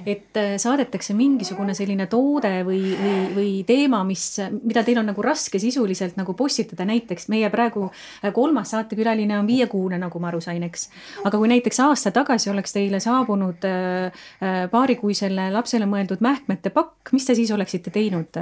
et 0.07 0.41
saadetakse 0.61 1.17
mingisugune 1.17 1.75
selline 1.77 2.07
toode 2.13 2.53
või, 2.67 2.81
või, 2.99 3.17
või 3.37 3.53
teema, 3.69 4.03
mis, 4.09 4.27
mida 4.63 4.85
teil 4.87 5.01
on 5.03 5.09
nagu 5.13 5.25
raske 5.25 5.61
sisuliselt 5.63 6.19
nagu 6.21 6.35
postitada, 6.39 6.87
näiteks 6.89 7.29
meie 7.33 7.49
praegu 7.53 7.89
kolmas 8.35 8.75
saatekülaline 8.75 9.39
on 9.39 9.49
viiekuune, 9.49 9.99
nagu 10.01 10.23
ma 10.23 10.31
aru 10.33 10.43
sain, 10.45 10.63
eks. 10.67 10.89
aga 11.25 11.41
kui 11.41 11.51
näiteks 11.53 11.81
aasta 11.87 12.13
tagasi 12.15 12.53
oleks 12.53 12.77
teile 12.77 13.01
saabunud 13.03 13.67
äh, 13.69 14.27
paarikuisele 14.73 15.49
lapsele 15.55 15.89
mõeldud 15.89 16.23
mähkmete 16.25 16.73
pakk, 16.75 17.13
mis 17.17 17.27
te 17.29 17.37
siis 17.39 17.51
oleksite 17.55 17.93
teinud? 17.95 18.37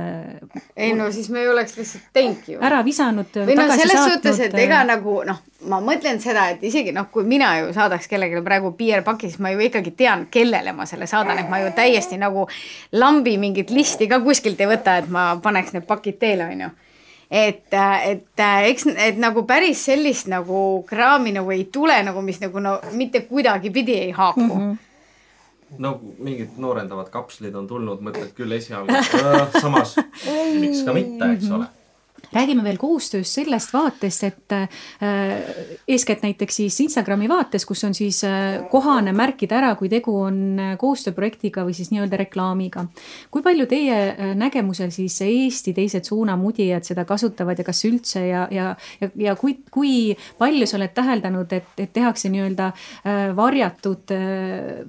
ei 0.76 0.92
no 0.96 1.10
siis 1.12 1.30
me 1.30 1.44
ei 1.44 1.48
oleks 1.48 1.76
lihtsalt 1.78 2.10
teinudki 2.12 2.56
ju. 2.56 2.60
ära 2.64 2.82
visanud. 2.84 3.30
või 3.46 3.56
noh, 3.58 3.74
selles 3.76 4.04
suhtes, 4.12 4.42
et 4.46 4.58
ega 4.58 4.82
nagu 4.88 5.20
noh, 5.26 5.40
ma 5.68 5.80
mõtlen 5.84 6.20
seda, 6.22 6.46
et 6.54 6.62
isegi 6.64 6.92
noh, 6.96 7.08
kui 7.12 7.24
mina 7.28 7.50
ju 7.58 7.72
saadaks 7.76 8.08
kellelegi 8.10 8.42
praegu 8.44 8.72
PR-paki, 8.78 9.30
siis 9.30 9.40
ma 9.42 9.52
ju 9.52 9.62
ikkagi 9.66 9.92
tean, 9.96 10.26
kellele 10.32 10.72
ma 10.76 10.86
selle 10.88 11.08
saadan, 11.10 11.38
et 11.42 11.50
ma 11.50 11.60
ju 11.62 11.72
täiesti 11.76 12.18
nagu 12.20 12.46
lambi 12.96 13.36
mingit 13.40 13.72
listi 13.74 14.08
ka 14.10 14.20
kuskilt 14.24 14.60
ei 14.60 14.70
võta, 14.70 14.98
et 15.00 15.10
ma 15.12 15.32
paneks 15.42 15.74
need 15.76 15.88
pakid 15.88 16.20
teele, 16.20 16.50
onju. 16.54 16.70
Et, 17.30 17.74
et 18.10 18.42
eks, 18.42 18.88
et 18.98 19.18
nagu 19.22 19.44
päris 19.46 19.84
sellist 19.86 20.26
nagu 20.32 20.82
kraami 20.88 21.30
nagu 21.36 21.52
ei 21.54 21.68
tule 21.70 22.00
nagu, 22.02 22.22
mis 22.26 22.40
nagu 22.42 22.62
no 22.62 22.80
mitte 22.98 23.22
kuidagipidi 23.28 23.98
ei 24.06 24.14
haaku. 24.14 24.46
Mm. 24.46 24.70
-hmm 24.70 24.78
no 25.78 26.00
mingid 26.18 26.56
noorendavad 26.58 27.12
kapslid 27.14 27.54
on 27.54 27.68
tulnud, 27.70 28.00
mõtled 28.02 28.32
küll 28.34 28.50
esialgu 28.52 28.90
äh,, 28.90 29.60
samas 29.60 29.94
miks 30.58 30.82
ka 30.82 30.92
mitte, 30.92 31.28
eks 31.36 31.46
ole 31.54 31.68
räägime 32.32 32.64
veel 32.64 32.78
koostöös 32.78 33.34
sellest 33.34 33.72
vaatest, 33.72 34.24
et 34.24 34.52
äh, 34.52 34.68
eeskätt 35.88 36.22
näiteks 36.22 36.56
siis 36.56 36.80
Instagrami 36.80 37.28
vaates, 37.28 37.66
kus 37.66 37.84
on 37.84 37.94
siis 37.94 38.22
äh, 38.24 38.60
kohane 38.70 39.12
märkida 39.16 39.58
ära, 39.58 39.74
kui 39.78 39.90
tegu 39.92 40.14
on 40.26 40.58
äh, 40.58 40.74
koostööprojektiga 40.80 41.64
või 41.66 41.74
siis 41.76 41.90
nii-öelda 41.90 42.20
reklaamiga. 42.20 42.86
kui 43.30 43.42
palju 43.42 43.66
teie 43.70 43.98
äh, 44.10 44.34
nägemusel 44.38 44.90
siis 44.94 45.20
Eesti 45.26 45.74
teised 45.74 46.04
suunamudijad 46.08 46.86
seda 46.86 47.04
kasutavad 47.04 47.58
ja 47.58 47.64
kas 47.66 47.84
üldse 47.84 48.26
ja, 48.26 48.46
ja, 48.50 48.74
ja, 49.00 49.10
ja 49.16 49.36
kui, 49.36 49.58
kui 49.70 50.16
palju 50.38 50.66
sa 50.66 50.78
oled 50.78 50.94
täheldanud, 50.94 51.52
et, 51.52 51.74
et 51.78 51.92
tehakse 51.92 52.30
nii-öelda 52.32 52.70
äh, 52.70 53.26
varjatud 53.36 54.14
äh, 54.14 54.86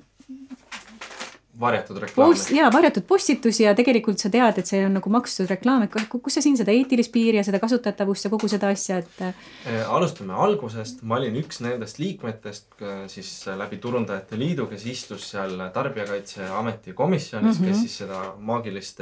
varjatud 1.61 1.99
reklaame. 2.01 2.39
ja 2.55 2.69
varjatud 2.73 3.05
postitusi 3.07 3.63
ja 3.63 3.73
tegelikult 3.77 4.21
sa 4.21 4.31
tead, 4.33 4.57
et 4.61 4.69
see 4.69 4.81
on 4.85 4.95
nagu 4.97 5.13
makstud 5.13 5.49
reklaam, 5.51 5.85
et 5.85 5.95
kus 6.11 6.37
sa 6.37 6.43
siin 6.43 6.57
seda 6.59 6.73
eetilist 6.75 7.13
piiri 7.13 7.39
ja 7.39 7.45
seda 7.47 7.61
kasutatavust 7.61 8.27
ja 8.27 8.31
kogu 8.33 8.49
seda 8.51 8.71
asja, 8.73 9.01
et. 9.01 9.21
Äh, 9.21 9.81
alustame 9.87 10.35
algusest, 10.47 11.03
ma 11.07 11.19
olin 11.19 11.37
üks 11.41 11.61
nendest 11.63 12.01
liikmetest 12.01 12.81
äh, 12.81 13.05
siis 13.11 13.31
läbi 13.59 13.79
Turundajate 13.83 14.39
Liidu, 14.39 14.67
kes 14.71 14.85
istus 14.89 15.29
seal 15.33 15.55
Tarbijakaitseameti 15.73 16.93
komisjonis 16.97 17.59
mm, 17.59 17.63
-hmm. 17.63 17.69
kes 17.69 17.77
mhm. 17.77 17.87
siis 17.87 17.97
seda 18.03 18.21
maagilist 18.39 19.01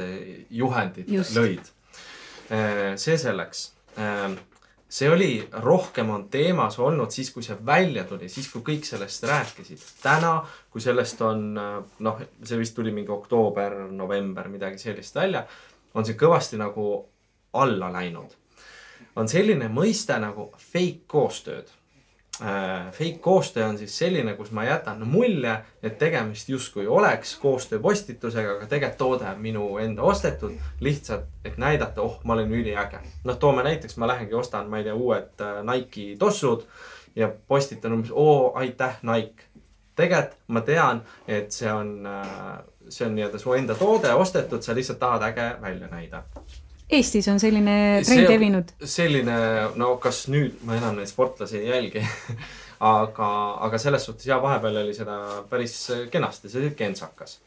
juhendit 0.50 1.08
Just. 1.08 1.36
lõid. 1.36 1.74
Äh, 2.50 2.96
see 2.98 3.18
selleks 3.18 3.70
see 4.90 5.10
oli, 5.10 5.48
rohkem 5.62 6.10
on 6.10 6.24
teemas 6.30 6.78
olnud 6.82 7.12
siis, 7.14 7.30
kui 7.30 7.44
see 7.46 7.56
välja 7.66 8.04
tuli, 8.08 8.28
siis 8.28 8.48
kui 8.50 8.62
kõik 8.66 8.86
sellest 8.88 9.24
rääkisid. 9.30 9.84
täna, 10.02 10.40
kui 10.70 10.82
sellest 10.82 11.22
on 11.22 11.44
noh, 11.54 12.22
see 12.42 12.58
vist 12.58 12.74
tuli 12.74 12.92
mingi 12.94 13.12
oktoober, 13.14 13.76
november, 13.94 14.48
midagi 14.50 14.82
sellist 14.82 15.14
välja, 15.14 15.44
on 15.94 16.06
see 16.06 16.18
kõvasti 16.18 16.58
nagu 16.58 16.86
alla 17.52 17.92
läinud. 17.92 18.34
on 19.16 19.28
selline 19.28 19.68
mõiste 19.68 20.18
nagu 20.18 20.50
fake 20.58 21.06
koostööd 21.06 21.70
fake 22.92 23.18
koostöö 23.20 23.66
on 23.66 23.78
siis 23.78 23.98
selline, 23.98 24.34
kus 24.34 24.50
ma 24.50 24.64
jätan 24.64 25.02
mulje, 25.08 25.56
et 25.82 25.98
tegemist 25.98 26.48
justkui 26.48 26.86
oleks 26.86 27.36
koostööpostitusega, 27.36 28.54
aga 28.56 28.66
tegelikult 28.66 28.98
toode 28.98 29.28
on 29.28 29.40
minu 29.40 29.66
enda 29.78 30.02
ostetud. 30.02 30.52
lihtsalt, 30.80 31.26
et 31.44 31.58
näidata, 31.58 32.02
oh, 32.02 32.20
ma 32.24 32.32
olen 32.32 32.52
üliäge. 32.52 32.98
noh, 33.24 33.38
toome 33.38 33.62
näiteks, 33.62 33.96
ma 33.96 34.06
lähengi 34.06 34.34
ostan, 34.34 34.70
ma 34.70 34.78
ei 34.78 34.84
tea, 34.84 34.94
uued 34.94 35.40
äh, 35.40 35.60
Nike'i 35.64 36.16
tossud 36.18 36.64
ja 37.16 37.30
postitan 37.48 37.92
umbes, 37.92 38.10
oo, 38.12 38.52
aitäh, 38.54 38.96
Nike. 39.02 39.44
tegelikult 39.96 40.38
ma 40.48 40.60
tean, 40.60 41.02
et 41.28 41.52
see 41.52 41.72
on, 41.72 42.06
äh, 42.06 42.58
see 42.88 43.06
on 43.06 43.14
nii-öelda 43.14 43.38
su 43.38 43.52
enda 43.52 43.74
toode 43.74 44.14
ostetud, 44.14 44.62
sa 44.62 44.74
lihtsalt 44.74 44.98
tahad 44.98 45.28
äge 45.28 45.54
välja 45.60 45.88
näida 45.92 46.24
Eestis 46.90 47.28
on 47.30 47.38
selline 47.40 47.74
trend 48.06 48.26
levinud? 48.32 48.72
selline, 48.84 49.36
no 49.78 49.94
kas 50.02 50.24
nüüd, 50.32 50.58
ma 50.66 50.74
enam 50.80 50.98
neid 50.98 51.10
sportlasi 51.10 51.60
ei 51.60 51.68
jälgi 51.70 52.02
aga, 52.80 53.28
aga 53.66 53.78
selles 53.78 54.04
suhtes 54.04 54.26
ja 54.26 54.40
vahepeal 54.42 54.80
oli 54.82 54.94
seda 54.96 55.44
päris 55.50 55.76
kenasti, 56.10 56.48
see 56.48 56.64
oli 56.64 56.72
kentsakas. 56.74 57.38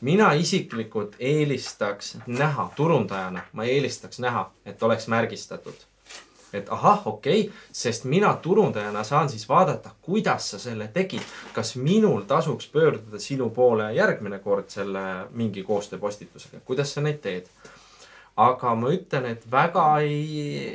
mina 0.00 0.32
isiklikult 0.32 1.14
eelistaks 1.18 2.16
näha, 2.26 2.70
turundajana 2.76 3.42
ma 3.52 3.64
eelistaks 3.64 4.18
näha, 4.18 4.50
et 4.66 4.82
oleks 4.82 5.06
märgistatud. 5.08 5.86
et 6.52 6.66
ahah, 6.72 7.06
okei 7.06 7.40
okay,, 7.40 7.54
sest 7.72 8.04
mina 8.04 8.34
turundajana 8.34 9.04
saan 9.04 9.28
siis 9.28 9.48
vaadata, 9.48 9.90
kuidas 10.02 10.50
sa 10.50 10.58
selle 10.58 10.88
tegid. 10.88 11.22
kas 11.52 11.76
minul 11.76 12.20
tasuks 12.20 12.66
pöörduda 12.66 13.18
sinu 13.18 13.50
poole 13.50 13.92
järgmine 13.94 14.38
kord 14.38 14.70
selle 14.70 15.28
mingi 15.30 15.62
koostööpostitusega, 15.62 16.60
kuidas 16.64 16.94
sa 16.94 17.00
neid 17.00 17.20
teed 17.20 17.46
aga 18.38 18.74
ma 18.78 18.90
ütlen, 18.94 19.26
et 19.32 19.46
väga 19.50 19.84
ei, 20.06 20.18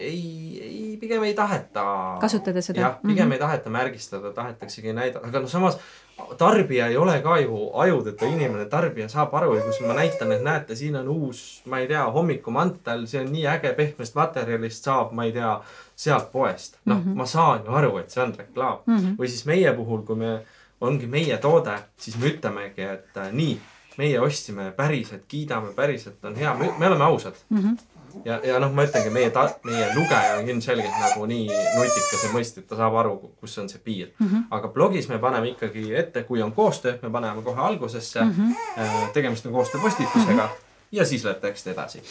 ei, 0.09 0.23
ei, 0.59 0.97
pigem 0.99 1.23
ei 1.23 1.33
taheta. 1.37 1.83
kasutada 2.21 2.61
seda. 2.61 2.79
jah, 2.79 2.95
pigem 3.01 3.13
mm 3.13 3.29
-hmm. 3.29 3.33
ei 3.33 3.39
taheta 3.39 3.69
märgistada, 3.69 4.31
tahetaksegi 4.31 4.93
näidata, 4.93 5.27
aga 5.27 5.39
noh, 5.39 5.49
samas 5.49 5.77
tarbija 6.37 6.87
ei 6.87 6.97
ole 6.97 7.21
ka 7.21 7.37
ju 7.39 7.69
ajudeta 7.73 8.25
inimene, 8.25 8.65
tarbija 8.65 9.09
saab 9.09 9.33
aru 9.35 9.55
ja 9.55 9.61
kui 9.61 9.87
ma 9.87 9.93
näitan, 9.93 10.31
et 10.31 10.43
näete, 10.43 10.75
siin 10.75 10.95
on 10.95 11.07
uus, 11.07 11.63
ma 11.65 11.79
ei 11.79 11.87
tea, 11.87 12.03
hommikumantel, 12.11 13.07
see 13.07 13.21
on 13.21 13.31
nii 13.31 13.47
äge, 13.47 13.73
pehmest 13.73 14.15
materjalist 14.15 14.83
saab, 14.83 15.11
ma 15.11 15.23
ei 15.23 15.31
tea, 15.31 15.61
sealt 15.95 16.31
poest. 16.31 16.77
noh 16.85 16.97
mm 16.97 17.03
-hmm., 17.03 17.15
ma 17.15 17.25
saan 17.25 17.63
ju 17.65 17.73
aru, 17.73 17.97
et 17.97 18.09
see 18.09 18.23
on 18.23 18.35
reklaam 18.37 18.77
mm. 18.85 18.97
-hmm. 18.97 19.15
või 19.19 19.27
siis 19.27 19.45
meie 19.45 19.73
puhul, 19.73 20.01
kui 20.01 20.15
me 20.15 20.41
ongi 20.81 21.07
meie 21.07 21.37
toode, 21.37 21.77
siis 21.97 22.17
me 22.19 22.27
ütlemegi, 22.27 22.81
et 22.81 23.17
äh, 23.17 23.31
nii, 23.31 23.59
meie 23.97 24.19
ostsime 24.19 24.71
päriselt, 24.71 25.25
kiidame 25.27 25.73
päriselt, 25.73 26.23
on 26.25 26.35
hea, 26.35 26.53
me 26.55 26.87
oleme 26.87 27.03
ausad 27.03 27.35
mm. 27.49 27.57
-hmm 27.57 27.93
ja, 28.25 28.39
ja 28.45 28.59
noh, 28.61 28.71
ma 28.75 28.85
ütlengi, 28.87 29.09
meie 29.13 29.29
ta-, 29.33 29.49
meie 29.67 29.87
lugeja 29.95 30.37
on 30.39 30.49
ilmselgelt 30.49 30.99
nagu 31.01 31.25
nii 31.29 31.47
nutikas 31.49 32.25
ja 32.27 32.31
mõistlik, 32.33 32.67
ta 32.69 32.77
saab 32.79 32.97
aru, 33.01 33.15
kus 33.41 33.57
on 33.61 33.69
see 33.71 33.81
piir 33.83 34.11
mm. 34.11 34.27
-hmm. 34.27 34.43
aga 34.57 34.69
blogis 34.75 35.09
me 35.09 35.19
paneme 35.19 35.53
ikkagi 35.53 35.87
ette, 35.95 36.23
kui 36.23 36.41
on 36.41 36.53
koostöö, 36.53 36.97
me 37.01 37.09
paneme 37.09 37.41
kohe 37.41 37.61
algusesse 37.61 38.21
mm, 38.21 38.31
-hmm. 38.31 39.11
tegemist 39.13 39.45
on 39.45 39.51
koostööpostitusega 39.51 40.43
mm 40.43 40.49
-hmm. 40.49 40.63
ja 40.91 41.05
siis 41.05 41.23
läheb 41.23 41.41
tekst 41.41 41.67
edasi 41.67 42.03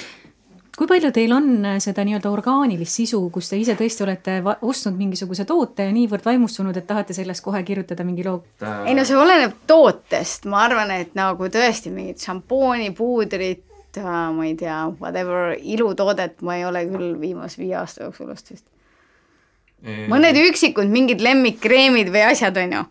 kui 0.79 0.89
palju 0.89 1.11
teil 1.13 1.33
on 1.37 1.67
seda 1.85 2.05
nii-öelda 2.07 2.31
orgaanilist 2.33 3.01
sisu, 3.03 3.21
kus 3.35 3.51
te 3.51 3.59
ise 3.61 3.75
tõesti 3.77 4.07
olete 4.07 4.39
ostnud 4.65 4.97
mingisuguse 4.97 5.45
toote 5.49 5.85
ja 5.89 5.93
niivõrd 5.93 6.25
vaimustunud, 6.25 6.77
et 6.77 6.87
tahate 6.89 7.17
sellest 7.17 7.45
kohe 7.45 7.61
kirjutada 7.67 8.07
mingi 8.09 8.25
loo? 8.25 8.41
ei 8.87 8.97
no 8.97 9.05
see 9.09 9.19
oleneb 9.19 9.59
tootest, 9.69 10.49
ma 10.49 10.65
arvan, 10.67 10.95
et 10.97 11.13
nagu 11.19 11.51
tõesti 11.53 11.93
mingit 11.93 12.25
šampooni, 12.25 12.93
puudrit, 12.97 13.65
ma 14.01 14.47
ei 14.49 14.55
tea, 14.57 14.79
whatever 15.01 15.57
ilutoodet 15.61 16.41
ma 16.47 16.57
ei 16.57 16.65
ole 16.65 16.87
küll 16.89 17.17
viimase 17.21 17.61
viie 17.61 17.77
aasta 17.77 18.07
jooksul 18.07 18.33
ostnud. 18.33 18.65
Mõned 19.83 20.37
üksikud 20.39 20.87
mingid 20.87 21.21
lemmikkreemid 21.25 22.13
või 22.15 22.23
asjad, 22.29 22.57
on 22.63 22.75
ju, 22.77 22.83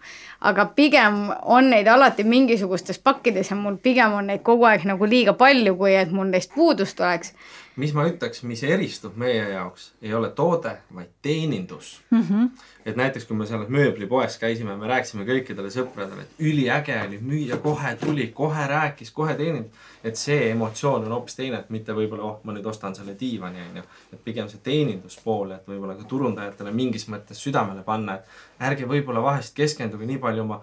aga 0.49 0.65
pigem 0.75 1.21
on 1.47 1.69
neid 1.71 1.87
alati 1.87 2.25
mingisugustes 2.27 2.99
pakkides 2.99 3.53
ja 3.53 3.55
mul 3.55 3.77
pigem 3.81 4.17
on 4.17 4.27
neid 4.27 4.43
kogu 4.43 4.67
aeg 4.67 4.83
nagu 4.89 5.07
liiga 5.07 5.33
palju, 5.39 5.77
kui 5.79 5.95
et 5.95 6.11
mul 6.11 6.27
neist 6.33 6.51
puudust 6.55 6.99
oleks 6.99 7.31
mis 7.75 7.93
ma 7.95 8.03
ütleks, 8.07 8.41
mis 8.47 8.63
eristub 8.67 9.15
meie 9.19 9.43
jaoks, 9.53 9.91
ei 10.03 10.13
ole 10.13 10.29
toode, 10.35 10.73
vaid 10.95 11.11
teenindus 11.21 12.01
mm. 12.09 12.23
-hmm. 12.23 12.49
et 12.85 12.95
näiteks, 12.95 13.25
kui 13.25 13.37
me 13.37 13.45
seal 13.47 13.63
mööblipoes 13.67 14.37
käisime, 14.37 14.75
me 14.75 14.87
rääkisime 14.87 15.25
kõikidele 15.25 15.71
sõpradele, 15.71 16.25
et 16.25 16.39
üliäge 16.39 16.97
oli, 17.07 17.19
müüja 17.21 17.57
kohe 17.57 17.95
tuli, 17.95 18.27
kohe 18.27 18.67
rääkis, 18.67 19.11
kohe 19.11 19.35
teenindas. 19.35 19.71
et 20.03 20.15
see 20.15 20.49
emotsioon 20.51 21.05
on 21.05 21.11
hoopis 21.11 21.35
teine, 21.35 21.59
et 21.59 21.69
mitte 21.69 21.93
võib-olla, 21.93 22.23
oh, 22.23 22.39
ma 22.43 22.53
nüüd 22.53 22.65
ostan 22.65 22.95
selle 22.95 23.15
diivani, 23.19 23.63
onju. 23.69 23.83
et 24.13 24.23
pigem 24.23 24.49
see 24.49 24.59
teeninduspool, 24.63 25.51
et 25.51 25.67
võib-olla 25.67 25.95
ka 25.95 26.03
turundajatele 26.03 26.71
mingis 26.71 27.07
mõttes 27.07 27.43
südamele 27.47 27.83
panna, 27.83 28.15
et 28.15 28.67
ärge 28.71 28.87
võib-olla 28.87 29.23
vahest 29.23 29.55
keskenduge 29.55 30.05
nii 30.05 30.17
palju 30.17 30.43
oma 30.43 30.61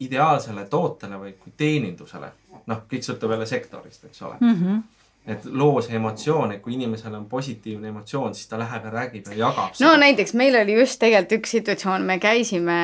ideaalsele 0.00 0.64
tootele, 0.64 1.20
vaid 1.20 1.38
kui 1.38 1.52
teenindusele. 1.56 2.32
noh, 2.66 2.82
kõik 2.90 3.02
sõltub 3.02 3.30
jälle 3.30 3.46
sektorist, 3.46 4.04
eks 4.04 4.22
ole 4.22 4.36
mm. 4.40 4.54
-hmm 4.54 4.99
et 5.26 5.44
loo 5.44 5.80
see 5.84 5.96
emotsioon, 5.98 6.54
et 6.54 6.62
kui 6.64 6.74
inimesel 6.74 7.14
on 7.14 7.26
positiivne 7.28 7.90
emotsioon, 7.92 8.34
siis 8.34 8.48
ta 8.48 8.58
läheb 8.58 8.86
ja 8.88 8.92
räägib 8.94 9.26
ja 9.30 9.36
jagab 9.44 9.74
seda. 9.74 9.88
no 9.88 9.96
näiteks 10.00 10.34
meil 10.38 10.56
oli 10.62 10.78
just 10.78 11.00
tegelikult 11.02 11.40
üks 11.40 11.56
situatsioon, 11.58 12.06
me 12.08 12.18
käisime 12.22 12.78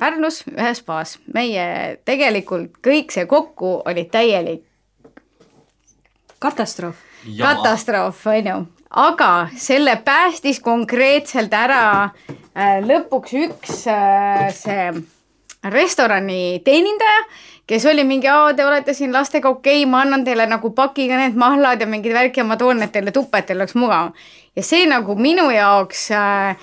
Pärnus 0.00 0.42
ühes 0.48 0.80
spaas, 0.80 1.18
meie 1.34 1.98
tegelikult 2.08 2.80
kõik 2.84 3.12
see 3.14 3.26
kokku 3.30 3.76
oli 3.84 4.06
täielik 4.10 4.64
katastroof. 6.44 6.96
katastroof, 7.38 8.26
on 8.26 8.48
ju, 8.50 8.58
aga 8.90 9.30
selle 9.56 9.96
päästis 10.04 10.60
konkreetselt 10.64 11.52
ära 11.56 11.84
äh, 12.04 12.80
lõpuks 12.84 13.36
üks 13.44 13.84
äh, 13.92 14.48
see 14.56 14.88
restorani 15.64 16.60
teenindaja 16.64 17.24
kes 17.66 17.86
oli 17.86 18.04
mingi, 18.04 18.28
aa, 18.28 18.52
te 18.54 18.66
olete 18.66 18.94
siin 18.94 19.12
lastega 19.12 19.48
okei 19.48 19.82
okay,, 19.82 19.90
ma 19.90 20.02
annan 20.04 20.24
teile 20.24 20.46
nagu 20.50 20.70
pakiga 20.76 21.18
need 21.20 21.36
mahlad 21.40 21.80
ja 21.80 21.88
mingid 21.88 22.12
värk 22.12 22.36
ja 22.36 22.44
ma 22.44 22.58
toon 22.60 22.82
need 22.82 22.92
teile 22.92 23.12
tuppa, 23.14 23.40
et 23.40 23.50
teil 23.50 23.62
oleks 23.62 23.74
mugavam. 23.74 24.12
ja 24.56 24.62
see 24.62 24.86
nagu 24.90 25.16
minu 25.16 25.50
jaoks 25.50 26.10
äh, 26.14 26.56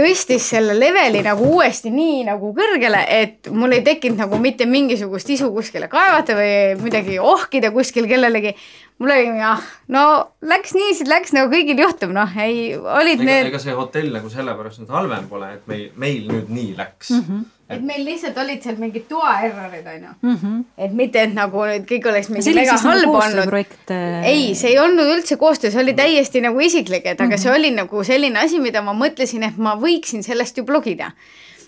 tõstis 0.00 0.46
selle 0.52 0.74
leveli 0.78 1.22
nagu 1.24 1.46
uuesti 1.56 1.90
nii 1.92 2.22
nagu 2.28 2.52
kõrgele, 2.56 3.02
et 3.20 3.50
mul 3.52 3.74
ei 3.76 3.84
tekkinud 3.86 4.22
nagu 4.22 4.38
mitte 4.40 4.66
mingisugust 4.66 5.30
isu 5.34 5.50
kuskile 5.54 5.90
kaevata 5.92 6.36
või 6.38 6.52
midagi 6.80 7.18
ohkida 7.18 7.72
kuskil 7.74 8.08
kellelegi. 8.10 8.54
Mul 9.00 9.14
oli 9.14 9.30
jah, 9.40 9.62
no 9.88 10.02
läks 10.44 10.74
nii, 10.76 10.96
siis 10.98 11.08
läks 11.08 11.32
nagu 11.36 11.48
kõigil 11.52 11.78
juhtub, 11.80 12.12
noh, 12.16 12.34
ei, 12.40 12.74
olid 12.76 13.22
ega, 13.22 13.28
need. 13.30 13.48
ega 13.52 13.62
see 13.62 13.76
hotell 13.76 14.12
nagu 14.12 14.32
sellepärast 14.32 14.82
nüüd 14.82 14.92
halvem 14.92 15.30
pole, 15.30 15.54
et 15.56 15.70
meil, 15.70 15.88
meil 16.00 16.28
nüüd 16.28 16.52
nii 16.52 16.76
läks 16.78 17.16
mm. 17.16 17.24
-hmm 17.30 17.48
et 17.70 17.82
meil 17.86 18.00
lihtsalt 18.02 18.38
olid 18.42 18.64
seal 18.64 18.78
mingid 18.82 19.04
toa 19.10 19.36
errorid 19.46 19.86
onju 19.86 20.08
mm. 20.10 20.36
-hmm. 20.36 20.62
et 20.86 20.94
mitte, 21.00 21.22
et 21.22 21.34
nagu 21.34 21.66
nüüd 21.68 21.84
kõik 21.86 22.08
oleks 22.10 22.30
mingi 22.32 22.54
mega 22.56 22.78
halb 22.82 23.18
olnud. 23.20 23.54
Äh, 23.94 24.26
ei, 24.26 24.48
see 24.58 24.72
ei 24.72 24.80
olnud 24.82 25.12
üldse 25.14 25.38
koostöö, 25.38 25.70
see 25.70 25.82
oli 25.82 25.94
täiesti 25.94 26.42
nagu 26.42 26.60
isiklik, 26.60 27.06
et 27.06 27.20
aga 27.20 27.28
mm 27.28 27.34
-hmm. 27.34 27.42
see 27.44 27.52
oli 27.52 27.70
nagu 27.76 28.04
selline 28.04 28.42
asi, 28.42 28.58
mida 28.58 28.82
ma 28.82 28.96
mõtlesin, 29.04 29.46
et 29.46 29.56
ma 29.56 29.76
võiksin 29.78 30.26
sellest 30.26 30.58
ju 30.58 30.64
blogida 30.64 31.12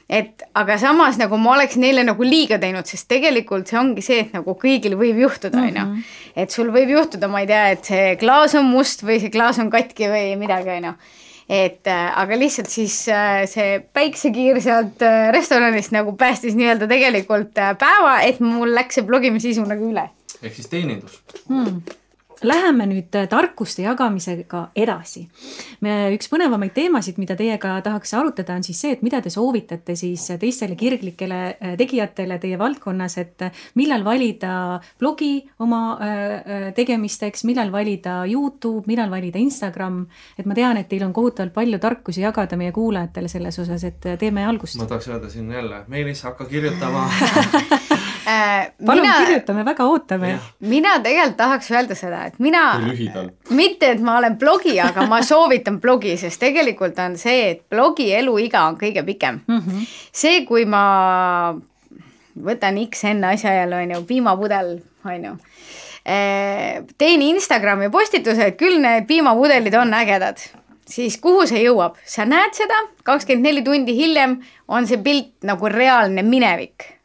et 0.08 0.44
aga 0.58 0.76
samas 0.78 1.18
nagu 1.20 1.38
ma 1.40 1.54
oleks 1.56 1.78
neile 1.80 2.04
nagu 2.04 2.26
liiga 2.26 2.58
teinud, 2.62 2.86
sest 2.88 3.08
tegelikult 3.10 3.70
see 3.70 3.78
ongi 3.80 4.04
see, 4.04 4.20
et 4.26 4.36
nagu 4.36 4.56
kõigil 4.58 4.96
võib 4.98 5.22
juhtuda. 5.24 5.62
Mhm. 5.62 5.98
et 6.36 6.50
sul 6.50 6.70
võib 6.72 6.90
juhtuda, 6.92 7.28
ma 7.28 7.42
ei 7.42 7.46
tea, 7.46 7.66
et 7.76 7.84
see 7.84 8.16
klaas 8.20 8.54
on 8.54 8.70
must 8.70 9.02
või 9.02 9.20
see 9.20 9.30
klaas 9.30 9.58
on 9.58 9.70
katki 9.70 10.08
või 10.12 10.36
midagi, 10.40 10.78
onju 10.78 10.94
et 11.52 11.86
äh, 11.90 12.18
aga 12.18 12.36
lihtsalt 12.38 12.70
siis 12.70 12.94
äh, 13.12 13.42
see 13.50 13.80
päiksekiir 13.92 14.60
sealt 14.62 15.02
äh, 15.04 15.30
restoranist 15.34 15.92
nagu 15.92 16.14
päästis 16.16 16.54
nii-öelda 16.56 16.88
tegelikult 16.88 17.58
päeva, 17.80 18.20
et 18.24 18.40
mul 18.40 18.72
läks 18.72 19.00
see 19.00 19.08
blogimise 19.08 19.50
sisu 19.50 19.66
nagu 19.68 19.90
üle. 19.90 20.06
ehk 20.40 20.54
siis 20.54 20.70
teenindus 20.72 21.18
hmm 21.48 21.82
Läheme 22.42 22.86
nüüd 22.90 23.14
äh, 23.14 23.28
tarkuste 23.30 23.84
jagamisega 23.84 24.64
edasi. 24.76 25.28
me, 25.80 25.92
üks 26.14 26.26
põnevamaid 26.30 26.72
teemasid, 26.74 27.18
mida 27.22 27.36
teiega 27.38 27.76
tahaks 27.84 28.14
arutada, 28.18 28.56
on 28.58 28.66
siis 28.66 28.80
see, 28.82 28.96
et 28.96 29.02
mida 29.06 29.20
te 29.22 29.30
soovitate 29.30 29.94
siis 29.98 30.24
teistele 30.42 30.74
kirglikele 30.78 31.40
äh, 31.52 31.76
tegijatele 31.78 32.38
teie 32.42 32.58
valdkonnas, 32.58 33.16
et 33.22 33.46
äh, 33.46 33.62
millal 33.78 34.04
valida 34.04 34.80
blogi 34.98 35.34
oma 35.62 35.82
tegemisteks, 36.74 37.44
millal 37.46 37.70
valida 37.72 38.22
Youtube, 38.26 38.86
millal 38.90 39.10
valida 39.10 39.38
Instagram. 39.38 40.06
et 40.38 40.46
ma 40.46 40.54
tean, 40.54 40.76
et 40.76 40.88
teil 40.88 41.04
on 41.06 41.12
kohutavalt 41.12 41.54
palju 41.54 41.78
tarkusi 41.78 42.24
jagada 42.24 42.56
meie 42.56 42.72
kuulajatele 42.72 43.28
selles 43.28 43.58
osas, 43.62 43.84
et 43.84 44.12
teeme 44.18 44.46
algust. 44.46 44.80
ma 44.80 44.90
tahaks 44.90 45.08
öelda 45.08 45.30
siin 45.30 45.50
jälle, 45.50 45.84
Meelis, 45.88 46.22
hakka 46.26 46.44
kirjutama 46.50 47.08
palun 48.24 49.02
mina, 49.02 49.14
kirjuta, 49.24 49.54
me 49.56 49.64
väga 49.66 49.86
ootame. 49.90 50.32
mina 50.60 50.94
tegelikult 51.02 51.36
tahaks 51.36 51.70
öelda 51.72 51.96
seda, 51.98 52.24
et 52.30 52.38
mina, 52.42 52.62
mitte 53.50 53.90
et 53.94 54.00
ma 54.04 54.16
olen 54.20 54.36
blogija, 54.38 54.90
aga 54.92 55.06
ma 55.10 55.22
soovitan 55.26 55.80
blogi, 55.82 56.14
sest 56.20 56.40
tegelikult 56.42 56.98
on 57.02 57.16
see, 57.20 57.50
et 57.50 57.64
blogi 57.70 58.12
eluiga 58.14 58.66
on 58.68 58.78
kõige 58.80 59.04
pikem 59.06 59.42
mm. 59.46 59.58
-hmm. 59.58 59.92
see, 60.12 60.44
kui 60.46 60.64
ma 60.64 61.54
võtan 62.38 62.78
XN 62.86 63.24
asja 63.32 63.54
jälle, 63.54 63.82
on 63.82 63.96
ju, 63.96 64.02
piimapudel, 64.08 64.72
on 65.04 65.24
ju 65.24 65.36
eh, 66.04 66.82
teen 66.98 67.22
Instagrami 67.22 67.90
postitused, 67.90 68.56
küll 68.56 68.80
need 68.80 69.06
piimapudelid 69.06 69.74
on 69.74 69.94
ägedad, 69.94 70.38
siis 70.86 71.18
kuhu 71.18 71.46
see 71.46 71.66
jõuab, 71.66 71.98
sa 72.06 72.24
näed 72.24 72.54
seda, 72.54 72.78
kakskümmend 73.02 73.50
neli 73.50 73.62
tundi 73.62 73.96
hiljem 73.96 74.40
on 74.68 74.86
see 74.86 75.02
pilt 75.02 75.34
nagu 75.42 75.68
reaalne 75.68 76.22
minevik 76.22 77.01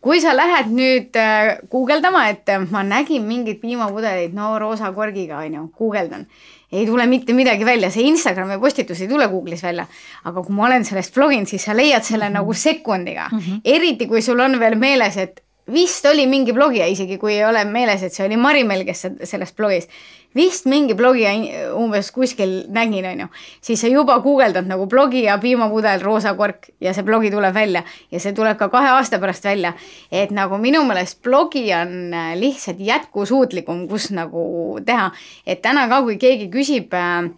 kui 0.00 0.20
sa 0.22 0.34
lähed 0.36 0.70
nüüd 0.70 1.16
äh, 1.18 1.56
guugeldama, 1.70 2.28
et 2.32 2.48
äh, 2.52 2.62
ma 2.70 2.84
nägin 2.86 3.26
mingeid 3.26 3.58
piimapudelid, 3.62 4.36
no 4.36 4.52
roosa 4.60 4.92
korgiga 4.94 5.42
on 5.42 5.58
ju, 5.58 5.66
guugeldan. 5.78 6.26
ei 6.72 6.84
tule 6.86 7.06
mitte 7.08 7.32
midagi 7.32 7.64
välja, 7.64 7.88
see 7.90 8.04
Instagrami 8.10 8.58
postitus 8.60 9.00
ei 9.00 9.08
tule 9.08 9.26
Google'is 9.32 9.62
välja. 9.64 9.86
aga 10.24 10.42
kui 10.42 10.54
ma 10.54 10.66
olen 10.66 10.84
sellest 10.84 11.14
bloginud, 11.14 11.48
siis 11.48 11.64
sa 11.64 11.76
leiad 11.76 12.02
selle 12.02 12.28
mm 12.28 12.34
-hmm. 12.34 12.38
nagu 12.38 12.54
sekundiga 12.54 13.28
mm. 13.32 13.38
-hmm. 13.38 13.60
eriti 13.64 14.06
kui 14.06 14.22
sul 14.22 14.40
on 14.40 14.60
veel 14.60 14.78
meeles, 14.78 15.16
et 15.16 15.42
vist 15.72 16.06
oli 16.06 16.26
mingi 16.26 16.52
blogija, 16.56 16.86
isegi 16.88 17.18
kui 17.20 17.34
ei 17.36 17.44
ole 17.46 17.64
meeles, 17.68 18.02
et 18.02 18.14
see 18.14 18.26
oli 18.26 18.38
Marimel, 18.40 18.84
kes 18.88 19.06
sellest 19.28 19.56
blogis. 19.56 19.88
vist 20.36 20.66
mingi 20.68 20.94
blogija 20.94 21.30
umbes 21.74 22.10
kuskil 22.12 22.66
nägin, 22.68 23.06
on 23.08 23.20
ju, 23.24 23.28
siis 23.64 23.80
sa 23.80 23.88
juba 23.88 24.18
guugeldad 24.24 24.68
nagu 24.68 24.86
blogija 24.86 25.38
piimapudel, 25.40 26.02
roosa 26.04 26.34
kork 26.36 26.68
ja 26.80 26.92
see 26.94 27.02
blogi 27.02 27.30
tuleb 27.30 27.54
välja. 27.54 27.82
ja 28.10 28.20
see 28.20 28.32
tuleb 28.32 28.58
ka 28.58 28.68
kahe 28.68 28.92
aasta 28.98 29.18
pärast 29.18 29.44
välja. 29.44 29.72
et 30.12 30.30
nagu 30.30 30.58
minu 30.58 30.84
meelest 30.84 31.22
blogi 31.22 31.66
on 31.74 32.14
äh, 32.14 32.36
lihtsalt 32.36 32.80
jätkusuutlikum, 32.80 33.88
kus 33.88 34.10
nagu 34.10 34.78
teha, 34.84 35.10
et 35.46 35.62
täna 35.62 35.88
ka, 35.88 36.02
kui 36.02 36.16
keegi 36.16 36.48
küsib 36.52 36.94
äh, 36.94 37.30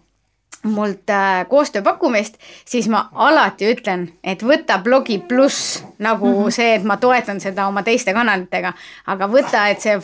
mult 0.63 1.09
äh, 1.09 1.47
koostööpakkumist, 1.49 2.35
siis 2.65 2.87
ma 2.87 3.09
alati 3.13 3.71
ütlen, 3.73 4.09
et 4.23 4.43
võta 4.43 4.77
blogi 4.83 5.17
pluss 5.17 5.83
nagu 5.99 6.27
mm 6.27 6.43
-hmm. 6.43 6.51
see, 6.51 6.75
et 6.75 6.83
ma 6.83 6.97
toetan 6.97 7.39
seda 7.39 7.67
oma 7.67 7.83
teiste 7.83 8.13
kanalitega, 8.13 8.73
aga 9.05 9.27
võta, 9.27 9.69
et 9.69 9.81
see 9.81 9.97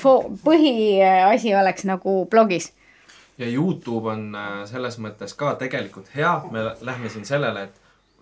põhiasi 0.43 1.53
oleks 1.61 1.85
nagu 1.85 2.25
blogis 2.25 2.71
ja 3.37 3.49
Youtube 3.49 4.09
on 4.09 4.35
äh, 4.35 4.65
selles 4.65 4.97
mõttes 4.99 5.35
ka 5.37 5.55
tegelikult 5.55 6.09
hea, 6.15 6.41
me 6.51 6.63
lähme 6.81 7.09
siin 7.09 7.25
sellele, 7.25 7.63
et 7.63 7.81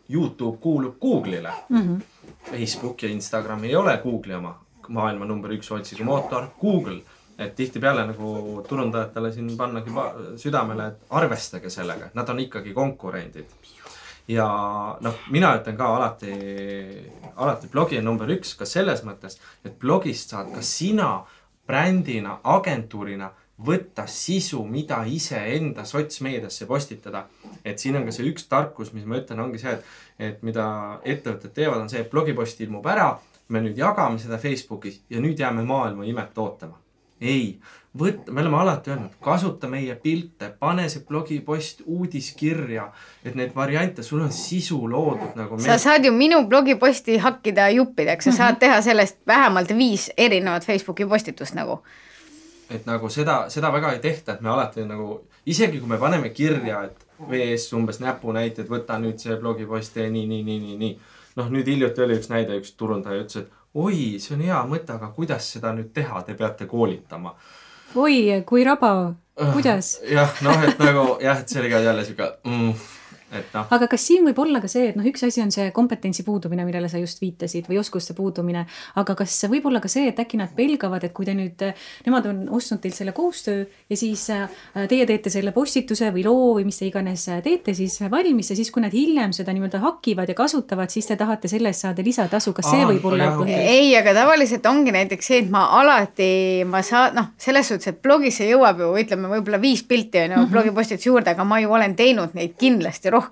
Youtube 0.10 0.58
kuulub 0.62 0.98
Google'ile 1.02 1.54
mm. 1.70 1.82
-hmm. 1.82 2.02
Facebook 2.52 3.04
ja 3.04 3.10
Instagram 3.10 3.64
ei 3.64 3.76
ole 3.76 4.00
Google'i 4.04 4.36
oma, 4.36 4.60
maailma 4.88 5.26
number 5.26 5.52
üks 5.52 5.72
otsingumootor, 5.72 6.48
Google. 6.62 7.02
Et 7.38 7.56
tihtipeale 7.56 8.06
nagu 8.08 8.64
turundajatele 8.68 9.32
siin 9.34 9.56
pannagi 9.58 9.94
südamele, 10.40 10.88
et 10.88 11.16
arvestage 11.20 11.70
sellega, 11.70 12.10
et 12.10 12.16
nad 12.16 12.30
on 12.30 12.40
ikkagi 12.40 12.74
konkurendid. 12.74 13.50
ja 14.28 14.46
noh, 15.02 15.18
mina 15.30 15.52
ütlen 15.60 15.78
ka 15.78 15.96
alati, 15.96 16.36
alati 17.36 17.68
blogi 17.70 18.00
on 18.00 18.08
number 18.10 18.32
üks 18.34 18.56
ka 18.58 18.66
selles 18.66 19.04
mõttes, 19.06 19.38
et 19.66 19.76
blogist 19.80 20.32
saad 20.34 20.54
ka 20.56 20.62
sina 20.62 21.10
brändina, 21.68 22.40
agentuurina 22.44 23.30
võtta 23.66 24.04
sisu, 24.08 24.64
mida 24.68 25.04
iseenda 25.08 25.86
sotsmeediasse 25.86 26.66
postitada. 26.66 27.28
et 27.66 27.80
siin 27.80 27.96
on 27.96 28.06
ka 28.06 28.12
see 28.12 28.28
üks 28.30 28.48
tarkus, 28.50 28.94
mis 28.94 29.06
ma 29.06 29.18
ütlen, 29.18 29.40
ongi 29.40 29.60
see, 29.60 29.72
et, 29.72 29.86
et 30.20 30.44
mida 30.44 31.00
ettevõtted 31.04 31.54
teevad, 31.54 31.82
on 31.82 31.90
see, 31.90 32.02
et 32.02 32.12
blogipost 32.12 32.60
ilmub 32.62 32.86
ära, 32.86 33.20
me 33.50 33.62
nüüd 33.62 33.78
jagame 33.78 34.20
seda 34.20 34.38
Facebookis 34.42 35.02
ja 35.10 35.22
nüüd 35.22 35.40
jääme 35.40 35.64
maailma 35.64 36.06
imet 36.06 36.38
ootama. 36.38 36.85
Ei, 37.22 37.60
võtta, 37.98 38.32
me 38.32 38.42
oleme 38.42 38.58
alati 38.60 38.92
öelnud, 38.92 39.18
kasuta 39.24 39.70
meie 39.72 39.96
pilte, 39.96 40.50
pane 40.60 40.88
see 40.92 41.06
blogipost 41.08 41.84
uudiskirja, 41.86 42.90
et 43.24 43.36
neid 43.40 43.54
variante, 43.56 44.04
sul 44.04 44.24
on 44.26 44.34
sisu 44.36 44.82
loodud 44.90 45.38
nagu. 45.40 45.60
sa 45.64 45.78
saad 45.82 46.06
ju 46.06 46.12
minu 46.16 46.44
blogiposti 46.48 47.18
hakkida 47.24 47.70
juppideks, 47.70 48.26
sa 48.26 48.30
mm 48.30 48.34
-hmm. 48.34 48.38
saad 48.38 48.60
teha 48.60 48.82
sellest 48.82 49.18
vähemalt 49.28 49.78
viis 49.78 50.12
erinevat 50.18 50.66
Facebooki 50.66 51.06
postitust 51.06 51.56
nagu 51.56 51.80
et 52.70 52.86
nagu 52.86 53.10
seda, 53.10 53.46
seda 53.50 53.72
väga 53.74 53.92
ei 53.94 54.00
tehta, 54.00 54.34
et 54.34 54.42
me 54.42 54.50
alati 54.50 54.86
nagu, 54.86 55.20
isegi 55.46 55.80
kui 55.80 55.90
me 55.90 55.98
paneme 56.02 56.30
kirja, 56.30 56.84
et 56.84 57.06
VS 57.30 57.74
umbes 57.78 58.00
näpunäite, 58.04 58.66
et 58.66 58.72
võta 58.72 58.98
nüüd 59.00 59.22
see 59.22 59.38
blogipost, 59.40 59.94
tee 59.94 60.10
nii, 60.10 60.26
nii, 60.28 60.44
nii, 60.44 60.60
nii, 60.64 60.78
nii. 60.82 60.98
noh, 61.36 61.52
nüüd 61.52 61.68
hiljuti 61.68 62.02
oli 62.02 62.18
üks 62.20 62.32
näide, 62.32 62.58
üks 62.60 62.74
turundaja 62.80 63.24
ütles, 63.24 63.46
et 63.46 63.65
oi, 63.76 64.18
see 64.24 64.36
on 64.38 64.44
hea 64.46 64.64
mõte, 64.70 64.96
aga 64.96 65.12
kuidas 65.16 65.52
seda 65.56 65.74
nüüd 65.76 65.92
teha, 65.96 66.22
te 66.24 66.36
peate 66.40 66.68
koolitama. 66.70 67.36
oi, 67.96 68.42
kui 68.48 68.64
rabav, 68.68 69.14
kuidas? 69.54 69.98
jah, 70.10 70.32
noh, 70.46 70.64
et 70.64 70.80
nagu 70.80 71.08
jah, 71.24 71.42
et 71.42 71.52
see 71.52 71.62
oli 71.64 71.74
ka 71.74 71.84
jälle 71.84 72.06
sihuke 72.08 72.30
mm, 72.44 72.74
noh. 73.54 73.68
aga 73.78 73.88
kas 73.92 74.08
siin 74.08 74.26
võib 74.28 74.40
olla 74.46 74.62
ka 74.64 74.70
see, 74.72 74.90
et 74.92 75.00
noh, 75.00 75.06
üks 75.08 75.26
asi 75.28 75.44
on 75.44 75.52
see 75.54 75.70
kompetentsi 75.76 76.26
puudumine, 76.28 76.66
millele 76.68 76.90
sa 76.92 77.02
just 77.02 77.22
viitasid 77.24 77.70
või 77.70 77.80
oskuste 77.82 78.16
puudumine, 78.18 78.66
aga 79.02 79.16
kas 79.18 79.38
võib 79.52 79.68
olla 79.70 79.82
ka 79.84 79.92
see, 79.92 80.08
et 80.12 80.20
äkki 80.22 80.40
nad 80.40 80.54
pelgavad, 80.56 81.04
et 81.04 81.14
kui 81.16 81.28
te 81.28 81.36
nüüd, 81.38 81.62
nemad 82.06 82.30
on 82.30 82.44
ostnud 82.56 82.82
teilt 82.84 82.98
selle 82.98 83.16
koostöö 83.16 83.66
ja 83.90 83.98
siis 84.00 84.28
äh, 84.34 84.50
teie 84.90 85.06
teete 85.10 85.34
selle 85.34 85.54
postituse 85.56 86.12
või 86.16 86.26
loo 86.26 86.54
või 86.60 86.68
mis 86.70 86.80
te 86.80 86.90
iganes 86.90 87.28
teete 87.46 87.76
siis 87.78 87.98
valmis 88.12 88.52
ja 88.52 88.58
siis, 88.58 88.72
kui 88.74 88.84
nad 88.84 88.94
hiljem 88.94 89.34
seda 89.36 89.54
nii-öelda 89.56 89.82
hakivad 89.84 90.30
ja 90.32 90.38
kasutavad, 90.38 90.92
siis 90.94 91.10
te 91.10 91.18
tahate 91.20 91.52
selle 91.52 91.72
eest 91.72 91.86
saada 91.86 92.06
lisatasu, 92.06 92.54
kas 92.56 92.70
see 92.72 92.84
Aa, 92.84 92.90
võib 92.94 93.10
olla 93.12 93.32
põhjus? 93.38 93.70
ei, 93.76 93.92
aga 93.98 94.16
tavaliselt 94.18 94.66
ongi 94.70 94.94
näiteks 94.96 95.32
see, 95.32 95.44
et 95.44 95.52
ma 95.52 95.66
alati, 95.80 96.30
ma 96.70 96.82
saan, 96.86 97.16
noh, 97.18 97.32
selles 97.42 97.72
suhtes, 97.72 97.94
et 97.94 98.02
blogisse 98.04 98.48
jõuab 98.50 98.82
ju 98.84 98.92
ütleme, 99.02 99.30
võib-olla 99.36 99.60
viis 99.62 99.84
pilti 99.88 100.24
on 100.24 100.36
ju 100.36 100.38
-hmm. 100.38 100.52
blogipostituse 100.54 101.10
juurde, 101.10 101.36
aga 101.36 101.44
ma 101.48 101.60
ju 101.60 101.74
olen 101.74 101.96
teinud 101.96 102.36
neid 102.38 102.56
kindlasti 102.60 103.10
rohkem 103.10 103.25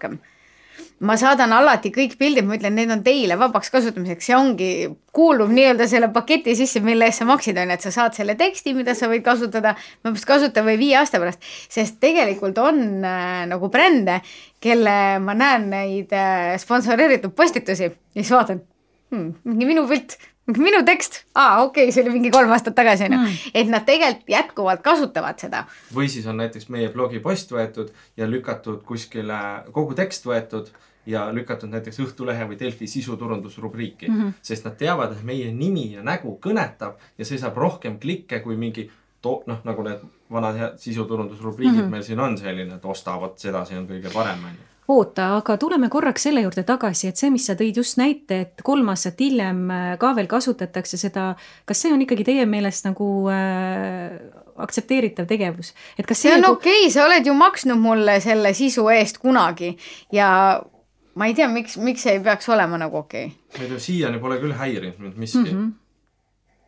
ma 1.03 1.15
saadan 1.19 1.51
alati 1.55 1.91
kõik 1.93 2.15
pildid, 2.19 2.45
ma 2.47 2.57
ütlen, 2.57 2.75
need 2.77 2.91
on 2.93 3.01
teile 3.05 3.35
vabaks 3.39 3.71
kasutamiseks, 3.73 4.27
see 4.29 4.35
ongi, 4.37 4.69
kuulub 5.15 5.51
nii-öelda 5.53 5.87
selle 5.89 6.09
paketi 6.15 6.55
sisse, 6.57 6.81
mille 6.85 7.07
eest 7.09 7.21
sa 7.21 7.27
maksid, 7.29 7.59
on 7.59 7.71
ju, 7.73 7.77
et 7.77 7.85
sa 7.85 7.93
saad 7.93 8.17
selle 8.17 8.35
teksti, 8.39 8.75
mida 8.77 8.95
sa 8.97 9.09
võid 9.11 9.25
kasutada, 9.25 9.75
pärast 10.05 10.25
kasuta 10.29 10.63
või 10.65 10.77
viie 10.81 10.97
aasta 10.99 11.21
pärast. 11.21 11.43
sest 11.69 11.99
tegelikult 12.03 12.57
on 12.63 12.83
äh, 13.05 13.43
nagu 13.49 13.69
brände, 13.73 14.21
kelle 14.63 14.97
ma 15.23 15.35
näen 15.37 15.69
neid 15.73 16.13
äh, 16.15 16.53
sponsoreeritud 16.61 17.35
postitusi 17.35 17.89
ja 17.89 18.21
siis 18.21 18.31
vaatan 18.31 18.63
hmm,, 19.11 19.33
mingi 19.43 19.67
minu 19.73 19.87
pilt 19.89 20.17
minu 20.47 20.83
tekst, 20.85 21.21
aa 21.35 21.63
okei 21.63 21.85
okay,, 21.85 21.91
see 21.95 22.03
oli 22.03 22.17
mingi 22.17 22.31
kolm 22.31 22.51
aastat 22.51 22.75
tagasi 22.75 23.05
onju 23.07 23.19
mm., 23.19 23.51
et 23.55 23.69
nad 23.71 23.85
tegelikult 23.87 24.29
jätkuvalt 24.29 24.81
kasutavad 24.83 25.39
seda. 25.39 25.63
või 25.95 26.09
siis 26.11 26.25
on 26.27 26.41
näiteks 26.41 26.67
meie 26.73 26.89
blogi 26.91 27.21
post 27.23 27.51
võetud 27.51 27.93
ja 28.17 28.27
lükatud 28.27 28.81
kuskile, 28.87 29.39
kogu 29.71 29.95
tekst 29.95 30.27
võetud 30.27 30.73
ja 31.05 31.27
lükatud 31.35 31.71
näiteks 31.71 31.99
Õhtulehe 31.99 32.47
või 32.49 32.59
Delfi 32.59 32.87
sisuturundusrubriiki 32.87 34.09
mm, 34.09 34.19
-hmm. 34.19 34.33
sest 34.41 34.67
nad 34.67 34.75
teavad, 34.79 35.15
et 35.15 35.23
meie 35.23 35.51
nimi 35.51 35.93
ja 35.93 36.03
nägu 36.03 36.37
kõnetab 36.43 36.99
ja 37.17 37.25
see 37.25 37.39
saab 37.39 37.57
rohkem 37.57 37.99
klikke 37.99 38.39
kui 38.43 38.59
mingi 38.59 38.89
to-, 39.21 39.41
noh, 39.47 39.63
nagu 39.63 39.83
need 39.83 40.03
vanad 40.31 40.77
sisuturundusrubriigid 40.79 41.79
mm 41.79 41.87
-hmm. 41.87 41.91
meil 41.91 42.03
siin 42.03 42.19
on 42.19 42.37
selline, 42.37 42.75
et 42.75 42.85
osta 42.85 43.19
vot 43.19 43.39
seda, 43.39 43.65
see 43.65 43.79
on 43.79 43.87
kõige 43.87 44.13
parem 44.13 44.43
onju 44.51 44.72
oota, 44.91 45.29
aga 45.37 45.55
tuleme 45.57 45.89
korraks 45.91 46.27
selle 46.27 46.43
juurde 46.43 46.65
tagasi, 46.67 47.09
et 47.11 47.19
see, 47.19 47.31
mis 47.33 47.45
sa 47.47 47.55
tõid 47.59 47.77
just 47.79 47.99
näite, 48.01 48.39
et 48.45 48.63
kolm 48.65 48.89
aastat 48.93 49.21
hiljem 49.23 49.61
äh, 49.71 49.85
ka 50.01 50.13
veel 50.17 50.27
kasutatakse 50.31 50.99
seda, 50.99 51.33
kas 51.69 51.83
see 51.83 51.93
on 51.95 52.03
ikkagi 52.03 52.25
teie 52.27 52.47
meelest 52.49 52.87
nagu 52.89 53.07
äh, 53.31 54.17
aktsepteeritav 54.63 55.29
tegevus, 55.29 55.73
et 55.97 56.07
kas 56.07 56.19
see, 56.19 56.29
see 56.29 56.37
on 56.37 56.45
nagu... 56.47 56.59
okei 56.59 56.83
okay,, 56.85 56.93
sa 56.93 57.07
oled 57.07 57.27
ju 57.27 57.35
maksnud 57.37 57.79
mulle 57.79 58.19
selle 58.23 58.53
sisu 58.57 58.87
eest 58.93 59.21
kunagi 59.23 59.73
ja 60.13 60.27
ma 61.15 61.29
ei 61.29 61.37
tea, 61.37 61.47
miks, 61.51 61.77
miks 61.81 62.05
see 62.05 62.17
ei 62.17 62.25
peaks 62.25 62.49
olema 62.53 62.79
nagu 62.81 63.03
okei 63.03 63.29
okay.. 63.29 63.61
meid 63.61 63.77
ju 63.77 63.79
siiani 63.81 64.21
pole 64.21 64.41
küll 64.41 64.57
häirinud 64.57 64.99
nüüd 64.99 65.23
miski 65.25 65.45
mm. 65.45 65.55
-hmm 65.55 65.71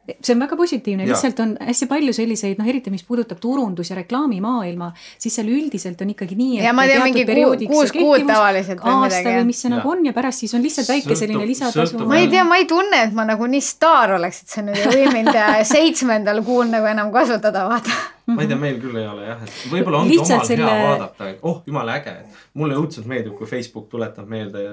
see 0.06 0.34
on 0.36 0.42
väga 0.44 0.58
positiivne, 0.60 1.06
lihtsalt 1.10 1.40
on 1.42 1.54
hästi 1.66 1.88
palju 1.90 2.14
selliseid, 2.14 2.60
noh, 2.62 2.70
eriti 2.70 2.94
mis 2.94 3.04
puudutab 3.04 3.40
turundus- 3.42 3.90
ja 3.90 3.98
reklaamimaailma, 4.00 4.92
siis 5.18 5.36
seal 5.40 5.50
üldiselt 5.50 6.02
on 6.02 6.14
ikkagi 6.14 6.38
nii, 6.40 6.60
et 6.60 6.68
ja 6.68 6.74
ma 6.78 6.86
tean, 6.90 7.04
mingi 7.10 7.26
kuus 7.70 7.94
kuud 7.96 8.28
tavaliselt 8.30 8.84
või 8.84 8.98
midagi. 9.06 9.36
või 9.40 9.46
mis 9.52 9.62
see 9.66 9.74
nagu 9.74 9.94
on 9.94 10.06
ja 10.06 10.14
pärast 10.14 10.46
siis 10.46 10.54
on 10.58 10.66
lihtsalt 10.66 10.92
väike 10.94 11.18
selline 11.18 11.46
lisatasu. 11.46 12.06
ma 12.06 12.20
ei 12.22 12.30
tea, 12.32 12.44
ma 12.48 12.60
ei 12.62 12.68
tunne, 12.70 13.04
et 13.08 13.16
ma 13.18 13.26
nagu 13.26 13.50
nii 13.50 13.64
staar 13.66 14.18
oleks, 14.20 14.44
et 14.46 14.58
sa 14.58 14.66
nüüd 14.66 14.82
ei 14.84 14.92
või 15.06 15.16
mind 15.20 15.40
seitsmendal 15.76 16.44
kuul 16.46 16.70
nagu 16.70 16.92
enam 16.92 17.12
kasutada, 17.16 17.68
vaata 17.70 18.15
ma 18.26 18.42
ei 18.42 18.50
tea, 18.50 18.58
meil 18.58 18.80
küll 18.82 18.98
ei 18.98 19.08
ole 19.08 19.28
jah, 19.28 19.44
et 19.46 19.58
võib-olla 19.72 20.02
ongi 20.02 20.16
Lihtsalt 20.16 20.40
omal 20.40 20.50
selle... 20.50 20.70
hea 20.72 20.88
vaadata, 20.90 21.30
et 21.30 21.44
oh, 21.46 21.60
jumala 21.68 21.98
äge, 22.00 22.16
et 22.24 22.40
mulle 22.58 22.78
õudselt 22.80 23.10
meeldib, 23.10 23.36
kui 23.38 23.50
Facebook 23.50 23.90
tuletab 23.92 24.30
meelde 24.32 24.66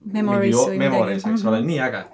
Memories, 0.00 0.56
memories, 0.80 1.26
eks 1.28 1.42
ole, 1.44 1.60
nii 1.60 1.80
äge. 1.84 2.04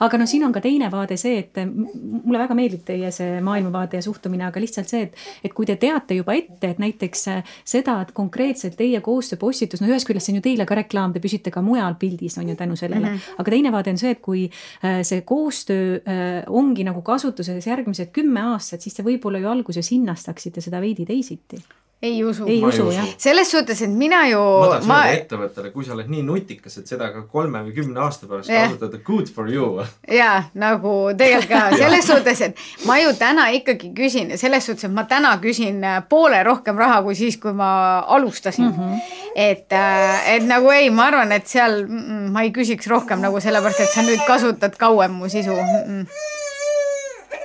Aga 0.00 0.20
no 0.20 0.26
siin 0.30 0.44
on 0.46 0.52
ka 0.54 0.62
teine 0.62 0.86
vaade 0.92 1.16
see, 1.18 1.40
et 1.42 1.58
mulle 1.66 2.38
väga 2.38 2.54
meeldib 2.54 2.84
teie 2.86 3.10
see 3.12 3.40
maailmavaade 3.44 3.98
ja 3.98 4.04
suhtumine, 4.04 4.46
aga 4.46 4.62
lihtsalt 4.62 4.88
see, 4.88 5.08
et, 5.08 5.18
et 5.44 5.52
kui 5.54 5.66
te 5.66 5.74
teate 5.80 6.14
juba 6.16 6.36
ette, 6.38 6.70
et 6.70 6.78
näiteks 6.80 7.24
äh, 7.32 7.56
seda, 7.66 7.98
et 8.04 8.14
konkreetselt 8.16 8.78
teie 8.78 9.00
koostööpostitus, 9.04 9.82
no 9.82 9.90
ühest 9.90 10.06
küljest 10.08 10.30
see 10.30 10.36
on 10.36 10.38
ju 10.38 10.44
teile 10.46 10.66
ka 10.68 10.78
reklaam, 10.78 11.12
te 11.12 11.20
püsite 11.20 11.52
ka 11.52 11.60
mujal 11.66 11.98
pildis 11.98 12.38
on 12.38 12.48
ju 12.48 12.56
tänu 12.56 12.78
sellele. 12.78 13.10
Mm, 13.10 13.16
-hmm. 13.16 13.42
aga 13.42 13.54
teine 13.56 13.72
vaade 13.74 13.92
on 13.92 13.98
see, 13.98 14.14
et 14.14 14.22
kui 14.22 14.46
äh, 14.46 15.02
see 15.02 15.20
koostöö 15.26 15.98
äh, 15.98 16.44
ongi 16.46 16.86
nagu 16.86 17.02
kasutuses 17.02 17.66
järgmised 17.66 18.14
kümme 18.14 18.40
aastat, 18.54 18.80
siis 18.80 18.94
te 18.94 19.02
võib-olla 19.02 19.42
ju 19.42 19.50
alguses 19.50 19.92
hinnastaksite 20.28 20.60
seda 20.60 20.80
veidi 20.80 21.06
teisiti 21.06 21.62
ei 22.02 22.24
usu. 22.24 22.44
ei 22.46 22.62
usu 22.62 22.90
jah. 22.94 23.06
selles 23.18 23.50
suhtes, 23.50 23.80
et 23.82 23.90
mina 23.90 24.20
ju. 24.28 24.38
ma 24.38 24.66
tahaks 24.70 24.86
ma... 24.86 24.98
öelda 25.02 25.14
ettevõttele, 25.16 25.70
kui 25.72 25.82
sa 25.82 25.96
oled 25.96 26.06
nii 26.12 26.20
nutikas, 26.22 26.76
et 26.78 26.86
seda 26.86 27.08
ka 27.10 27.24
kolme 27.26 27.64
või 27.66 27.72
kümne 27.74 27.98
aasta 28.04 28.28
pärast 28.30 28.52
yeah. 28.52 28.68
kasutada, 28.68 29.00
good 29.02 29.26
for 29.34 29.50
you. 29.50 29.82
ja 30.06 30.44
nagu 30.54 30.92
tegelikult 31.18 31.50
ka 31.50 31.64
selles 31.82 32.06
suhtes, 32.06 32.44
et 32.46 32.62
ma 32.86 33.00
ju 33.02 33.10
täna 33.18 33.48
ikkagi 33.56 33.90
küsin 33.98 34.30
ja 34.30 34.38
selles 34.38 34.70
suhtes, 34.70 34.86
et 34.86 34.94
ma 34.94 35.08
täna 35.10 35.34
küsin 35.42 35.82
äh, 35.82 35.98
poole 36.08 36.38
rohkem 36.46 36.78
raha 36.78 37.02
kui 37.02 37.18
siis, 37.18 37.40
kui 37.42 37.50
ma 37.50 37.72
alustasin 38.06 38.68
mm. 38.68 38.78
-hmm. 38.78 39.20
et, 39.34 39.66
äh, 39.72 40.34
et 40.36 40.46
nagu 40.46 40.70
ei, 40.70 40.90
ma 40.94 41.10
arvan, 41.10 41.34
et 41.34 41.50
seal 41.50 41.82
mm, 41.82 41.98
mm, 41.98 42.30
ma 42.30 42.46
ei 42.46 42.54
küsiks 42.54 42.86
rohkem 42.86 43.26
nagu 43.26 43.42
sellepärast, 43.42 43.88
et 43.88 43.90
sa 43.90 44.06
nüüd 44.06 44.22
kasutad 44.26 44.78
kauem 44.78 45.18
mu 45.18 45.28
sisu 45.28 45.50
mm. 45.50 46.04
-mm 46.04 46.36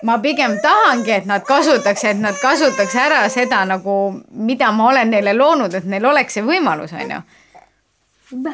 ma 0.04 0.18
pigem 0.20 0.58
tahangi, 0.62 1.12
et 1.12 1.26
nad 1.26 1.44
kasutaks, 1.48 2.04
et 2.04 2.20
nad 2.20 2.36
kasutaks 2.42 2.96
ära 2.96 3.24
seda 3.32 3.64
nagu, 3.66 3.98
mida 4.32 4.72
ma 4.72 4.90
olen 4.92 5.12
neile 5.16 5.34
loonud, 5.38 5.74
et 5.74 5.88
neil 5.90 6.06
oleks 6.12 6.38
see 6.38 6.46
võimalus, 6.46 6.94
on 6.94 7.16
ju. 7.16 8.54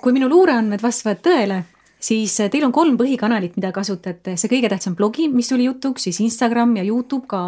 kui 0.00 0.12
minu 0.16 0.28
luureandmed 0.28 0.82
vastavad 0.82 1.20
tõele 1.24 1.62
siis 2.00 2.34
eh, 2.40 2.50
teil 2.50 2.64
on 2.66 2.72
kolm 2.72 2.96
põhikanalit, 3.00 3.54
mida 3.58 3.70
kasutate, 3.76 4.36
see 4.40 4.50
kõige 4.50 4.70
tähtsam 4.72 4.96
blogi, 4.98 5.28
mis 5.32 5.50
tuli 5.50 5.66
jutuks, 5.68 6.08
siis 6.08 6.20
Instagram 6.24 6.76
ja 6.80 6.84
Youtube 6.86 7.28
ka. 7.30 7.42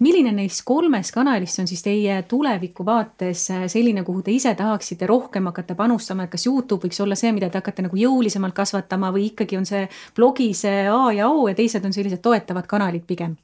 milline 0.00 0.32
neist 0.32 0.64
kolmest 0.64 1.12
kanalist 1.14 1.58
on 1.60 1.68
siis 1.68 1.82
teie 1.84 2.22
tuleviku 2.28 2.84
vaates 2.86 3.46
eh, 3.50 3.64
selline, 3.68 4.04
kuhu 4.04 4.22
te 4.22 4.32
ise 4.32 4.54
tahaksite 4.54 5.06
rohkem 5.06 5.46
hakata 5.52 5.74
panustama, 5.74 6.24
et 6.24 6.34
kas 6.34 6.46
Youtube 6.46 6.88
võiks 6.88 7.00
olla 7.04 7.18
see, 7.18 7.32
mida 7.36 7.50
te 7.50 7.60
hakkate 7.60 7.86
nagu 7.86 7.96
jõulisemalt 7.96 8.56
kasvatama 8.56 9.12
või 9.14 9.30
ikkagi 9.30 9.60
on 9.60 9.68
see 9.68 9.86
blogi 10.16 10.52
see 10.54 10.86
A 10.88 11.12
ja 11.12 11.28
O 11.28 11.48
ja 11.48 11.54
teised 11.54 11.84
on 11.84 11.92
sellised 11.92 12.22
toetavad 12.24 12.66
kanalid 12.66 13.06
pigem? 13.06 13.36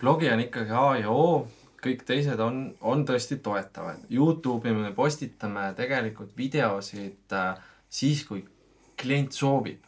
blogi 0.00 0.28
on 0.28 0.40
ikkagi 0.40 0.70
A 0.70 0.88
ja 1.00 1.10
O 1.10 1.46
kõik 1.84 2.04
teised 2.08 2.40
on, 2.40 2.66
on 2.80 3.04
tõesti 3.06 3.38
toetavad. 3.44 4.06
Youtube'i 4.12 4.72
me 4.76 4.92
postitame 4.96 5.68
tegelikult 5.76 6.32
videosid 6.36 7.34
äh, 7.36 7.58
siis, 7.92 8.24
kui 8.28 8.44
klient 9.00 9.36
soovib. 9.36 9.83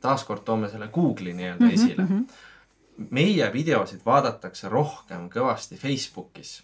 Taaskord 0.00 0.44
toome 0.44 0.68
selle 0.68 0.88
Google'i 0.92 1.34
nii-öelda 1.34 1.64
mm 1.64 1.70
-hmm, 1.70 1.74
esile 1.74 2.02
mm. 2.02 2.08
-hmm. 2.08 3.08
meie 3.10 3.52
videosid 3.52 4.00
vaadatakse 4.06 4.68
rohkem 4.68 5.28
kõvasti 5.28 5.76
Facebookis. 5.76 6.62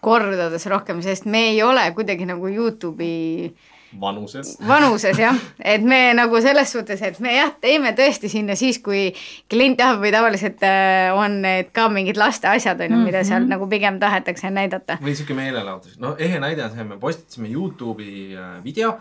kordades 0.00 0.66
rohkem, 0.66 1.02
sest 1.02 1.24
me 1.24 1.38
ei 1.38 1.62
ole 1.62 1.90
kuidagi 1.92 2.26
nagu 2.26 2.48
Youtube'i 2.48 3.54
vanuses. 4.00 4.58
vanuses 4.68 5.18
jah, 5.18 5.36
et 5.64 5.82
me 5.82 6.14
nagu 6.14 6.40
selles 6.40 6.72
suhtes, 6.72 7.02
et 7.02 7.20
me 7.20 7.34
jah, 7.36 7.52
teeme 7.60 7.92
tõesti 7.92 8.28
sinna 8.28 8.54
siis, 8.54 8.78
kui 8.78 9.14
klient 9.50 9.76
tahab 9.78 10.00
või 10.00 10.12
tavaliselt 10.12 10.62
äh, 10.62 11.10
on 11.14 11.42
need 11.42 11.72
ka 11.72 11.88
mingid 11.88 12.16
laste 12.16 12.48
asjad 12.48 12.80
on 12.80 12.86
ju 12.86 12.90
mm 12.90 13.00
-hmm., 13.00 13.04
mida 13.04 13.24
seal 13.24 13.40
mhm. 13.40 13.48
nagu 13.48 13.66
pigem 13.66 13.98
tahetakse 14.00 14.50
näidata. 14.50 14.98
või 15.02 15.14
sihuke 15.14 15.34
meelelahutus, 15.34 15.98
no 15.98 16.16
ehe 16.18 16.40
näide 16.40 16.64
on 16.64 16.70
see, 16.70 16.84
me 16.84 16.98
postitasime 16.98 17.48
Youtube'i 17.48 18.36
äh, 18.36 18.64
video 18.64 18.98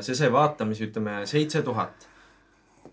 see 0.00 0.14
sai 0.18 0.32
vaatamisi, 0.32 0.88
ütleme 0.90 1.22
seitse 1.28 1.62
tuhat. 1.62 2.08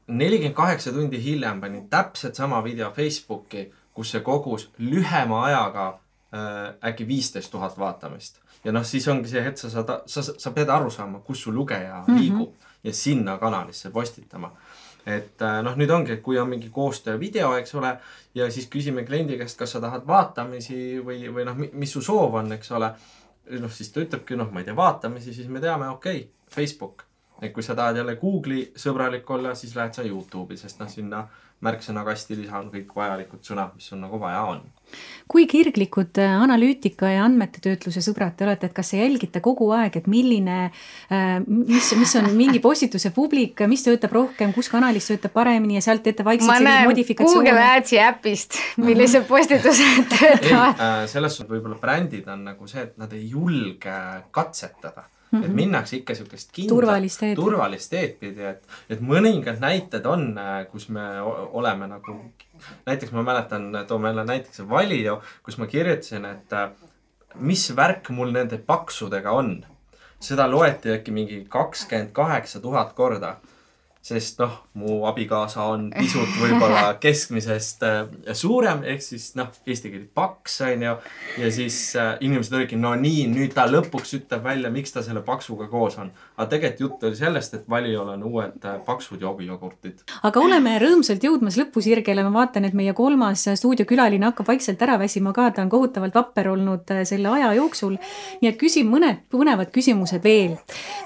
Nelikümmend 0.10 0.56
kaheksa 0.58 0.94
tundi 0.94 1.22
hiljem 1.24 1.62
panin 1.62 1.88
täpselt 1.90 2.36
sama 2.36 2.64
video 2.64 2.92
Facebooki, 2.92 3.70
kus 3.94 4.14
see 4.14 4.22
kogus 4.26 4.70
lühema 4.78 5.44
ajaga 5.46 5.88
äh, 6.34 6.92
äkki 6.92 7.08
viisteist 7.08 7.52
tuhat 7.52 7.78
vaatamist. 7.80 8.42
ja 8.64 8.72
noh, 8.76 8.84
siis 8.84 9.08
ongi 9.08 9.30
see 9.32 9.44
hetk, 9.44 9.58
sa 9.58 9.70
saad, 9.72 9.92
sa, 10.06 10.24
sa 10.24 10.52
pead 10.52 10.70
aru 10.70 10.92
saama, 10.92 11.20
kus 11.24 11.44
su 11.44 11.52
lugeja 11.52 12.04
mm 12.04 12.06
-hmm. 12.06 12.20
liigub 12.20 12.54
ja 12.84 12.94
sinna 12.94 13.38
kanalisse 13.38 13.90
postitama 13.90 14.52
et 15.06 15.42
äh, 15.42 15.62
noh, 15.64 15.76
nüüd 15.80 15.92
ongi, 15.94 16.14
et 16.16 16.24
kui 16.24 16.38
on 16.40 16.50
mingi 16.50 16.70
koostöö 16.74 17.20
video, 17.20 17.54
eks 17.58 17.76
ole, 17.76 17.94
ja 18.36 18.50
siis 18.52 18.68
küsime 18.72 19.06
kliendi 19.08 19.38
käest, 19.40 19.58
kas 19.60 19.76
sa 19.76 19.82
tahad 19.82 20.08
vaatamisi 20.08 21.00
või, 21.06 21.24
või 21.34 21.46
noh, 21.48 21.58
mis 21.58 21.94
su 21.96 22.02
soov 22.06 22.40
on, 22.42 22.52
eks 22.58 22.72
ole. 22.78 22.94
noh, 23.60 23.72
siis 23.74 23.90
ta 23.90 24.02
ütlebki, 24.04 24.36
noh, 24.38 24.52
ma 24.54 24.62
ei 24.62 24.68
tea, 24.68 24.76
vaatamisi, 24.78 25.34
siis 25.34 25.48
me 25.50 25.62
teame, 25.64 25.88
okei 25.90 26.20
okay,, 26.20 26.28
Facebook. 26.54 27.09
Et 27.42 27.54
kui 27.54 27.64
sa 27.64 27.76
tahad 27.76 28.02
jälle 28.02 28.16
Google'i 28.20 28.72
sõbralik 28.76 29.30
olla, 29.32 29.56
siis 29.56 29.76
lähed 29.76 29.96
sa 29.96 30.04
Youtube'i, 30.04 30.58
sest 30.60 30.82
noh, 30.82 30.90
sinna 30.92 31.28
märksõnakasti 31.64 32.38
lisan 32.40 32.70
kõik 32.72 32.94
vajalikud 32.96 33.44
sõnad, 33.44 33.74
mis 33.76 33.90
sul 33.92 34.00
nagu 34.00 34.20
vaja 34.20 34.46
on. 34.48 34.62
Kui 35.30 35.44
kirglikud 35.46 36.18
äh, 36.24 36.38
analüütika 36.42 37.12
ja 37.12 37.26
andmetetöötluse 37.28 38.02
sõbrad 38.02 38.34
te 38.38 38.48
olete, 38.48 38.70
et 38.70 38.74
kas 38.78 38.94
te 38.94 39.02
jälgite 39.02 39.42
kogu 39.46 39.68
aeg, 39.76 40.00
et 40.00 40.08
milline, 40.10 40.72
äh, 41.12 41.36
mis, 41.46 41.92
mis 42.00 42.16
on 42.18 42.32
mingi 42.38 42.64
postituse 42.64 43.12
publik, 43.14 43.62
mis 43.70 43.84
töötab 43.86 44.16
rohkem, 44.16 44.56
kus 44.56 44.72
kanalis 44.72 45.12
töötab 45.12 45.36
paremini 45.36 45.78
ja 45.78 45.84
sealt 45.86 46.06
teete 46.08 46.26
vaikselt 46.26 46.56
selliseid 46.56 46.90
modifikatsioone? 46.90 47.52
Google 47.52 47.68
Adsi 47.76 48.02
äpist, 48.02 48.58
millised 48.80 49.28
postitused 49.30 50.10
töötavad. 50.16 50.80
äh, 50.80 51.06
selles 51.12 51.38
suhtes 51.38 51.52
võib-olla 51.52 51.78
brändid 51.84 52.32
on 52.32 52.48
nagu 52.54 52.72
see, 52.72 52.88
et 52.88 52.98
nad 52.98 53.14
ei 53.14 53.28
julge 53.36 54.00
katsetada 54.32 55.10
Mm 55.32 55.42
-hmm. 55.42 55.46
et 55.46 55.54
minnakse 55.54 55.98
ikka 55.98 56.14
niisugust 56.14 56.52
kindlat 56.52 56.76
turvalist 56.76 57.20
teed, 57.20 57.36
turvalist 57.36 57.92
teed 57.92 58.16
pidi, 58.20 58.46
et, 58.50 58.64
et 58.90 59.02
mõningad 59.02 59.60
näited 59.62 60.06
on, 60.06 60.34
kus 60.72 60.90
me 60.90 61.04
oleme 61.22 61.88
nagu 61.88 62.16
näiteks 62.86 63.12
ma 63.12 63.24
mäletan, 63.24 63.86
toome 63.88 64.10
jälle 64.10 64.26
näiteks 64.26 64.64
Valio, 64.70 65.22
kus 65.44 65.58
ma 65.58 65.68
kirjutasin, 65.68 66.26
et 66.26 66.54
äh, 66.54 66.70
mis 67.36 67.76
värk 67.76 68.10
mul 68.10 68.32
nende 68.32 68.58
paksudega 68.58 69.32
on. 69.32 69.66
seda 70.20 70.52
loeti 70.52 70.92
äkki 70.92 71.12
mingi 71.16 71.46
kakskümmend 71.50 72.10
kaheksa 72.12 72.60
tuhat 72.60 72.90
korda 72.94 73.38
sest 74.02 74.40
noh, 74.40 74.54
mu 74.80 75.02
abikaasa 75.10 75.66
on 75.74 75.90
pisut 75.92 76.30
võib-olla 76.40 76.94
keskmisest 77.04 77.84
äh, 77.84 77.98
suurem, 78.38 78.86
ehk 78.88 79.04
siis 79.04 79.34
noh, 79.36 79.50
eesti 79.68 79.92
keeli 79.92 80.08
paks 80.16 80.56
on 80.64 80.86
ju. 80.86 80.94
ja 81.44 81.50
siis 81.52 81.80
äh, 82.00 82.14
inimesed 82.24 82.56
olidki, 82.56 82.80
no 82.80 82.94
nii, 82.96 83.26
nüüd 83.32 83.52
ta 83.58 83.68
lõpuks 83.68 84.16
ütleb 84.22 84.46
välja, 84.46 84.72
miks 84.72 84.96
ta 84.96 85.04
selle 85.04 85.22
paksuga 85.26 85.68
koos 85.72 86.00
on. 86.00 86.14
aga 86.38 86.48
tegelikult 86.54 86.80
jutt 86.80 87.04
oli 87.10 87.20
sellest, 87.20 87.58
et 87.58 87.68
Valiol 87.70 88.14
on 88.16 88.24
uued 88.30 88.64
äh, 88.64 88.78
paksud 88.88 89.20
jogijogurtid. 89.22 90.06
aga 90.24 90.46
oleme 90.46 90.78
rõõmsalt 90.80 91.28
jõudmas 91.28 91.60
lõpusirgele, 91.60 92.24
ma 92.24 92.34
vaatan, 92.40 92.70
et 92.70 92.78
meie 92.80 92.96
kolmas 92.96 93.50
stuudiokülaline 93.52 94.32
hakkab 94.32 94.48
vaikselt 94.54 94.82
ära 94.88 94.96
väsima 95.02 95.36
ka, 95.36 95.50
ta 95.52 95.66
on 95.68 95.74
kohutavalt 95.76 96.16
vapper 96.16 96.54
olnud 96.54 96.96
äh, 96.96 97.04
selle 97.10 97.36
aja 97.36 97.52
jooksul. 97.60 98.00
nii 98.40 98.54
et 98.54 98.60
küsin 98.64 98.88
mõned 98.88 99.26
põnevad 99.30 99.76
küsimused 99.76 100.24
veel. 100.24 100.56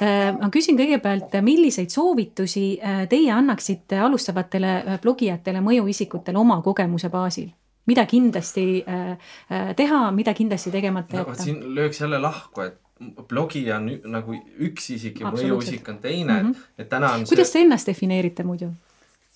Ma 0.04 0.48
küsin 0.54 0.78
kõigepealt, 0.78 1.34
milliseid 1.42 1.92
soovitusi 1.94 2.64
teie 3.10 3.32
annaksite 3.32 4.00
alustavatele 4.00 4.72
äh, 4.78 5.02
blogijatele, 5.02 5.62
mõjuisikutele 5.66 6.40
oma 6.40 6.62
kogemuse 6.62 7.10
baasil? 7.14 7.52
mida 7.86 8.06
kindlasti 8.08 8.84
äh, 8.88 9.18
teha, 9.76 10.06
mida 10.16 10.34
kindlasti 10.34 10.72
tegemata 10.72 11.18
jätta 11.20 11.36
no,? 11.36 11.44
siin 11.44 11.76
lööks 11.76 12.00
jälle 12.00 12.20
lahku, 12.24 12.62
et 12.64 12.80
blogija 13.28 13.78
on 13.82 13.90
nagu 14.14 14.38
üks 14.64 14.94
isik 14.96 15.20
ja 15.20 15.32
mõjuisik 15.34 15.90
on 15.92 16.00
teine 16.00 16.34
mm, 16.34 16.50
-hmm. 16.52 16.70
et 16.78 16.90
täna 16.90 17.12
on 17.18 17.26
kuidas 17.28 17.52
see... 17.52 17.60
te 17.60 17.66
ennast 17.66 17.88
defineerite 17.92 18.44
muidu? 18.48 18.72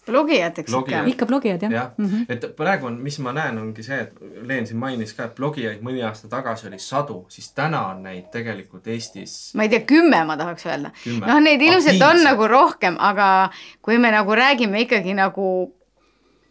Blogijateks 0.08 0.74
ikka. 0.80 1.04
ikka 1.14 1.26
blogijad 1.30 1.64
jah 1.68 1.72
ja. 1.72 1.92
mm. 1.98 2.06
-hmm. 2.06 2.26
et 2.30 2.46
praegu 2.56 2.90
on, 2.90 3.00
mis 3.04 3.20
ma 3.20 3.34
näen, 3.34 3.58
ongi 3.58 3.84
see, 3.84 4.00
et 4.00 4.14
Leen 4.48 4.68
siin 4.68 4.80
mainis 4.80 5.14
ka, 5.14 5.28
et 5.28 5.36
blogijaid 5.36 5.82
mõni 5.84 6.04
aasta 6.06 6.28
tagasi 6.32 6.68
oli 6.68 6.80
sadu, 6.80 7.26
siis 7.30 7.52
täna 7.54 7.86
on 7.88 8.04
neid 8.04 8.30
tegelikult 8.32 8.88
Eestis. 8.88 9.52
ma 9.56 9.64
ei 9.64 9.70
tea, 9.70 9.80
kümme 9.80 10.24
ma 10.26 10.38
tahaks 10.38 10.66
öelda. 10.66 10.92
noh, 11.26 11.40
neid 11.40 11.62
ilmselt 11.62 12.02
on 12.02 12.24
nagu 12.24 12.48
rohkem, 12.48 12.96
aga 13.00 13.50
kui 13.82 13.98
me 13.98 14.12
nagu 14.12 14.36
räägime 14.36 14.82
ikkagi 14.88 15.14
nagu 15.14 15.74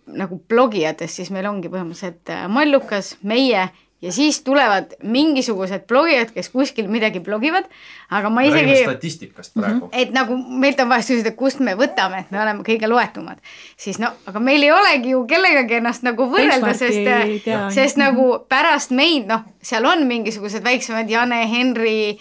nagu 0.07 0.38
blogijatest, 0.48 1.18
siis 1.18 1.30
meil 1.34 1.48
ongi 1.50 1.68
põhimõtteliselt 1.68 2.30
äh, 2.30 2.46
Mallukas, 2.48 3.16
meie 3.26 3.68
ja 4.03 4.12
siis 4.12 4.40
tulevad 4.44 4.92
mingisugused 5.03 5.86
blogijad, 5.88 6.30
kes 6.34 6.49
kuskil 6.53 6.88
midagi 6.92 7.20
blogivad, 7.20 7.64
aga 8.11 8.30
ma 8.30 8.42
isegi. 8.44 8.64
räägime 8.64 8.82
statistikast 8.84 9.55
praegu. 9.55 9.88
et 9.92 10.12
nagu 10.12 10.36
meilt 10.36 10.80
on 10.80 10.88
vahest 10.92 11.11
küsida, 11.11 11.32
kust 11.36 11.61
me 11.64 11.74
võtame, 11.78 12.20
et 12.20 12.30
me 12.30 12.40
oleme 12.42 12.64
kõige 12.66 12.90
loetumad. 12.90 13.40
siis 13.76 13.99
no, 14.03 14.12
aga 14.26 14.40
meil 14.40 14.62
ei 14.62 14.72
olegi 14.72 15.14
ju 15.14 15.24
kellegagi 15.26 15.80
ennast 15.80 16.05
nagu 16.05 16.28
võrrelda, 16.32 16.74
sest, 16.76 17.49
sest 17.74 18.01
nagu 18.01 18.28
pärast 18.49 18.92
meid, 18.92 19.26
noh, 19.30 19.47
seal 19.62 19.88
on 19.88 20.07
mingisugused 20.07 20.64
väiksemad 20.64 21.11
Jane, 21.11 21.47
Henri, 21.51 22.18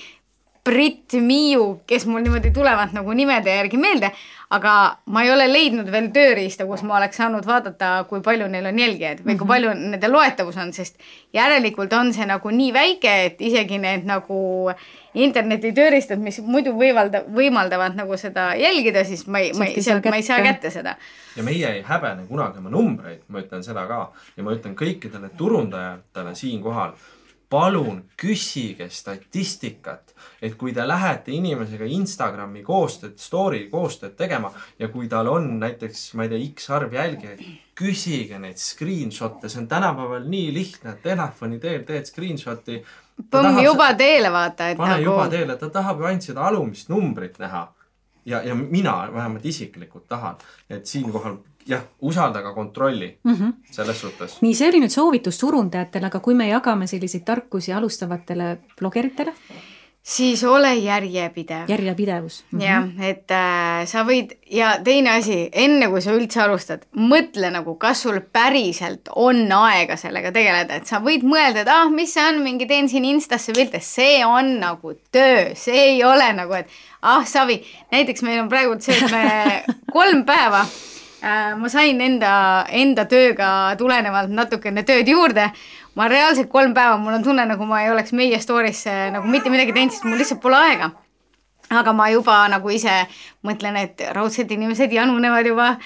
Brit, 0.66 1.14
Miiu, 1.22 1.82
kes 1.86 2.08
mul 2.10 2.24
niimoodi 2.26 2.50
tulevad 2.54 2.96
nagu 2.96 3.14
nimede 3.14 3.54
järgi 3.54 3.78
meelde 3.78 4.10
aga 4.50 4.74
ma 5.06 5.24
ei 5.26 5.32
ole 5.34 5.48
leidnud 5.50 5.90
veel 5.92 6.12
tööriista, 6.14 6.68
kus 6.70 6.84
ma 6.86 7.00
oleks 7.00 7.18
saanud 7.18 7.46
vaadata, 7.48 8.06
kui 8.10 8.22
palju 8.26 8.48
neil 8.52 8.68
on 8.70 8.80
jälgijaid 8.80 9.24
või 9.24 9.38
kui 9.40 9.46
mhm. 9.46 9.54
palju 9.54 9.74
nende 9.80 10.12
loetavus 10.12 10.60
on, 10.62 10.74
sest 10.74 11.02
järelikult 11.34 11.94
on 11.98 12.14
see 12.14 12.28
nagu 12.30 12.54
nii 12.54 12.74
väike, 12.76 13.16
et 13.30 13.42
isegi 13.42 13.80
need 13.82 14.06
nagu 14.10 14.38
interneti 15.16 15.72
tööriistad, 15.76 16.20
mis 16.22 16.42
muidu 16.44 16.76
võimalda, 16.76 17.24
võimaldavad 17.32 17.96
nagu 17.98 18.18
seda 18.20 18.52
jälgida, 18.60 19.06
siis 19.08 19.26
ma 19.32 19.42
ei, 19.42 19.54
ma 19.58 19.70
ei, 19.70 19.82
sealt 19.82 20.06
ma 20.12 20.20
ei 20.20 20.28
saa 20.28 20.42
kätte 20.46 20.70
seda. 20.74 20.96
ja 21.36 21.44
meie 21.44 21.72
ei 21.78 21.84
häbene 21.88 22.28
kunagi 22.30 22.62
oma 22.62 22.72
numbreid, 22.74 23.26
ma 23.28 23.42
ütlen 23.42 23.64
seda 23.64 23.88
ka 23.90 24.02
ja 24.38 24.44
ma 24.44 24.56
ütlen 24.56 24.76
kõikidele 24.78 25.32
turundajatele 25.38 26.36
siinkohal 26.36 26.94
palun 27.56 28.02
küsige 28.20 28.90
statistikat, 28.92 30.12
et 30.44 30.58
kui 30.60 30.74
te 30.76 30.84
lähete 30.88 31.32
inimesega 31.36 31.88
Instagrami 31.96 32.64
koostööd, 32.66 33.16
story 33.22 33.66
koostööd 33.72 34.18
tegema 34.20 34.52
ja 34.80 34.90
kui 34.92 35.08
tal 35.12 35.30
on 35.32 35.48
näiteks, 35.62 36.10
ma 36.20 36.26
ei 36.26 36.34
tea, 36.34 36.50
X 36.52 36.68
arv 36.76 36.96
jälgijaid, 36.98 37.46
küsige 37.80 38.40
neid 38.42 38.60
screenshot'e, 38.60 39.52
see 39.52 39.64
on 39.64 39.70
tänapäeval 39.72 40.28
nii 40.32 40.52
lihtne, 40.56 40.98
telefoni 41.04 41.62
teel 41.64 41.88
teed 41.88 42.12
screenshot'i. 42.12 42.82
põmm 43.32 43.62
juba 43.64 43.94
teele 43.96 44.32
vaata, 44.36 44.74
et 44.74 44.82
pane 44.82 44.98
nagu. 44.98 45.08
juba 45.08 45.30
teele, 45.32 45.56
ta 45.62 45.72
tahab 45.80 46.04
ju 46.04 46.12
ainult 46.12 46.30
seda 46.32 46.48
alumist 46.50 46.92
numbrit 46.92 47.40
näha. 47.40 47.68
ja, 48.26 48.42
ja 48.44 48.56
mina 48.56 48.98
vähemalt 49.14 49.46
isiklikult 49.46 50.08
tahan, 50.12 50.36
et 50.70 50.88
siinkohal 50.90 51.38
jah, 51.68 51.84
usaldage 52.02 52.54
kontrolli 52.54 53.18
mm 53.24 53.34
-hmm. 53.34 53.54
selles 53.72 54.02
suhtes. 54.02 54.42
nii, 54.42 54.56
see 54.56 54.70
oli 54.70 54.80
nüüd 54.80 54.94
soovitus 54.94 55.40
turundajatele, 55.40 56.06
aga 56.06 56.20
kui 56.20 56.34
me 56.34 56.50
jagame 56.50 56.88
selliseid 56.88 57.24
tarkusi 57.26 57.74
alustavatele 57.74 58.58
blogeritele? 58.80 59.34
siis 60.06 60.44
ole 60.44 60.76
järjepidev. 60.76 61.66
järjepidevus 61.68 62.44
mm. 62.52 62.60
-hmm. 62.60 62.64
jah, 62.64 62.90
et 63.00 63.32
äh, 63.32 63.86
sa 63.86 64.04
võid 64.04 64.36
ja 64.52 64.80
teine 64.84 65.10
asi, 65.10 65.50
enne 65.52 65.88
kui 65.90 66.02
sa 66.02 66.14
üldse 66.14 66.42
alustad, 66.42 66.86
mõtle 66.96 67.50
nagu, 67.52 67.76
kas 67.76 68.02
sul 68.02 68.20
päriselt 68.34 69.10
on 69.16 69.52
aega 69.52 69.98
sellega 69.98 70.32
tegeleda, 70.32 70.76
et 70.76 70.86
sa 70.86 71.00
võid 71.00 71.24
mõelda, 71.24 71.62
et 71.62 71.68
ah, 71.68 71.90
mis 71.90 72.14
see 72.14 72.28
on, 72.28 72.42
mingi 72.44 72.66
teen 72.66 72.90
siin 72.90 73.06
Instasse 73.06 73.54
pilte, 73.54 73.80
see 73.80 74.26
on 74.26 74.60
nagu 74.60 74.94
töö, 75.12 75.56
see 75.56 75.82
ei 75.90 76.04
ole 76.04 76.34
nagu, 76.34 76.54
et 76.54 76.68
ah, 77.02 77.26
savi, 77.26 77.64
näiteks 77.92 78.22
meil 78.22 78.44
on 78.44 78.50
praegu 78.50 78.76
see, 78.80 78.96
et 78.96 79.12
me 79.12 79.64
kolm 79.98 80.26
päeva 80.26 80.66
ma 81.58 81.70
sain 81.72 82.02
enda, 82.02 82.34
enda 82.70 83.06
tööga 83.10 83.50
tulenevalt 83.80 84.30
natukene 84.30 84.84
tööd 84.86 85.08
juurde. 85.10 85.50
ma 85.96 86.10
reaalselt 86.12 86.50
kolm 86.52 86.74
päeva, 86.76 86.98
mul 87.00 87.14
on 87.16 87.24
tunne, 87.24 87.46
nagu 87.48 87.66
ma 87.66 87.84
ei 87.84 87.90
oleks 87.90 88.12
meie 88.12 88.40
story'sse 88.40 89.12
nagu 89.16 89.28
mitte 89.28 89.50
midagi 89.50 89.74
teinud, 89.74 89.94
sest 89.96 90.04
mul 90.04 90.18
lihtsalt 90.18 90.42
pole 90.42 90.58
aega. 90.58 90.92
aga 91.70 91.94
ma 91.94 92.10
juba 92.10 92.48
nagu 92.50 92.70
ise 92.70 93.06
mõtlen, 93.44 93.78
et 93.78 94.04
raudselt 94.14 94.52
inimesed 94.52 94.92
janunevad 94.92 95.48
juba 95.48 95.78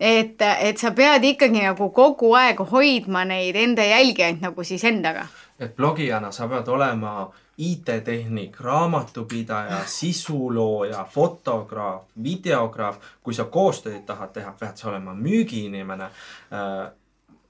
et, 0.00 0.40
et 0.40 0.78
sa 0.78 0.92
pead 0.96 1.24
ikkagi 1.24 1.60
nagu 1.64 1.90
kogu 1.92 2.32
aeg 2.38 2.62
hoidma 2.72 3.24
neid 3.28 3.56
enda 3.56 3.84
jälgijaid 3.84 4.40
nagu 4.40 4.64
siis 4.64 4.84
endaga. 4.84 5.26
et 5.58 5.76
blogijana 5.76 6.32
sa 6.32 6.48
pead 6.48 6.68
olema 6.68 7.30
IT-tehnik, 7.60 8.56
raamatupidaja, 8.60 9.82
sisulooja, 9.86 11.04
fotograaf, 11.04 12.08
videograaf, 12.24 12.96
kui 13.22 13.36
sa 13.36 13.44
koostööd 13.52 14.02
tahad 14.08 14.32
teha, 14.32 14.54
pead 14.60 14.80
sa 14.80 14.88
olema 14.92 15.14
müügiinimene 15.14 16.08
äh,, 16.08 16.82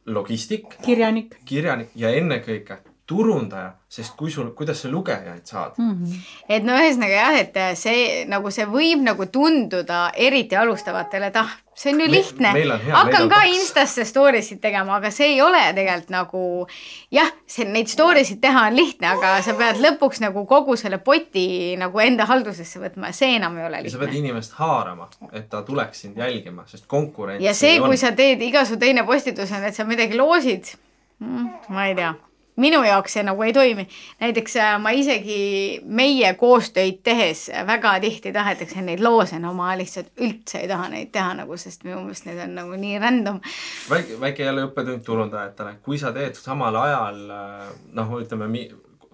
logistik. 0.06 0.74
kirjanik. 0.82 1.36
kirjanik 1.44 1.94
ja 1.94 2.10
ennekõike 2.10 2.80
turundaja, 3.10 3.72
sest 3.90 4.14
kui 4.18 4.30
sul, 4.30 4.52
kuidas 4.56 4.84
sa 4.84 4.90
lugejaid 4.90 5.42
saad 5.48 5.78
mm. 5.78 5.90
-hmm. 5.90 6.20
et 6.54 6.66
no 6.66 6.76
ühesõnaga 6.78 7.16
jah, 7.16 7.38
et 7.40 7.58
see 7.78 8.24
nagu 8.30 8.52
see 8.54 8.66
võib 8.70 9.02
nagu 9.02 9.26
tunduda 9.34 10.02
eriti 10.14 10.56
alustavatele, 10.56 11.30
et 11.32 11.38
ah, 11.40 11.50
see 11.74 11.94
on 11.94 12.00
ju 12.04 12.06
Me- 12.06 12.12
lihtne 12.12 12.52
on 12.52 12.60
hea, 12.84 12.94
hakkan 12.94 13.26
ka 13.32 13.40
kaks. 13.40 13.56
Instasse 13.56 14.04
story 14.06 14.42
sid 14.46 14.60
tegema, 14.62 15.00
aga 15.00 15.10
see 15.14 15.32
ei 15.32 15.42
ole 15.42 15.62
tegelikult 15.74 16.14
nagu 16.14 16.44
jah, 17.18 17.32
see 17.46 17.66
neid 17.66 17.90
story 17.90 18.24
sid 18.28 18.40
teha 18.44 18.68
on 18.70 18.78
lihtne, 18.78 19.10
aga 19.16 19.34
sa 19.42 19.56
pead 19.58 19.82
lõpuks 19.82 20.22
nagu 20.26 20.46
kogu 20.46 20.78
selle 20.78 21.02
poti 21.10 21.74
nagu 21.80 22.06
enda 22.06 22.28
haldusesse 22.30 22.82
võtma 22.84 23.10
ja 23.10 23.20
see 23.22 23.34
enam 23.40 23.58
ei 23.58 23.66
ole 23.66 23.82
ja 23.82 23.90
sa 23.90 23.98
pead 24.04 24.14
lihtne. 24.14 24.28
inimest 24.28 24.58
haarama, 24.62 25.10
et 25.32 25.50
ta 25.50 25.62
tuleks 25.66 26.06
sind 26.06 26.22
jälgima, 26.22 26.68
sest 26.70 26.86
konkurentsi 26.86 27.46
ja 27.46 27.54
see, 27.54 27.80
on. 27.80 27.90
kui 27.90 27.98
sa 27.98 28.14
teed 28.14 28.42
iga 28.42 28.64
su 28.64 28.78
teine 28.78 29.06
postitus 29.06 29.50
on, 29.50 29.66
et 29.66 29.74
sa 29.74 29.84
midagi 29.84 30.18
loosid 30.18 30.76
mm,, 31.18 31.54
ma 31.74 31.90
ei 31.90 31.98
tea 31.98 32.14
minu 32.60 32.82
jaoks 32.84 33.16
see 33.16 33.24
nagu 33.26 33.42
ei 33.46 33.52
toimi. 33.56 33.86
näiteks 34.20 34.56
äh, 34.60 34.74
ma 34.82 34.92
isegi 34.96 35.80
meie 35.84 36.34
koostöid 36.40 37.02
tehes 37.06 37.48
väga 37.66 37.96
tihti 38.00 38.32
tahetakse 38.32 38.82
neid 38.84 39.02
loose, 39.04 39.38
no 39.38 39.52
ma 39.56 39.72
lihtsalt 39.78 40.12
üldse 40.20 40.62
ei 40.62 40.68
taha 40.68 40.88
neid 40.92 41.12
teha 41.12 41.34
nagu, 41.42 41.56
sest 41.56 41.84
minu 41.88 42.02
meelest 42.04 42.28
need 42.28 42.42
on 42.44 42.56
nagu 42.60 42.80
nii 42.84 42.98
random. 42.98 43.40
väike, 43.90 44.20
väike 44.20 44.48
jälle 44.48 44.66
õppetund 44.68 45.04
turundajatele, 45.06 45.76
kui 45.82 45.98
sa 45.98 46.12
teed 46.16 46.38
samal 46.38 46.76
ajal 46.76 47.22
noh, 47.96 48.16
ütleme, 48.20 48.50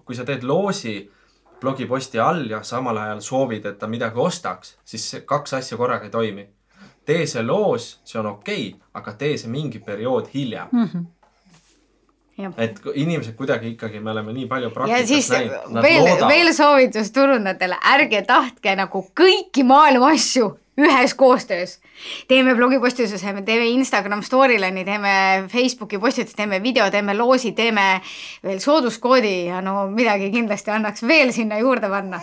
kui 0.05 0.15
sa 0.15 0.25
teed 0.27 0.43
loosi 0.47 0.99
blogiposti 1.59 2.19
all 2.19 2.45
ja 2.49 2.61
samal 2.63 2.97
ajal 2.97 3.21
soovid, 3.21 3.65
et 3.65 3.79
ta 3.79 3.87
midagi 3.89 4.19
ostaks, 4.21 4.77
siis 4.85 5.23
kaks 5.25 5.57
asja 5.59 5.77
korraga 5.77 6.05
ei 6.05 6.13
toimi. 6.13 6.47
tee 7.07 7.23
see 7.25 7.43
loos, 7.43 8.01
see 8.03 8.19
on 8.19 8.25
okei 8.27 8.67
okay,, 8.67 8.87
aga 8.99 9.13
tee 9.13 9.37
see 9.39 9.49
mingi 9.51 9.79
periood 9.79 10.27
hiljem 10.33 10.67
mm. 10.71 10.83
-hmm. 10.83 11.05
Et 12.37 12.77
inimesed 12.93 13.33
kuidagi 13.37 13.71
ikkagi, 13.73 13.99
me 13.99 14.11
oleme 14.11 14.33
nii 14.35 14.45
palju 14.49 14.69
ja 14.69 14.73
praktikas 14.73 15.07
siis 15.09 15.29
näinud, 15.33 15.81
veel, 15.81 16.09
veel 16.29 16.53
soovitus 16.53 17.09
turundajatele, 17.15 17.79
ärge 17.95 18.21
tahtke 18.27 18.75
nagu 18.77 19.01
kõiki 19.17 19.65
maailma 19.65 20.11
asju 20.13 20.51
ühes 20.77 21.15
koostöös. 21.17 21.79
teeme 22.27 22.55
blogipostituse, 22.55 23.33
me 23.33 23.41
teeme 23.41 23.65
Instagram 23.65 24.21
storyline'i, 24.21 24.85
teeme 24.85 25.13
Facebooki 25.49 25.97
postituse, 25.97 26.37
teeme 26.37 26.61
video, 26.63 26.91
teeme 26.91 27.17
loosi, 27.17 27.51
teeme 27.51 28.01
veel 28.43 28.59
sooduskoodi 28.59 29.47
ja 29.47 29.61
no 29.61 29.87
midagi 29.89 30.29
kindlasti 30.31 30.71
annaks 30.71 31.07
veel 31.07 31.33
sinna 31.33 31.57
juurde 31.57 31.89
panna. 31.89 32.21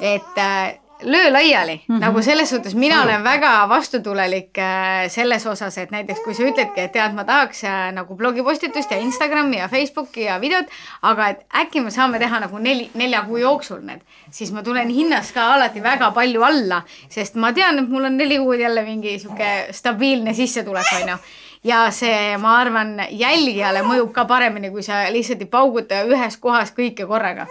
et 0.00 0.38
äh, 0.38 0.81
löö 1.02 1.32
laiali 1.32 1.80
mm, 1.88 1.96
-hmm. 1.96 2.00
nagu 2.00 2.22
selles 2.22 2.50
suhtes 2.50 2.74
mina 2.74 3.02
olen 3.02 3.24
väga 3.24 3.68
vastutulelik 3.68 4.58
äh, 4.58 5.08
selles 5.08 5.46
osas, 5.46 5.78
et 5.78 5.90
näiteks 5.90 6.20
kui 6.24 6.34
sa 6.34 6.42
ütledki, 6.42 6.80
et 6.80 6.92
tead, 6.92 7.14
ma 7.14 7.24
tahaks 7.24 7.64
äh, 7.64 7.92
nagu 7.92 8.16
blogipostitust 8.16 8.90
ja 8.90 8.98
Instagrami 8.98 9.58
ja 9.58 9.68
Facebooki 9.68 10.24
ja 10.24 10.40
videot, 10.40 10.66
aga 11.02 11.28
et 11.28 11.46
äkki 11.54 11.80
me 11.80 11.90
saame 11.90 12.18
teha 12.18 12.40
nagu 12.40 12.58
neli, 12.58 12.90
nelja 12.94 13.22
kuu 13.22 13.36
jooksul 13.36 13.80
need, 13.82 14.00
siis 14.30 14.52
ma 14.52 14.62
tulen 14.62 14.88
hinnas 14.88 15.32
ka 15.32 15.54
alati 15.54 15.82
väga 15.82 16.10
palju 16.10 16.42
alla, 16.42 16.82
sest 17.08 17.34
ma 17.34 17.52
tean, 17.52 17.78
et 17.78 17.88
mul 17.88 18.04
on 18.04 18.16
neli 18.16 18.38
kuud 18.38 18.60
jälle 18.60 18.82
mingi 18.82 19.18
sihuke 19.18 19.68
stabiilne 19.70 20.34
sissetulek, 20.34 20.92
onju 21.02 21.18
ja 21.64 21.90
see, 21.94 22.36
ma 22.42 22.56
arvan, 22.60 22.96
jälgijale 23.10 23.84
mõjub 23.86 24.12
ka 24.14 24.24
paremini, 24.24 24.70
kui 24.70 24.82
sa 24.82 25.04
lihtsalt 25.14 25.44
ei 25.44 25.50
pauguta 25.50 26.02
ühes 26.08 26.36
kohas 26.42 26.74
kõike 26.76 27.06
korraga. 27.06 27.46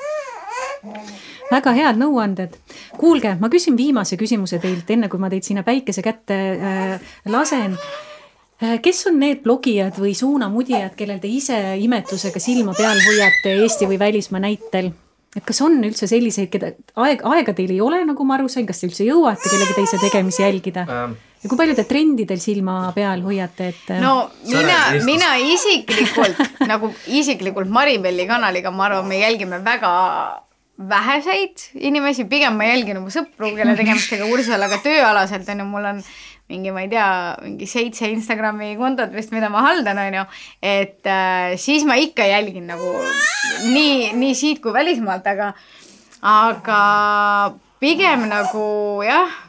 Väga 1.51 1.73
head 1.77 1.99
nõuanded. 1.99 2.55
kuulge, 2.97 3.35
ma 3.39 3.49
küsin 3.49 3.77
viimase 3.77 4.17
küsimuse 4.17 4.59
teilt, 4.61 4.89
enne 4.89 5.09
kui 5.09 5.19
ma 5.19 5.29
teid 5.29 5.45
sinna 5.47 5.63
päikese 5.67 6.01
kätte 6.05 6.39
äh, 6.55 7.13
lasen 7.25 7.77
äh, 7.77 8.79
kes 8.81 9.05
on 9.11 9.19
need 9.19 9.43
blogijad 9.43 9.99
või 9.99 10.15
suunamudijad, 10.17 10.95
kellel 10.97 11.21
te 11.21 11.29
ise 11.31 11.59
imetlusega 11.81 12.41
silma 12.41 12.75
peal 12.77 12.99
hoiate 13.07 13.57
Eesti 13.61 13.89
või 13.89 13.99
välismaa 14.01 14.43
näitel? 14.47 14.91
et 15.35 15.43
kas 15.47 15.61
on 15.63 15.79
üldse 15.79 16.09
selliseid, 16.11 16.49
keda 16.51 16.73
aeg, 16.99 17.21
aega 17.23 17.53
teil 17.55 17.71
ei 17.71 17.81
ole, 17.83 18.01
nagu 18.07 18.25
ma 18.27 18.35
aru 18.35 18.49
sain, 18.51 18.65
kas 18.67 18.81
te 18.81 18.89
üldse 18.89 19.07
jõuate 19.07 19.47
kellegi 19.47 19.77
teise 19.77 19.99
tegemisi 20.01 20.43
jälgida? 20.43 20.83
Ähm, 20.91 21.15
ja 21.39 21.49
kui 21.49 21.59
palju 21.59 21.75
te 21.77 21.85
trendidel 21.87 22.41
silma 22.43 22.91
peal 22.95 23.23
hoiate, 23.23 23.71
et 23.71 23.93
äh, 23.95 24.01
no 24.03 24.27
mina 24.49 24.81
mina 25.07 25.33
isiklikult 25.39 26.41
nagu 26.67 26.91
isiklikult 27.07 27.71
Maribelli 27.71 28.27
kanaliga, 28.27 28.73
ma 28.75 28.89
arvan, 28.89 29.07
me 29.07 29.21
jälgime 29.21 29.61
väga 29.63 29.93
väheseid 30.89 31.67
inimesi, 31.79 32.25
pigem 32.29 32.57
ma 32.57 32.67
jälgin 32.69 32.99
oma 33.01 33.11
sõpru, 33.13 33.53
kelle 33.57 33.75
tegemistega 33.77 34.27
kursis 34.29 34.53
olla, 34.55 34.69
aga 34.69 34.81
tööalaselt 34.83 35.49
on 35.53 35.63
ju, 35.63 35.67
mul 35.69 35.89
on 35.91 36.01
mingi, 36.51 36.73
ma 36.75 36.83
ei 36.83 36.89
tea, 36.91 37.09
mingi 37.45 37.67
seitse 37.69 38.09
Instagrami 38.11 38.73
kontot 38.79 39.13
vist, 39.15 39.31
mida 39.35 39.51
ma 39.51 39.63
haldan, 39.67 40.01
on 40.01 40.19
ju. 40.21 40.25
et 40.73 41.07
äh, 41.07 41.53
siis 41.61 41.85
ma 41.87 41.99
ikka 41.99 42.27
jälgin 42.27 42.67
nagu 42.71 42.95
nii, 43.69 44.11
nii 44.17 44.33
siit 44.37 44.63
kui 44.63 44.73
välismaalt, 44.75 45.27
aga, 45.31 45.53
aga 46.33 46.81
pigem 47.81 48.27
nagu 48.31 48.65
jah 49.07 49.39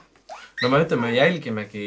no 0.63 0.71
ma 0.71 0.79
ütlen, 0.83 1.01
me 1.03 1.11
jälgimegi. 1.11 1.87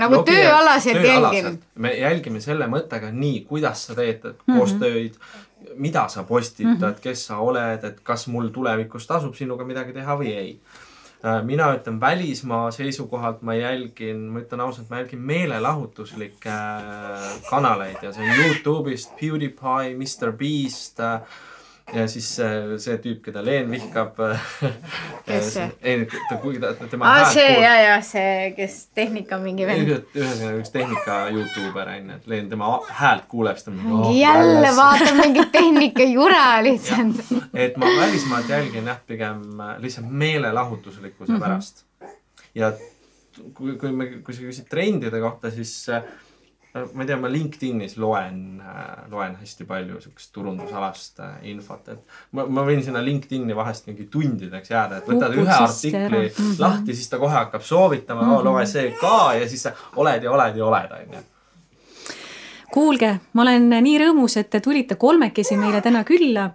Nagu 0.00 0.22
tööalaselt 0.26 1.04
jälgin.. 1.04 1.58
me 1.84 1.92
jälgime 1.98 2.40
selle 2.44 2.68
mõttega 2.70 3.10
nii, 3.12 3.42
kuidas 3.48 3.86
sa 3.88 3.96
teed 3.98 4.24
koostööd, 4.46 5.18
mida 5.78 6.06
sa 6.12 6.24
postitad, 6.28 7.00
kes 7.02 7.26
sa 7.28 7.38
oled, 7.44 7.84
et 7.84 8.02
kas 8.06 8.26
mul 8.32 8.50
tulevikus 8.54 9.08
tasub 9.08 9.34
sinuga 9.36 9.66
midagi 9.68 9.94
teha 9.96 10.18
või 10.18 10.34
ei. 10.34 10.52
mina 11.44 11.70
ütlen 11.74 11.96
välismaa 12.00 12.70
seisukohalt 12.70 13.40
ma 13.42 13.54
jälgin, 13.56 14.28
ma 14.30 14.42
ütlen 14.44 14.60
ausalt, 14.62 14.90
ma 14.90 15.00
jälgin 15.00 15.22
meelelahutuslikke 15.26 16.52
äh, 16.52 17.24
kanaleid 17.48 18.04
ja 18.04 18.12
see 18.12 18.22
on 18.22 18.36
Youtube'ist 18.44 19.16
PewDiePie, 19.18 19.96
Mr 19.96 20.32
Beast 20.36 21.00
äh, 21.00 21.20
ja 21.94 22.06
siis 22.10 22.26
see, 22.38 22.78
see 22.82 22.96
tüüp, 23.02 23.20
keda 23.28 23.42
Leen 23.44 23.68
vihkab. 23.70 24.18
Kes 25.28 25.52
see? 25.54 25.66
ei, 25.86 26.02
ta, 26.28 26.38
kui 26.42 26.58
ta, 26.62 26.72
tema 26.90 27.08
aa, 27.10 27.28
see 27.30 27.44
kuulab- 27.44 27.62
ja, 27.62 27.74
ja 27.82 27.94
see, 28.04 28.50
kes 28.56 28.78
tehnika 28.96 29.38
mingi 29.42 29.68
vend. 29.68 29.92
ühesõnaga 30.16 30.60
üks 30.62 30.74
tehnika 30.74 31.20
Youtuber 31.34 31.92
on 31.94 32.10
ju, 32.10 32.18
et 32.18 32.28
Leen 32.32 32.50
tema 32.50 32.72
häält 33.00 33.28
kuuleb, 33.30 33.60
siis 33.60 33.68
ta 33.68 33.74
on 33.74 33.94
oh, 34.00 34.10
jälle 34.16 34.74
vaatan 34.76 35.22
mingit 35.22 35.54
tehnikajura 35.54 36.44
lihtsalt. 36.66 37.22
et 37.54 37.78
ma 37.80 37.94
välismaalt 38.02 38.50
jälgin 38.50 38.92
jah, 38.92 39.00
pigem 39.06 39.46
äh, 39.60 39.74
lihtsalt 39.82 40.10
meelelahutuslikkuse 40.10 41.32
mm 41.32 41.38
-hmm. 41.38 41.42
pärast. 41.42 41.84
ja 42.54 42.72
kui, 43.54 43.76
kui 43.78 43.92
me, 43.92 44.06
kui 44.24 44.34
sa 44.34 44.42
küsid 44.42 44.70
trendide 44.70 45.20
kohta, 45.20 45.50
siis 45.50 45.88
äh, 45.88 46.02
ma 46.92 47.04
ei 47.04 47.08
tea, 47.08 47.18
ma 47.20 47.30
LinkedInis 47.32 47.96
loen, 48.02 48.40
loen 49.12 49.36
hästi 49.40 49.66
palju 49.68 50.00
siukest 50.02 50.32
turundusalast 50.34 51.22
äh, 51.24 51.38
infot, 51.52 51.88
et 51.94 52.18
ma, 52.36 52.46
ma 52.46 52.66
võin 52.66 52.82
sinna 52.84 53.02
LinkedIni 53.04 53.56
vahest 53.56 53.88
mingi 53.90 54.08
tundideks 54.12 54.72
jääda, 54.74 55.00
et 55.00 55.08
võtad 55.08 55.32
Upud 55.32 55.44
ühe 55.44 55.56
artikli 55.56 56.02
ära. 56.02 56.26
Mhm. 56.26 56.58
lahti, 56.62 56.98
siis 56.98 57.08
ta 57.12 57.22
kohe 57.22 57.36
hakkab 57.36 57.64
soovitama 57.64 58.22
mm, 58.22 58.34
-hmm. 58.34 58.44
loe 58.50 58.66
see 58.66 58.92
ka 59.00 59.16
ja 59.40 59.48
siis 59.48 59.68
sa 59.68 59.74
oled 59.96 60.22
ja 60.22 60.32
oled 60.32 60.56
ja 60.56 60.66
oled, 60.66 61.00
onju 61.00 61.24
kuulge, 62.76 63.08
ma 63.32 63.44
olen 63.46 63.70
nii 63.70 63.98
rõõmus, 64.02 64.34
et 64.36 64.50
te 64.52 64.60
tulite 64.60 64.98
kolmekesi 65.00 65.56
meile 65.56 65.80
täna 65.80 66.04
külla. 66.04 66.50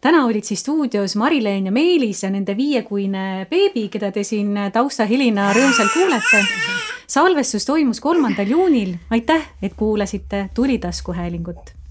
täna 0.00 0.24
olid 0.26 0.44
siis 0.44 0.60
stuudios 0.60 1.16
Mari-Leen 1.16 1.66
ja 1.66 1.72
Meelis 1.72 2.22
ja 2.22 2.30
nende 2.30 2.56
viiekuine 2.56 3.46
beebi, 3.50 3.88
keda 3.88 4.12
te 4.12 4.22
siin 4.22 4.54
taustahelina 4.72 5.52
rõõmsalt 5.52 5.92
kuulete. 5.92 6.93
Salvestus 7.06 7.64
toimus 7.64 8.00
kolmandal 8.00 8.46
juunil. 8.46 8.94
aitäh, 9.10 9.48
et 9.62 9.74
kuulasite 9.76 10.50
Tuli 10.54 10.78
taskuhäälingut 10.78 11.83